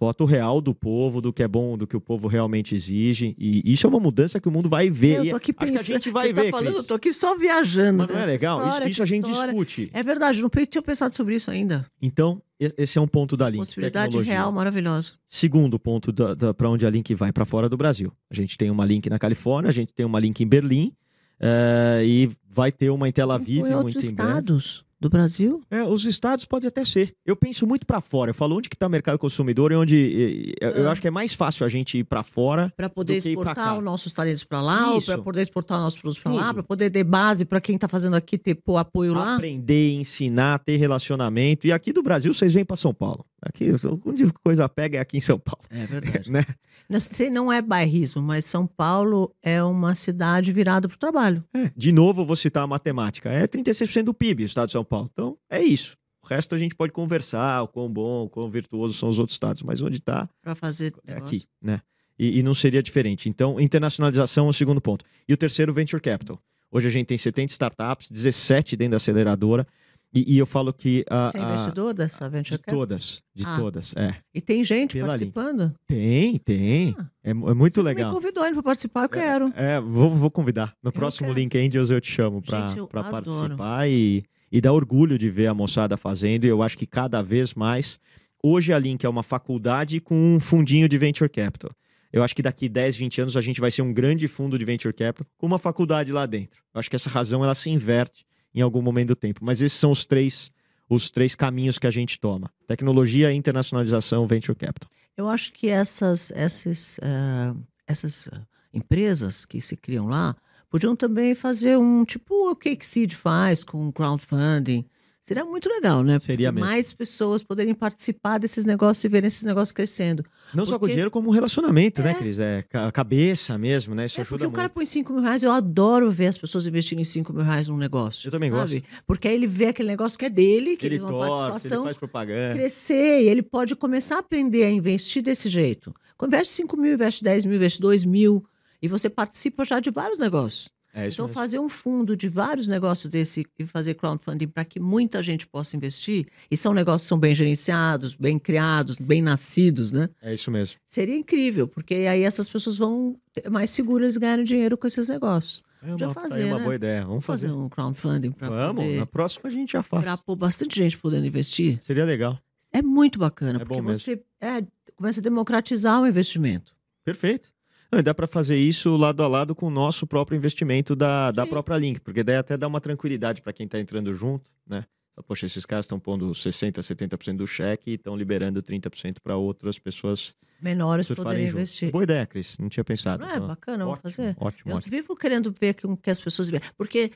foto 0.01 0.25
real 0.25 0.59
do 0.59 0.73
povo, 0.73 1.21
do 1.21 1.31
que 1.31 1.43
é 1.43 1.47
bom, 1.47 1.77
do 1.77 1.85
que 1.85 1.95
o 1.95 2.01
povo 2.01 2.27
realmente 2.27 2.73
exige. 2.73 3.35
E 3.37 3.61
isso 3.71 3.85
é 3.85 3.89
uma 3.89 3.99
mudança 3.99 4.39
que 4.39 4.47
o 4.47 4.51
mundo 4.51 4.67
vai 4.67 4.89
ver. 4.89 5.17
Eu 5.19 5.29
tô 5.29 5.35
aqui 5.35 5.35
acho 5.35 5.43
que 5.43 5.53
pensando. 5.53 5.79
a 5.79 5.83
gente 5.83 6.09
vai 6.09 6.27
você 6.27 6.33
ver, 6.33 6.45
tá 6.45 6.49
falando, 6.49 6.65
Cris. 6.65 6.77
eu 6.77 6.83
tô 6.83 6.93
aqui 6.95 7.13
só 7.13 7.37
viajando. 7.37 7.99
Mas 7.99 8.07
não 8.07 8.15
é 8.15 8.19
nessa 8.21 8.31
legal? 8.31 8.57
Isso- 8.57 8.67
história, 8.69 8.89
isso, 8.89 9.03
a 9.03 9.05
que 9.05 9.11
gente 9.11 9.29
história. 9.29 9.53
discute. 9.53 9.91
É 9.93 10.01
verdade, 10.01 10.39
eu 10.39 10.41
não 10.41 10.65
tinha 10.65 10.81
pensado 10.81 11.15
sobre 11.15 11.35
isso 11.35 11.51
ainda. 11.51 11.85
Então, 12.01 12.41
esse 12.59 12.97
é 12.97 13.01
um 13.01 13.07
ponto 13.07 13.37
da 13.37 13.47
Link. 13.47 13.59
Possibilidade 13.59 14.05
tecnologia. 14.07 14.33
real 14.33 14.51
maravilhosa. 14.51 15.13
Segundo 15.27 15.77
ponto 15.77 16.11
para 16.57 16.67
onde 16.67 16.83
a 16.83 16.89
Link 16.89 17.13
vai, 17.13 17.31
para 17.31 17.45
fora 17.45 17.69
do 17.69 17.77
Brasil. 17.77 18.11
A 18.27 18.33
gente 18.33 18.57
tem 18.57 18.71
uma 18.71 18.83
Link 18.83 19.07
na 19.07 19.19
Califórnia, 19.19 19.69
a 19.69 19.73
gente 19.73 19.93
tem 19.93 20.03
uma 20.03 20.19
Link 20.19 20.41
em 20.41 20.47
Berlim 20.47 20.93
eh, 21.39 22.01
e 22.05 22.29
vai 22.49 22.71
ter 22.71 22.89
uma 22.89 23.07
em 23.07 23.11
Tel 23.11 23.29
Aviv 23.31 23.67
Em 23.67 23.73
outros 23.75 23.93
muito 23.93 23.97
em 23.97 24.09
estados 24.09 24.83
do 25.01 25.09
Brasil? 25.09 25.61
É, 25.71 25.83
os 25.83 26.05
estados 26.05 26.45
pode 26.45 26.67
até 26.67 26.83
ser. 26.85 27.13
Eu 27.25 27.35
penso 27.35 27.65
muito 27.65 27.85
para 27.87 27.99
fora. 27.99 28.29
Eu 28.29 28.35
falo 28.35 28.55
onde 28.55 28.69
que 28.69 28.75
está 28.75 28.85
o 28.85 28.89
mercado 28.89 29.17
consumidor 29.17 29.71
e 29.71 29.75
onde 29.75 30.53
eu 30.61 30.87
Ah. 30.87 30.91
acho 30.91 31.01
que 31.01 31.07
é 31.07 31.11
mais 31.11 31.33
fácil 31.33 31.65
a 31.65 31.69
gente 31.69 31.97
ir 31.97 32.03
para 32.03 32.21
fora. 32.21 32.71
Para 32.77 32.87
poder 32.87 33.17
exportar 33.17 33.77
os 33.77 33.83
nossos 33.83 34.13
talentos 34.13 34.43
para 34.43 34.61
lá, 34.61 35.01
para 35.05 35.17
poder 35.17 35.41
exportar 35.41 35.77
os 35.79 35.83
nossos 35.83 35.99
produtos 35.99 36.21
para 36.21 36.31
lá, 36.31 36.53
para 36.53 36.63
poder 36.63 36.89
ter 36.91 37.03
base 37.03 37.43
para 37.43 37.59
quem 37.59 37.75
está 37.75 37.87
fazendo 37.87 38.15
aqui 38.15 38.37
ter 38.37 38.55
pô, 38.55 38.77
apoio 38.77 39.13
lá. 39.13 39.35
Aprender, 39.35 39.93
ensinar, 39.93 40.59
ter 40.59 40.77
relacionamento. 40.77 41.65
E 41.65 41.71
aqui 41.71 41.91
do 41.91 42.03
Brasil 42.03 42.33
vocês 42.33 42.53
vêm 42.53 42.63
para 42.63 42.75
São 42.77 42.93
Paulo. 42.93 43.25
Aqui, 43.41 43.69
onde 44.05 44.31
coisa 44.43 44.69
pega 44.69 44.97
é 44.97 45.01
aqui 45.01 45.17
em 45.17 45.21
São 45.21 45.39
Paulo. 45.39 45.65
É 45.69 45.85
verdade. 45.85 46.29
Né? 46.31 46.45
Não 46.87 46.99
sei, 46.99 47.29
não 47.29 47.51
é 47.51 47.61
bairrismo, 47.61 48.21
mas 48.21 48.45
São 48.45 48.67
Paulo 48.67 49.33
é 49.41 49.63
uma 49.63 49.95
cidade 49.95 50.51
virada 50.51 50.87
para 50.87 50.95
o 50.95 50.99
trabalho. 50.99 51.43
É, 51.53 51.71
de 51.75 51.91
novo, 51.91 52.21
eu 52.21 52.25
vou 52.25 52.35
citar 52.35 52.63
a 52.63 52.67
matemática. 52.67 53.29
É 53.29 53.47
36% 53.47 54.03
do 54.03 54.13
PIB 54.13 54.43
o 54.43 54.45
estado 54.45 54.67
de 54.67 54.73
São 54.73 54.83
Paulo. 54.83 55.09
Então, 55.11 55.37
é 55.49 55.61
isso. 55.61 55.97
O 56.21 56.27
resto 56.27 56.53
a 56.53 56.57
gente 56.57 56.75
pode 56.75 56.91
conversar, 56.91 57.63
o 57.63 57.67
quão 57.67 57.91
bom, 57.91 58.25
o 58.25 58.29
quão 58.29 58.49
virtuoso 58.51 58.93
são 58.93 59.09
os 59.09 59.17
outros 59.19 59.35
estados. 59.35 59.63
Mas 59.63 59.81
onde 59.81 59.97
está, 59.97 60.29
Para 60.41 60.53
fazer 60.53 60.93
é 61.07 61.13
negócio. 61.15 61.37
aqui, 61.37 61.47
né? 61.61 61.81
E, 62.19 62.39
e 62.39 62.43
não 62.43 62.53
seria 62.53 62.83
diferente. 62.83 63.27
Então, 63.29 63.59
internacionalização 63.59 64.47
é 64.47 64.49
o 64.49 64.53
segundo 64.53 64.79
ponto. 64.81 65.03
E 65.27 65.33
o 65.33 65.37
terceiro, 65.37 65.73
venture 65.73 66.01
capital. 66.01 66.39
Hoje 66.69 66.87
a 66.87 66.91
gente 66.91 67.07
tem 67.07 67.17
70 67.17 67.51
startups, 67.51 68.09
17 68.09 68.77
dentro 68.77 68.91
da 68.91 68.97
aceleradora. 68.97 69.65
E, 70.13 70.35
e 70.35 70.37
eu 70.37 70.45
falo 70.45 70.73
que. 70.73 71.05
A, 71.09 71.29
Você 71.31 71.37
é 71.37 71.41
investidor 71.41 71.93
dessa 71.93 72.27
venture 72.29 72.57
de 72.57 72.63
todas, 72.65 73.21
de 73.33 73.45
Ah. 73.47 73.55
todas, 73.57 73.93
é. 73.95 74.15
E 74.33 74.41
tem 74.41 74.61
gente 74.63 74.93
Pela 74.95 75.07
participando? 75.07 75.73
Tem, 75.87 76.37
tem. 76.37 76.93
Ah. 76.99 77.05
É, 77.23 77.29
é 77.29 77.33
muito 77.33 77.75
Você 77.75 77.79
Me 77.81 77.85
legal. 77.85 78.13
convidou 78.13 78.43
ele 78.45 78.53
para 78.53 78.63
participar, 78.63 79.03
eu 79.03 79.09
quero. 79.09 79.53
É, 79.55 79.79
vou, 79.79 80.09
vou 80.13 80.29
convidar. 80.29 80.73
No 80.83 80.89
Eu 80.89 80.91
próximo 80.91 81.29
quero. 81.29 81.39
Link 81.39 81.57
Angels 81.57 81.89
eu 81.91 82.01
te 82.01 82.11
chamo 82.11 82.41
para 82.41 83.03
participar 83.03 83.87
e, 83.89 84.23
e 84.51 84.59
dá 84.59 84.73
orgulho 84.73 85.17
de 85.17 85.29
ver 85.29 85.47
a 85.47 85.53
moçada 85.53 85.95
fazendo. 85.95 86.43
E 86.45 86.49
eu 86.49 86.61
acho 86.61 86.77
que 86.77 86.85
cada 86.85 87.21
vez 87.21 87.53
mais. 87.53 87.97
Hoje 88.43 88.73
a 88.73 88.79
Link 88.79 89.05
é 89.05 89.09
uma 89.09 89.23
faculdade 89.23 89.99
com 90.01 90.15
um 90.35 90.39
fundinho 90.39 90.89
de 90.89 90.97
venture 90.97 91.29
capital. 91.29 91.69
Eu 92.11 92.21
acho 92.23 92.35
que 92.35 92.41
daqui 92.41 92.67
10, 92.67 92.97
20 92.97 93.21
anos 93.21 93.37
a 93.37 93.41
gente 93.41 93.61
vai 93.61 93.71
ser 93.71 93.81
um 93.83 93.93
grande 93.93 94.27
fundo 94.27 94.57
de 94.59 94.65
venture 94.65 94.93
capital 94.93 95.25
com 95.37 95.45
uma 95.47 95.57
faculdade 95.59 96.11
lá 96.11 96.25
dentro. 96.25 96.61
Eu 96.73 96.79
acho 96.79 96.89
que 96.89 96.95
essa 96.97 97.09
razão 97.09 97.43
ela 97.45 97.55
se 97.55 97.69
inverte 97.69 98.25
em 98.53 98.61
algum 98.61 98.81
momento 98.81 99.09
do 99.09 99.15
tempo. 99.15 99.39
Mas 99.43 99.61
esses 99.61 99.77
são 99.77 99.91
os 99.91 100.05
três 100.05 100.51
os 100.93 101.09
três 101.09 101.35
caminhos 101.35 101.79
que 101.79 101.87
a 101.87 101.91
gente 101.91 102.19
toma: 102.19 102.51
tecnologia, 102.67 103.31
internacionalização, 103.31 104.27
venture 104.27 104.57
capital. 104.57 104.89
Eu 105.15 105.29
acho 105.29 105.51
que 105.53 105.67
essas, 105.67 106.31
essas, 106.31 106.99
eh, 107.01 107.53
essas 107.87 108.27
eh, 108.27 108.41
empresas 108.73 109.45
que 109.45 109.61
se 109.61 109.75
criam 109.75 110.07
lá 110.07 110.35
podiam 110.69 110.95
também 110.95 111.35
fazer 111.35 111.77
um 111.77 112.03
tipo 112.05 112.51
o 112.51 112.55
que 112.55 112.69
a 112.69 112.77
Seed 112.79 113.13
faz 113.13 113.63
com 113.63 113.91
crowdfunding. 113.91 114.85
Seria 115.23 115.45
muito 115.45 115.69
legal, 115.69 116.03
né? 116.03 116.17
Seria 116.19 116.49
Porque 116.51 116.61
mesmo. 116.61 116.73
mais 116.73 116.91
pessoas 116.91 117.43
poderem 117.43 117.75
participar 117.75 118.39
desses 118.39 118.65
negócios 118.65 119.03
e 119.03 119.07
verem 119.07 119.27
esses 119.27 119.43
negócios 119.43 119.71
crescendo. 119.71 120.25
Não 120.51 120.65
só 120.65 120.73
com 120.73 120.79
Porque- 120.79 120.93
dinheiro, 120.93 121.11
como 121.11 121.29
relacionamento, 121.29 122.01
né, 122.01 122.11
É. 122.11 122.13
Cris? 122.15 122.39
É 122.39 122.63
ca- 122.63 122.91
cabeça 122.91 123.55
mesmo, 123.55 123.93
né? 123.93 124.07
Isso 124.07 124.19
é 124.19 124.21
ajuda 124.21 124.39
porque 124.39 124.47
o 124.47 124.51
cara 124.51 124.63
muito. 124.67 124.73
põe 124.73 124.85
5 124.87 125.13
mil 125.13 125.21
reais, 125.21 125.43
eu 125.43 125.51
adoro 125.51 126.09
ver 126.09 126.25
as 126.25 126.37
pessoas 126.39 126.65
investirem 126.65 127.03
5 127.03 127.31
mil 127.31 127.43
reais 127.43 127.67
num 127.67 127.77
negócio. 127.77 128.27
Eu 128.27 128.31
também 128.31 128.49
sabe? 128.49 128.83
Porque 129.05 129.27
aí 129.27 129.35
ele 129.35 129.45
vê 129.47 129.67
aquele 129.67 129.89
negócio 129.89 130.17
que 130.17 130.25
é 130.25 130.29
dele, 130.29 130.75
que 130.75 130.87
Ele 130.87 130.95
ele 130.95 131.05
tem 131.05 131.13
uma 131.13 131.25
torce, 131.27 131.41
ele 131.43 131.49
participação. 131.51 131.83
faz 131.83 131.97
propaganda. 131.97 132.55
crescer 132.55 133.21
e 133.21 133.29
ele 133.29 133.43
pode 133.43 133.75
começar 133.75 134.15
a 134.15 134.19
aprender 134.19 134.63
a 134.63 134.71
investir 134.71 135.21
desse 135.21 135.49
jeito. 135.49 135.93
Quando 136.17 136.33
investe 136.33 136.53
5 136.55 136.75
mil, 136.75 136.93
investe 136.93 137.23
10 137.23 137.45
mil, 137.45 137.55
investe 137.57 137.79
2 137.79 138.03
mil, 138.03 138.43
e 138.81 138.87
você 138.87 139.07
participa 139.07 139.63
já 139.63 139.79
de 139.79 139.91
vários 139.91 140.17
negócios. 140.17 140.67
É 140.93 141.07
então, 141.07 141.25
mesmo. 141.25 141.33
fazer 141.33 141.59
um 141.59 141.69
fundo 141.69 142.15
de 142.17 142.27
vários 142.27 142.67
negócios 142.67 143.09
desse 143.09 143.45
e 143.57 143.65
fazer 143.65 143.93
crowdfunding 143.93 144.47
para 144.47 144.65
que 144.65 144.79
muita 144.79 145.23
gente 145.23 145.47
possa 145.47 145.75
investir, 145.77 146.27
e 146.49 146.57
são 146.57 146.73
negócios 146.73 147.03
que 147.03 147.09
são 147.09 147.19
bem 147.19 147.33
gerenciados, 147.33 148.13
bem 148.13 148.37
criados, 148.37 148.97
bem 148.97 149.21
nascidos, 149.21 149.91
né? 149.91 150.09
É 150.21 150.33
isso 150.33 150.51
mesmo. 150.51 150.77
Seria 150.85 151.15
incrível, 151.15 151.67
porque 151.67 151.93
aí 151.93 152.23
essas 152.23 152.49
pessoas 152.49 152.77
vão 152.77 153.15
ter 153.33 153.49
mais 153.49 153.71
seguras 153.71 154.17
ganhando 154.17 154.43
dinheiro 154.43 154.77
com 154.77 154.85
esses 154.85 155.07
negócios. 155.07 155.63
É 155.83 155.87
uma, 155.87 155.97
tá 155.97 156.21
fazer, 156.21 156.45
uma 156.45 156.57
né? 156.57 156.63
boa 156.63 156.75
ideia. 156.75 157.05
Vamos 157.05 157.25
fazer 157.25 157.47
fazer. 157.47 157.59
um 157.59 157.67
crowdfunding 157.67 158.31
para 158.31 158.49
Vamos, 158.49 158.83
poder... 158.83 158.99
na 158.99 159.05
próxima 159.05 159.49
a 159.49 159.51
gente 159.51 159.71
já 159.71 159.81
faz. 159.81 160.03
Para 160.03 160.17
pôr 160.17 160.35
bastante 160.35 160.75
gente 160.75 160.97
podendo 160.97 161.25
investir. 161.25 161.79
Seria 161.81 162.05
legal. 162.05 162.37
É 162.71 162.81
muito 162.81 163.17
bacana, 163.17 163.61
É 163.61 163.65
porque 163.65 163.81
você 163.81 164.21
é, 164.39 164.63
começa 164.95 165.19
a 165.19 165.23
democratizar 165.23 166.01
o 166.01 166.07
investimento. 166.07 166.73
Perfeito. 167.03 167.51
E 167.93 168.01
dá 168.01 168.13
para 168.13 168.27
fazer 168.27 168.57
isso 168.57 168.95
lado 168.95 169.21
a 169.21 169.27
lado 169.27 169.53
com 169.53 169.67
o 169.67 169.69
nosso 169.69 170.07
próprio 170.07 170.37
investimento 170.37 170.95
da, 170.95 171.31
da 171.31 171.45
própria 171.45 171.77
Link, 171.77 171.99
porque 171.99 172.23
daí 172.23 172.37
até 172.37 172.55
dá 172.55 172.67
uma 172.67 172.79
tranquilidade 172.79 173.41
para 173.41 173.51
quem 173.51 173.65
está 173.65 173.79
entrando 173.79 174.13
junto, 174.13 174.49
né? 174.65 174.85
Poxa, 175.27 175.45
esses 175.45 175.65
caras 175.65 175.83
estão 175.83 175.99
pondo 175.99 176.31
60%, 176.31 176.77
70% 176.79 177.35
do 177.35 177.45
cheque 177.45 177.91
e 177.91 177.93
estão 177.95 178.15
liberando 178.15 178.63
30% 178.63 179.17
para 179.21 179.35
outras 179.35 179.77
pessoas 179.77 180.33
Menores 180.61 181.07
poderem 181.09 181.45
junto. 181.45 181.57
investir. 181.57 181.91
Boa 181.91 182.03
ideia, 182.05 182.25
Cris. 182.25 182.57
Não 182.57 182.69
tinha 182.69 182.83
pensado. 182.83 183.25
Não 183.25 183.31
é 183.31 183.39
bacana, 183.39 183.83
vamos 183.83 183.99
ótimo, 183.99 184.11
fazer? 184.11 184.35
Ótimo, 184.39 184.71
Eu 184.71 184.77
ótimo. 184.77 184.89
vivo 184.89 185.15
querendo 185.15 185.51
ver 185.51 185.73
que, 185.73 185.85
que 185.97 186.09
as 186.09 186.19
pessoas. 186.19 186.49
Porque 186.77 187.11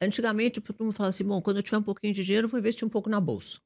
antigamente 0.00 0.60
todo 0.60 0.84
mundo 0.84 0.94
falava 0.94 1.08
assim: 1.08 1.24
bom, 1.24 1.42
quando 1.42 1.56
eu 1.58 1.62
tiver 1.62 1.78
um 1.78 1.82
pouquinho 1.82 2.14
de 2.14 2.22
dinheiro, 2.22 2.46
eu 2.46 2.48
vou 2.48 2.60
investir 2.60 2.86
um 2.86 2.90
pouco 2.90 3.10
na 3.10 3.20
bolsa. 3.20 3.58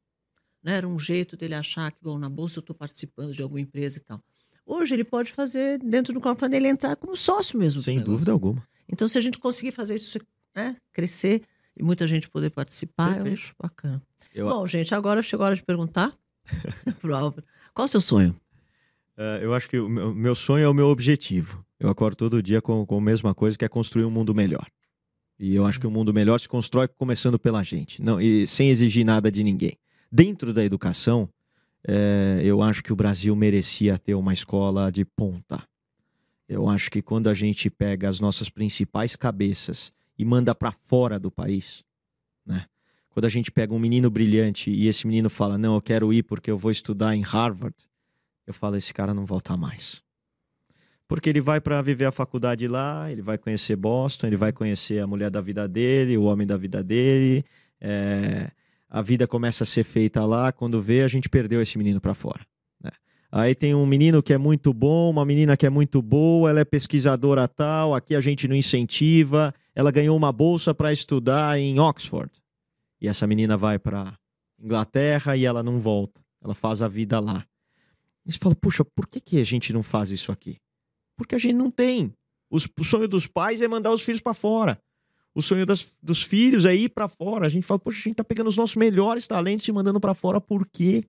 Né? 0.64 0.76
Era 0.78 0.88
um 0.88 0.98
jeito 0.98 1.36
dele 1.36 1.54
achar 1.54 1.92
que, 1.92 1.98
bom, 2.02 2.18
na 2.18 2.30
bolsa 2.30 2.58
eu 2.58 2.60
estou 2.60 2.74
participando 2.74 3.34
de 3.34 3.42
alguma 3.42 3.60
empresa 3.60 3.98
e 3.98 4.00
tal. 4.02 4.22
Hoje 4.66 4.94
ele 4.94 5.04
pode 5.04 5.32
fazer, 5.32 5.78
dentro 5.78 6.12
do 6.12 6.20
crowdfunding, 6.20 6.56
ele 6.56 6.68
entrar 6.68 6.96
como 6.96 7.16
sócio 7.16 7.56
mesmo. 7.58 7.80
Sem 7.80 8.00
dúvida 8.00 8.32
alguma. 8.32 8.62
Então, 8.92 9.06
se 9.08 9.16
a 9.16 9.20
gente 9.20 9.38
conseguir 9.38 9.70
fazer 9.70 9.94
isso 9.94 10.18
né, 10.54 10.76
crescer 10.92 11.42
e 11.76 11.82
muita 11.82 12.06
gente 12.06 12.28
poder 12.28 12.50
participar, 12.50 13.10
eu 13.10 13.14
Perfeito. 13.24 13.34
acho 13.34 13.54
bacana. 13.60 14.02
Eu, 14.34 14.48
Bom, 14.48 14.66
gente, 14.66 14.94
agora 14.94 15.22
chegou 15.22 15.44
a 15.44 15.46
hora 15.48 15.56
de 15.56 15.62
perguntar 15.62 16.12
pro 17.00 17.14
Álvaro. 17.14 17.44
Qual 17.72 17.84
o 17.84 17.88
seu 17.88 18.00
sonho? 18.00 18.34
eh, 19.16 19.40
eu 19.42 19.54
acho 19.54 19.68
que 19.68 19.78
o 19.78 19.88
meu, 19.88 20.34
sonho 20.34 20.64
é 20.64 20.68
o 20.68 20.74
meu 20.74 20.88
objetivo. 20.88 21.64
Eu 21.78 21.88
acordo 21.88 22.16
todo 22.16 22.42
dia 22.42 22.60
com, 22.60 22.84
com 22.84 22.98
a 22.98 23.00
mesma 23.00 23.34
coisa, 23.34 23.56
que 23.56 23.64
é 23.64 23.68
construir 23.68 24.04
um 24.04 24.10
mundo 24.10 24.34
melhor. 24.34 24.66
E 25.38 25.54
eu 25.54 25.66
acho 25.66 25.78
que 25.78 25.86
o 25.86 25.90
mundo 25.90 26.12
melhor 26.14 26.40
se 26.40 26.48
constrói 26.48 26.88
começando 26.88 27.38
pela 27.38 27.62
gente, 27.62 28.02
não 28.02 28.18
e 28.20 28.46
sem 28.46 28.70
exigir 28.70 29.04
nada 29.04 29.30
de 29.30 29.44
ninguém. 29.44 29.76
Dentro 30.10 30.52
da 30.52 30.64
educação, 30.64 31.28
eh, 31.86 32.40
eu 32.42 32.62
acho 32.62 32.82
que 32.82 32.92
o 32.92 32.96
Brasil 32.96 33.34
merecia 33.36 33.98
ter 33.98 34.14
uma 34.14 34.32
escola 34.32 34.90
de 34.90 35.04
ponta. 35.04 35.62
Eu 36.48 36.68
acho 36.68 36.90
que 36.90 37.00
quando 37.00 37.28
a 37.28 37.34
gente 37.34 37.70
pega 37.70 38.08
as 38.08 38.20
nossas 38.20 38.48
principais 38.48 39.16
cabeças 39.16 39.92
e 40.18 40.24
manda 40.24 40.54
para 40.54 40.72
fora 40.72 41.18
do 41.18 41.30
país, 41.30 41.84
né? 42.44 42.66
Quando 43.10 43.24
a 43.24 43.30
gente 43.30 43.50
pega 43.50 43.72
um 43.72 43.78
menino 43.78 44.10
brilhante 44.10 44.70
e 44.70 44.88
esse 44.88 45.06
menino 45.06 45.30
fala: 45.30 45.56
"Não, 45.56 45.74
eu 45.74 45.80
quero 45.80 46.12
ir 46.12 46.22
porque 46.22 46.50
eu 46.50 46.58
vou 46.58 46.70
estudar 46.70 47.14
em 47.16 47.22
Harvard", 47.22 47.76
eu 48.46 48.52
falo: 48.52 48.76
"Esse 48.76 48.92
cara 48.92 49.14
não 49.14 49.24
volta 49.24 49.56
mais". 49.56 50.02
Porque 51.08 51.30
ele 51.30 51.40
vai 51.40 51.60
para 51.60 51.80
viver 51.82 52.06
a 52.06 52.12
faculdade 52.12 52.66
lá, 52.66 53.10
ele 53.10 53.22
vai 53.22 53.38
conhecer 53.38 53.76
Boston, 53.76 54.26
ele 54.26 54.36
vai 54.36 54.52
conhecer 54.52 55.00
a 55.00 55.06
mulher 55.06 55.30
da 55.30 55.40
vida 55.40 55.68
dele, 55.68 56.18
o 56.18 56.24
homem 56.24 56.46
da 56.46 56.56
vida 56.56 56.82
dele. 56.82 57.44
é, 57.80 58.50
A 58.88 59.02
vida 59.02 59.26
começa 59.26 59.64
a 59.64 59.66
ser 59.66 59.84
feita 59.84 60.24
lá. 60.24 60.52
Quando 60.52 60.80
vê, 60.80 61.02
a 61.02 61.08
gente 61.08 61.28
perdeu 61.28 61.60
esse 61.60 61.76
menino 61.78 62.00
para 62.00 62.14
fora. 62.14 62.46
né? 62.82 62.90
Aí 63.30 63.54
tem 63.54 63.74
um 63.74 63.84
menino 63.86 64.22
que 64.22 64.32
é 64.32 64.38
muito 64.38 64.72
bom, 64.72 65.10
uma 65.10 65.24
menina 65.24 65.56
que 65.56 65.66
é 65.66 65.70
muito 65.70 66.00
boa, 66.00 66.48
ela 66.50 66.60
é 66.60 66.64
pesquisadora 66.64 67.48
tal, 67.48 67.94
aqui 67.94 68.14
a 68.14 68.20
gente 68.20 68.46
não 68.46 68.54
incentiva. 68.56 69.52
Ela 69.74 69.90
ganhou 69.90 70.16
uma 70.16 70.32
bolsa 70.32 70.74
para 70.74 70.92
estudar 70.92 71.58
em 71.58 71.78
Oxford. 71.80 72.30
E 73.00 73.08
essa 73.08 73.26
menina 73.26 73.56
vai 73.56 73.78
para 73.78 74.16
Inglaterra 74.58 75.36
e 75.36 75.44
ela 75.44 75.62
não 75.62 75.80
volta. 75.80 76.20
Ela 76.42 76.54
faz 76.54 76.80
a 76.80 76.88
vida 76.88 77.20
lá. 77.20 77.44
E 78.24 78.32
você 78.32 78.38
fala, 78.38 78.54
puxa, 78.54 78.84
por 78.84 79.06
que, 79.06 79.20
que 79.20 79.40
a 79.40 79.44
gente 79.44 79.72
não 79.72 79.82
faz 79.82 80.10
isso 80.10 80.32
aqui? 80.32 80.56
Porque 81.16 81.34
a 81.34 81.38
gente 81.38 81.54
não 81.54 81.70
tem. 81.70 82.12
Os- 82.50 82.68
o 82.78 82.84
sonho 82.84 83.06
dos 83.08 83.26
pais 83.26 83.60
é 83.60 83.68
mandar 83.68 83.92
os 83.92 84.02
filhos 84.02 84.20
para 84.20 84.32
fora. 84.34 84.78
O 85.36 85.42
sonho 85.42 85.66
das- 85.66 85.92
dos 86.02 86.22
filhos 86.22 86.64
é 86.64 86.74
ir 86.74 86.88
para 86.88 87.06
fora. 87.06 87.44
A 87.44 87.48
gente 87.50 87.66
fala, 87.66 87.78
poxa, 87.78 87.98
a 87.98 88.02
gente 88.04 88.16
tá 88.16 88.24
pegando 88.24 88.46
os 88.46 88.56
nossos 88.56 88.74
melhores 88.74 89.26
talentos 89.26 89.68
e 89.68 89.72
mandando 89.72 90.00
para 90.00 90.14
fora 90.14 90.40
por 90.40 90.66
quê? 90.66 91.04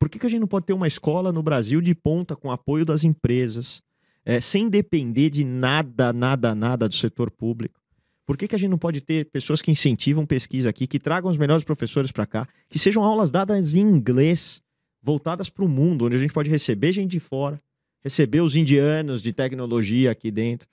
Por 0.00 0.08
que, 0.08 0.18
que 0.18 0.26
a 0.26 0.28
gente 0.28 0.40
não 0.40 0.48
pode 0.48 0.66
ter 0.66 0.72
uma 0.72 0.88
escola 0.88 1.32
no 1.32 1.40
Brasil 1.40 1.80
de 1.80 1.94
ponta 1.94 2.34
com 2.34 2.50
apoio 2.50 2.84
das 2.84 3.04
empresas, 3.04 3.80
é, 4.24 4.40
sem 4.40 4.68
depender 4.68 5.30
de 5.30 5.44
nada, 5.44 6.12
nada, 6.12 6.52
nada 6.52 6.88
do 6.88 6.94
setor 6.96 7.30
público? 7.30 7.80
Por 8.26 8.36
que, 8.36 8.48
que 8.48 8.56
a 8.56 8.58
gente 8.58 8.70
não 8.70 8.78
pode 8.78 9.00
ter 9.00 9.30
pessoas 9.30 9.62
que 9.62 9.70
incentivam 9.70 10.26
pesquisa 10.26 10.68
aqui, 10.68 10.88
que 10.88 10.98
tragam 10.98 11.30
os 11.30 11.36
melhores 11.36 11.62
professores 11.62 12.10
para 12.10 12.26
cá, 12.26 12.48
que 12.68 12.78
sejam 12.78 13.04
aulas 13.04 13.30
dadas 13.30 13.76
em 13.76 13.80
inglês, 13.82 14.60
voltadas 15.00 15.48
para 15.48 15.64
o 15.64 15.68
mundo, 15.68 16.06
onde 16.06 16.16
a 16.16 16.18
gente 16.18 16.32
pode 16.32 16.50
receber 16.50 16.90
gente 16.90 17.12
de 17.12 17.20
fora, 17.20 17.62
receber 18.02 18.40
os 18.40 18.56
indianos 18.56 19.22
de 19.22 19.32
tecnologia 19.32 20.10
aqui 20.10 20.30
dentro? 20.32 20.68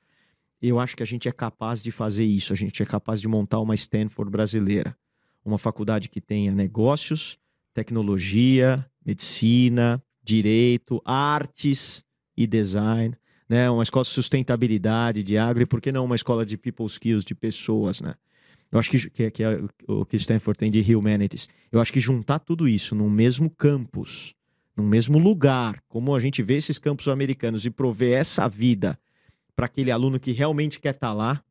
Eu 0.61 0.79
acho 0.79 0.95
que 0.95 1.01
a 1.01 1.05
gente 1.05 1.27
é 1.27 1.31
capaz 1.31 1.81
de 1.81 1.91
fazer 1.91 2.23
isso, 2.23 2.53
a 2.53 2.55
gente 2.55 2.83
é 2.83 2.85
capaz 2.85 3.19
de 3.19 3.27
montar 3.27 3.59
uma 3.59 3.73
Stanford 3.73 4.29
brasileira, 4.29 4.95
uma 5.43 5.57
faculdade 5.57 6.07
que 6.07 6.21
tenha 6.21 6.51
negócios, 6.51 7.37
tecnologia, 7.73 8.85
medicina, 9.03 10.01
direito, 10.23 11.01
artes 11.03 12.03
e 12.37 12.45
design, 12.45 13.15
né? 13.49 13.69
Uma 13.69 13.83
escola 13.83 14.03
de 14.03 14.11
sustentabilidade, 14.11 15.23
de 15.23 15.37
agro, 15.37 15.63
e 15.63 15.65
por 15.65 15.81
que 15.81 15.91
não 15.91 16.05
uma 16.05 16.15
escola 16.15 16.45
de 16.45 16.57
people 16.57 16.85
skills, 16.85 17.25
de 17.25 17.33
pessoas, 17.33 17.99
né? 17.99 18.13
Eu 18.71 18.79
acho 18.79 18.89
que, 18.89 19.09
que, 19.09 19.31
que 19.31 19.43
é 19.43 19.61
o 19.87 20.05
que 20.05 20.15
Stanford 20.15 20.57
tem 20.57 20.71
de 20.71 20.95
humanities. 20.95 21.49
Eu 21.71 21.81
acho 21.81 21.91
que 21.91 21.99
juntar 21.99 22.39
tudo 22.39 22.67
isso 22.67 22.95
num 22.95 23.09
mesmo 23.09 23.49
campus, 23.49 24.33
num 24.77 24.87
mesmo 24.87 25.19
lugar, 25.19 25.83
como 25.89 26.15
a 26.15 26.19
gente 26.19 26.41
vê 26.41 26.55
esses 26.55 26.77
campos 26.77 27.07
americanos, 27.07 27.65
e 27.65 27.69
prover 27.69 28.17
essa 28.17 28.47
vida 28.47 28.97
para 29.55 29.65
aquele 29.65 29.91
aluno 29.91 30.19
que 30.19 30.31
realmente 30.31 30.79
quer 30.79 30.93
estar 30.95 31.13
lá, 31.13 31.43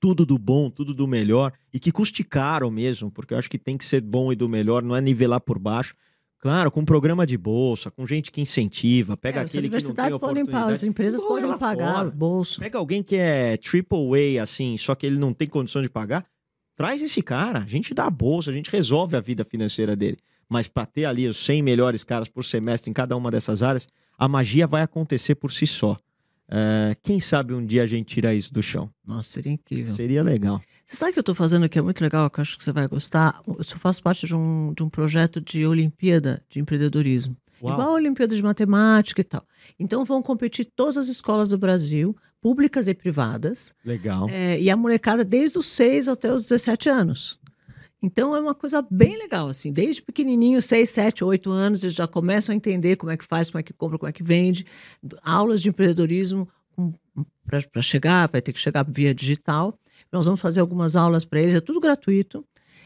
tudo 0.00 0.26
do 0.26 0.36
bom, 0.38 0.68
tudo 0.68 0.92
do 0.92 1.06
melhor, 1.06 1.52
e 1.72 1.78
que 1.78 1.92
custe 1.92 2.24
caro 2.24 2.70
mesmo, 2.70 3.10
porque 3.10 3.34
eu 3.34 3.38
acho 3.38 3.48
que 3.48 3.58
tem 3.58 3.76
que 3.78 3.84
ser 3.84 4.00
bom 4.00 4.32
e 4.32 4.36
do 4.36 4.48
melhor, 4.48 4.82
não 4.82 4.96
é 4.96 5.00
nivelar 5.00 5.40
por 5.40 5.58
baixo. 5.58 5.94
Claro, 6.38 6.72
com 6.72 6.80
um 6.80 6.84
programa 6.84 7.24
de 7.24 7.38
bolsa, 7.38 7.88
com 7.88 8.04
gente 8.04 8.32
que 8.32 8.40
incentiva, 8.40 9.16
pega 9.16 9.40
É, 9.40 9.44
aquele 9.44 9.68
que 9.68 9.74
não 9.76 9.80
tem 9.80 9.86
universidades 9.86 10.18
podem 10.18 10.44
pagar, 10.44 10.58
as 10.58 10.62
oportunidade. 10.82 10.88
empresas 10.88 11.22
podem 11.22 11.56
pagar 11.56 11.94
fora. 11.94 12.10
bolsa. 12.10 12.60
Pega 12.60 12.78
alguém 12.78 13.00
que 13.00 13.14
é 13.14 13.56
triple 13.56 14.38
A, 14.38 14.42
assim, 14.42 14.76
só 14.76 14.96
que 14.96 15.06
ele 15.06 15.18
não 15.18 15.32
tem 15.32 15.46
condição 15.46 15.80
de 15.80 15.88
pagar, 15.88 16.26
traz 16.74 17.00
esse 17.00 17.22
cara, 17.22 17.60
a 17.60 17.66
gente 17.66 17.94
dá 17.94 18.06
a 18.06 18.10
bolsa, 18.10 18.50
a 18.50 18.54
gente 18.54 18.68
resolve 18.72 19.16
a 19.16 19.20
vida 19.20 19.44
financeira 19.44 19.94
dele. 19.94 20.18
mas 20.48 20.66
para 20.68 20.84
ter 20.84 21.04
ali 21.06 21.26
os 21.28 21.36
100 21.44 21.62
melhores 21.62 22.02
caras 22.04 22.28
por 22.28 22.44
semestre 22.44 22.90
em 22.90 22.92
cada 22.92 23.16
uma 23.16 23.30
dessas 23.30 23.62
áreas, 23.62 23.88
a 24.18 24.26
magia 24.28 24.66
vai 24.66 24.82
acontecer 24.82 25.34
por 25.36 25.50
si 25.52 25.66
só. 25.66 25.96
É, 26.48 26.96
quem 27.02 27.20
sabe 27.20 27.54
um 27.54 27.64
dia 27.64 27.82
a 27.82 27.86
gente 27.86 28.06
tira 28.14 28.34
isso 28.34 28.52
do 28.52 28.62
chão? 28.62 28.90
Nossa, 29.06 29.30
seria 29.30 29.52
incrível. 29.52 29.94
Seria 29.94 30.22
legal. 30.22 30.60
Você 30.86 30.96
sabe 30.96 31.10
o 31.10 31.12
que 31.14 31.18
eu 31.18 31.22
estou 31.22 31.34
fazendo 31.34 31.68
que 31.68 31.78
é 31.78 31.82
muito 31.82 32.00
legal, 32.02 32.28
que 32.28 32.38
eu 32.38 32.42
acho 32.42 32.58
que 32.58 32.64
você 32.64 32.72
vai 32.72 32.86
gostar? 32.86 33.40
Eu 33.46 33.64
faço 33.78 34.02
parte 34.02 34.26
de 34.26 34.34
um, 34.34 34.74
de 34.74 34.82
um 34.82 34.88
projeto 34.90 35.40
de 35.40 35.64
Olimpíada 35.66 36.42
de 36.50 36.60
empreendedorismo. 36.60 37.36
Uau. 37.62 37.74
Igual 37.74 37.88
a 37.90 37.94
Olimpíada 37.94 38.34
de 38.34 38.42
Matemática 38.42 39.20
e 39.20 39.24
tal. 39.24 39.46
Então 39.78 40.04
vão 40.04 40.20
competir 40.20 40.66
todas 40.76 40.98
as 40.98 41.08
escolas 41.08 41.48
do 41.50 41.56
Brasil, 41.58 42.14
públicas 42.40 42.88
e 42.88 42.94
privadas. 42.94 43.72
Legal. 43.84 44.28
É, 44.28 44.60
e 44.60 44.68
a 44.68 44.76
molecada 44.76 45.24
desde 45.24 45.58
os 45.58 45.66
6 45.66 46.08
até 46.08 46.32
os 46.32 46.42
17 46.42 46.90
anos. 46.90 47.38
Então 48.02 48.34
é 48.34 48.40
uma 48.40 48.54
coisa 48.54 48.82
bem 48.90 49.16
legal, 49.16 49.46
assim, 49.48 49.72
desde 49.72 50.02
pequenininho, 50.02 50.60
6, 50.60 50.90
7, 50.90 51.22
8 51.24 51.50
anos, 51.50 51.84
eles 51.84 51.94
já 51.94 52.08
começam 52.08 52.52
a 52.52 52.56
entender 52.56 52.96
como 52.96 53.12
é 53.12 53.16
que 53.16 53.24
faz, 53.24 53.48
como 53.48 53.60
é 53.60 53.62
que 53.62 53.72
compra, 53.72 53.96
como 53.96 54.08
é 54.08 54.12
que 54.12 54.24
vende. 54.24 54.66
Aulas 55.22 55.62
de 55.62 55.68
empreendedorismo 55.68 56.48
para 57.46 57.82
chegar, 57.82 58.28
vai 58.28 58.42
ter 58.42 58.52
que 58.52 58.58
chegar 58.58 58.84
via 58.88 59.14
digital. 59.14 59.78
Nós 60.10 60.26
vamos 60.26 60.40
fazer 60.40 60.60
algumas 60.60 60.96
aulas 60.96 61.24
para 61.24 61.40
eles, 61.40 61.54
é 61.54 61.60
tudo 61.60 61.80
gratuito. 61.80 62.44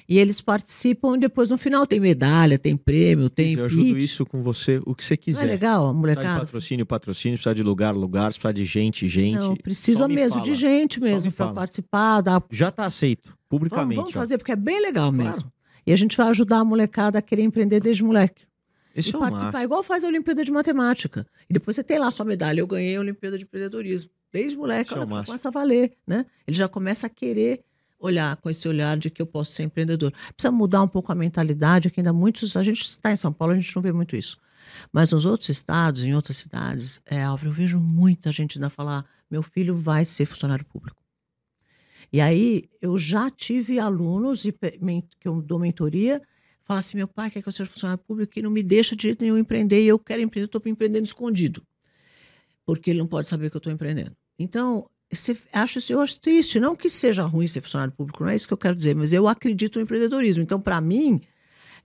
E 0.09 0.19
eles 0.19 0.41
participam 0.41 1.17
e 1.17 1.21
depois 1.21 1.51
no 1.51 1.59
final 1.59 1.87
tem 1.87 1.99
medalha, 1.99 2.59
tem 2.59 2.77
prêmio, 2.77 3.29
tem. 3.29 3.55
Eu 3.55 3.65
ajudo 3.65 3.99
isso 3.99 4.25
com 4.25 4.41
você, 4.41 4.81
o 4.87 4.95
que 4.95 5.03
você 5.03 5.17
quiser. 5.17 5.43
Não 5.43 5.49
é 5.49 5.53
legal, 5.53 5.95
molecada. 5.95 6.27
Precisa 6.27 6.39
de 6.39 6.47
patrocínio, 6.47 6.87
patrocínio, 6.87 7.37
precisa 7.37 7.55
de 7.55 7.63
lugar, 7.63 7.95
lugar, 7.95 8.27
precisa 8.33 8.53
de 8.53 8.65
gente, 8.65 9.09
gente. 9.09 9.41
Não, 9.41 9.57
precisa 9.57 10.07
mesmo 10.07 10.41
de 10.43 10.55
gente 10.55 11.01
mesmo 11.01 11.33
para 11.33 11.53
participar. 11.53 12.21
Dar... 12.21 12.43
Já 12.51 12.69
está 12.69 12.87
aceito, 12.87 13.37
publicamente. 13.49 13.97
Vamos, 13.97 14.13
vamos 14.13 14.29
fazer, 14.29 14.39
porque 14.39 14.53
é 14.53 14.57
bem 14.57 14.81
legal 14.81 15.11
mesmo. 15.11 15.43
Claro. 15.43 15.53
E 15.87 15.93
a 15.93 15.97
gente 15.97 16.17
vai 16.17 16.29
ajudar 16.29 16.59
a 16.59 16.65
molecada 16.65 17.19
a 17.19 17.23
querer 17.23 17.43
empreender 17.43 17.81
desde 17.81 18.05
moleque. 18.05 18.43
Isso 18.95 19.15
e 19.15 19.17
é 19.17 19.19
participar, 19.19 19.53
massa. 19.53 19.65
igual 19.65 19.83
faz 19.83 20.05
a 20.05 20.09
Olimpíada 20.09 20.43
de 20.43 20.51
Matemática. 20.51 21.27
E 21.49 21.53
depois 21.53 21.77
você 21.77 21.85
tem 21.85 21.99
lá 21.99 22.09
a 22.09 22.11
sua 22.11 22.25
medalha. 22.25 22.61
Eu 22.61 22.67
ganhei 22.67 22.97
a 22.97 23.01
Olimpíada 23.01 23.37
de 23.37 23.45
Empreendedorismo. 23.45 24.11
Desde 24.33 24.57
moleque, 24.57 24.91
Isso 24.91 24.99
olha, 24.99 25.21
é 25.21 25.25
começa 25.25 25.49
a 25.49 25.51
valer, 25.51 25.93
né? 26.07 26.27
Ele 26.47 26.57
já 26.57 26.69
começa 26.69 27.07
a 27.07 27.11
querer 27.11 27.63
olhar 27.99 28.37
com 28.37 28.51
esse 28.51 28.69
olhar 28.69 28.97
de 28.97 29.11
que 29.11 29.21
eu 29.21 29.27
posso 29.27 29.53
ser 29.53 29.65
empreendedor. 29.65 30.13
Precisa 30.35 30.51
mudar 30.51 30.83
um 30.83 30.89
pouco 30.89 31.11
a 31.13 31.15
mentalidade, 31.15 31.91
que 31.91 32.01
ainda 32.01 32.13
muitos. 32.13 32.57
A 32.57 32.63
gente 32.63 32.83
está 32.83 33.13
em 33.13 33.17
São 33.17 33.33
Paulo, 33.33 33.55
a 33.55 33.59
gente 33.59 33.75
não 33.75 33.83
vê 33.83 33.93
muito 33.93 34.17
isso. 34.17 34.39
Mas 34.93 35.11
nos 35.13 35.25
outros 35.25 35.49
estados, 35.49 36.05
em 36.05 36.15
outras 36.15 36.37
cidades, 36.37 37.01
é, 37.07 37.23
Álvaro, 37.23 37.51
eu 37.51 37.55
vejo 37.55 37.79
muita 37.79 38.33
gente 38.33 38.59
ainda 38.59 38.71
falar: 38.71 39.05
meu 39.31 39.43
filho 39.43 39.77
vai 39.77 40.05
ser 40.05 40.27
funcionário 40.27 40.65
público. 40.65 41.03
E 42.13 42.21
aí 42.21 42.69
eu 42.81 42.97
já 42.97 43.31
tive 43.31 43.79
alunos 43.79 44.45
e, 44.45 44.53
que 44.53 45.29
eu 45.29 45.43
dou 45.43 45.59
mentoria, 45.59 46.23
falar 46.65 46.81
assim: 46.81 46.97
meu 46.97 47.09
pai 47.09 47.31
quer 47.31 47.43
que 47.43 47.49
eu 47.49 47.53
seja 47.53 47.71
funcionário 47.71 48.03
público 48.05 48.39
e 48.39 48.43
não 48.43 48.51
me 48.51 48.63
deixa 48.63 48.95
de 48.95 49.03
jeito 49.03 49.23
nenhum 49.23 49.39
empreender, 49.39 49.83
e 49.83 49.89
eu 49.89 49.99
quero 49.99 50.23
empreender, 50.23 50.47
estou 50.47 50.63
empreendendo 50.67 51.05
escondido. 51.05 51.63
Porque 52.65 52.91
ele 52.91 52.99
não 52.99 53.07
pode 53.07 53.29
saber 53.29 53.49
que 53.51 53.57
eu 53.57 53.59
estou 53.59 53.73
empreendendo. 53.73 54.17
Então, 54.39 54.89
você 55.13 55.37
acha 55.53 55.79
isso, 55.79 55.93
eu 55.93 56.01
acho 56.01 56.19
triste. 56.21 56.59
Não 56.59 56.75
que 56.75 56.89
seja 56.89 57.23
ruim 57.25 57.47
ser 57.47 57.61
funcionário 57.61 57.93
público, 57.93 58.23
não 58.23 58.31
é 58.31 58.37
isso 58.37 58.47
que 58.47 58.53
eu 58.53 58.59
quero 58.59 58.77
dizer, 58.77 58.95
mas 58.95 59.13
eu 59.13 59.29
acredito 59.29 59.77
no 59.77 59.83
empreendedorismo. 59.83 60.43
Então, 60.43 60.61
para 60.61 60.81
mim, 60.81 61.21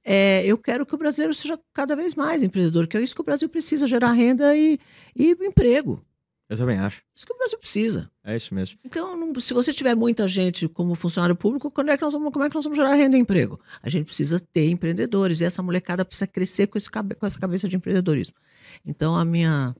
é, 0.03 0.43
eu 0.45 0.57
quero 0.57 0.86
que 0.86 0.95
o 0.95 0.97
brasileiro 0.97 1.34
seja 1.34 1.59
cada 1.74 1.95
vez 1.95 2.15
mais 2.15 2.41
empreendedor, 2.41 2.88
que 2.88 2.97
é 2.97 3.01
isso 3.01 3.15
que 3.15 3.22
o 3.22 3.26
Brasil 3.26 3.47
precisa, 3.47 3.88
gerar 3.88 4.11
renda 4.13 4.55
e, 4.55 4.80
e 5.15 5.32
emprego. 5.41 6.03
Eu 6.49 6.57
também 6.57 6.78
acho. 6.78 7.01
Isso 7.15 7.26
que 7.26 7.34
o 7.34 7.38
Brasil 7.38 7.57
precisa. 7.57 8.11
É 8.26 8.36
isso 8.36 8.53
mesmo. 8.53 8.78
Então, 8.84 9.15
não, 9.15 9.39
se 9.39 9.53
você 9.53 9.72
tiver 9.72 9.95
muita 9.95 10.28
gente 10.28 10.67
como 10.67 10.95
funcionário 10.95 11.34
público, 11.34 11.72
quando 11.72 11.91
é 11.91 11.95
que 11.95 12.03
nós 12.03 12.11
vamos, 12.11 12.34
como 12.34 12.43
é 12.43 12.49
que 12.49 12.55
nós 12.55 12.65
vamos 12.65 12.76
gerar 12.76 12.93
renda 12.93 13.15
e 13.15 13.22
emprego? 13.22 13.57
A 13.82 13.88
gente 13.88 14.05
precisa 14.05 14.38
ter 14.38 14.69
empreendedores 14.69 15.39
e 15.39 15.45
essa 15.45 15.63
molecada 15.63 16.03
precisa 16.03 16.28
crescer 16.28 16.67
com, 16.67 16.78
esse, 16.78 16.89
com 16.89 17.26
essa 17.26 17.39
cabeça 17.39 17.69
de 17.69 17.78
empreendedorismo. 17.78 18.36
Então, 18.86 19.15
a 19.15 19.24
minha 19.24 19.74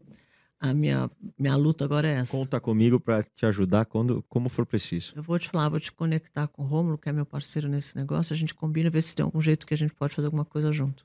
a 0.62 0.76
minha, 0.76 1.09
minha 1.39 1.55
luta 1.55 1.84
agora 1.84 2.07
é 2.07 2.20
essa. 2.20 2.32
Conta 2.32 2.59
comigo 2.59 2.99
para 2.99 3.24
te 3.24 3.47
ajudar 3.47 3.86
quando, 3.86 4.24
como 4.30 4.47
for 4.47 4.64
preciso. 4.64 5.12
Eu 5.16 5.24
vou 5.24 5.39
te 5.39 5.49
falar, 5.49 5.68
vou 5.70 5.80
te 5.80 5.91
conectar 5.91 6.47
com 6.47 6.62
o 6.62 6.66
Rômulo, 6.66 6.99
que 6.99 7.09
é 7.09 7.12
meu 7.12 7.26
parceiro 7.26 7.68
nesse 7.68 7.97
negócio. 7.97 8.32
A 8.32 8.38
gente 8.38 8.53
combina, 8.53 8.88
ver 8.88 9.01
se 9.01 9.16
tem 9.16 9.24
algum 9.24 9.41
jeito 9.41 9.66
que 9.66 9.74
a 9.74 9.78
gente 9.78 9.91
pode 9.91 10.14
fazer 10.14 10.28
alguma 10.28 10.45
coisa 10.45 10.72
junto. 10.72 11.03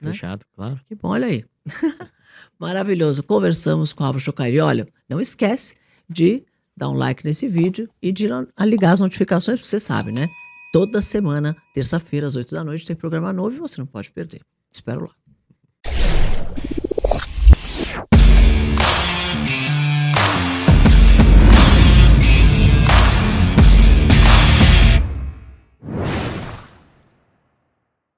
Né? 0.00 0.10
Fechado, 0.10 0.44
claro. 0.52 0.80
Que 0.88 0.96
bom, 0.96 1.10
olha 1.10 1.28
aí. 1.28 1.44
Maravilhoso. 2.58 3.22
Conversamos 3.22 3.92
com 3.92 4.02
o 4.02 4.06
Álvaro 4.06 4.20
Chocari. 4.20 4.58
Olha, 4.58 4.84
não 5.08 5.20
esquece 5.20 5.76
de 6.10 6.44
dar 6.76 6.88
um 6.88 6.94
like 6.94 7.24
nesse 7.24 7.46
vídeo 7.46 7.88
e 8.02 8.10
de 8.10 8.28
ligar 8.60 8.90
as 8.90 9.00
notificações, 9.00 9.60
porque 9.60 9.70
você 9.70 9.78
sabe, 9.78 10.10
né? 10.10 10.26
Toda 10.72 11.00
semana, 11.00 11.56
terça-feira, 11.72 12.26
às 12.26 12.34
8 12.34 12.52
da 12.52 12.64
noite, 12.64 12.84
tem 12.84 12.96
programa 12.96 13.32
novo 13.32 13.54
e 13.54 13.58
você 13.60 13.80
não 13.80 13.86
pode 13.86 14.10
perder. 14.10 14.40
Te 14.72 14.74
espero 14.74 15.02
lá. 15.02 15.25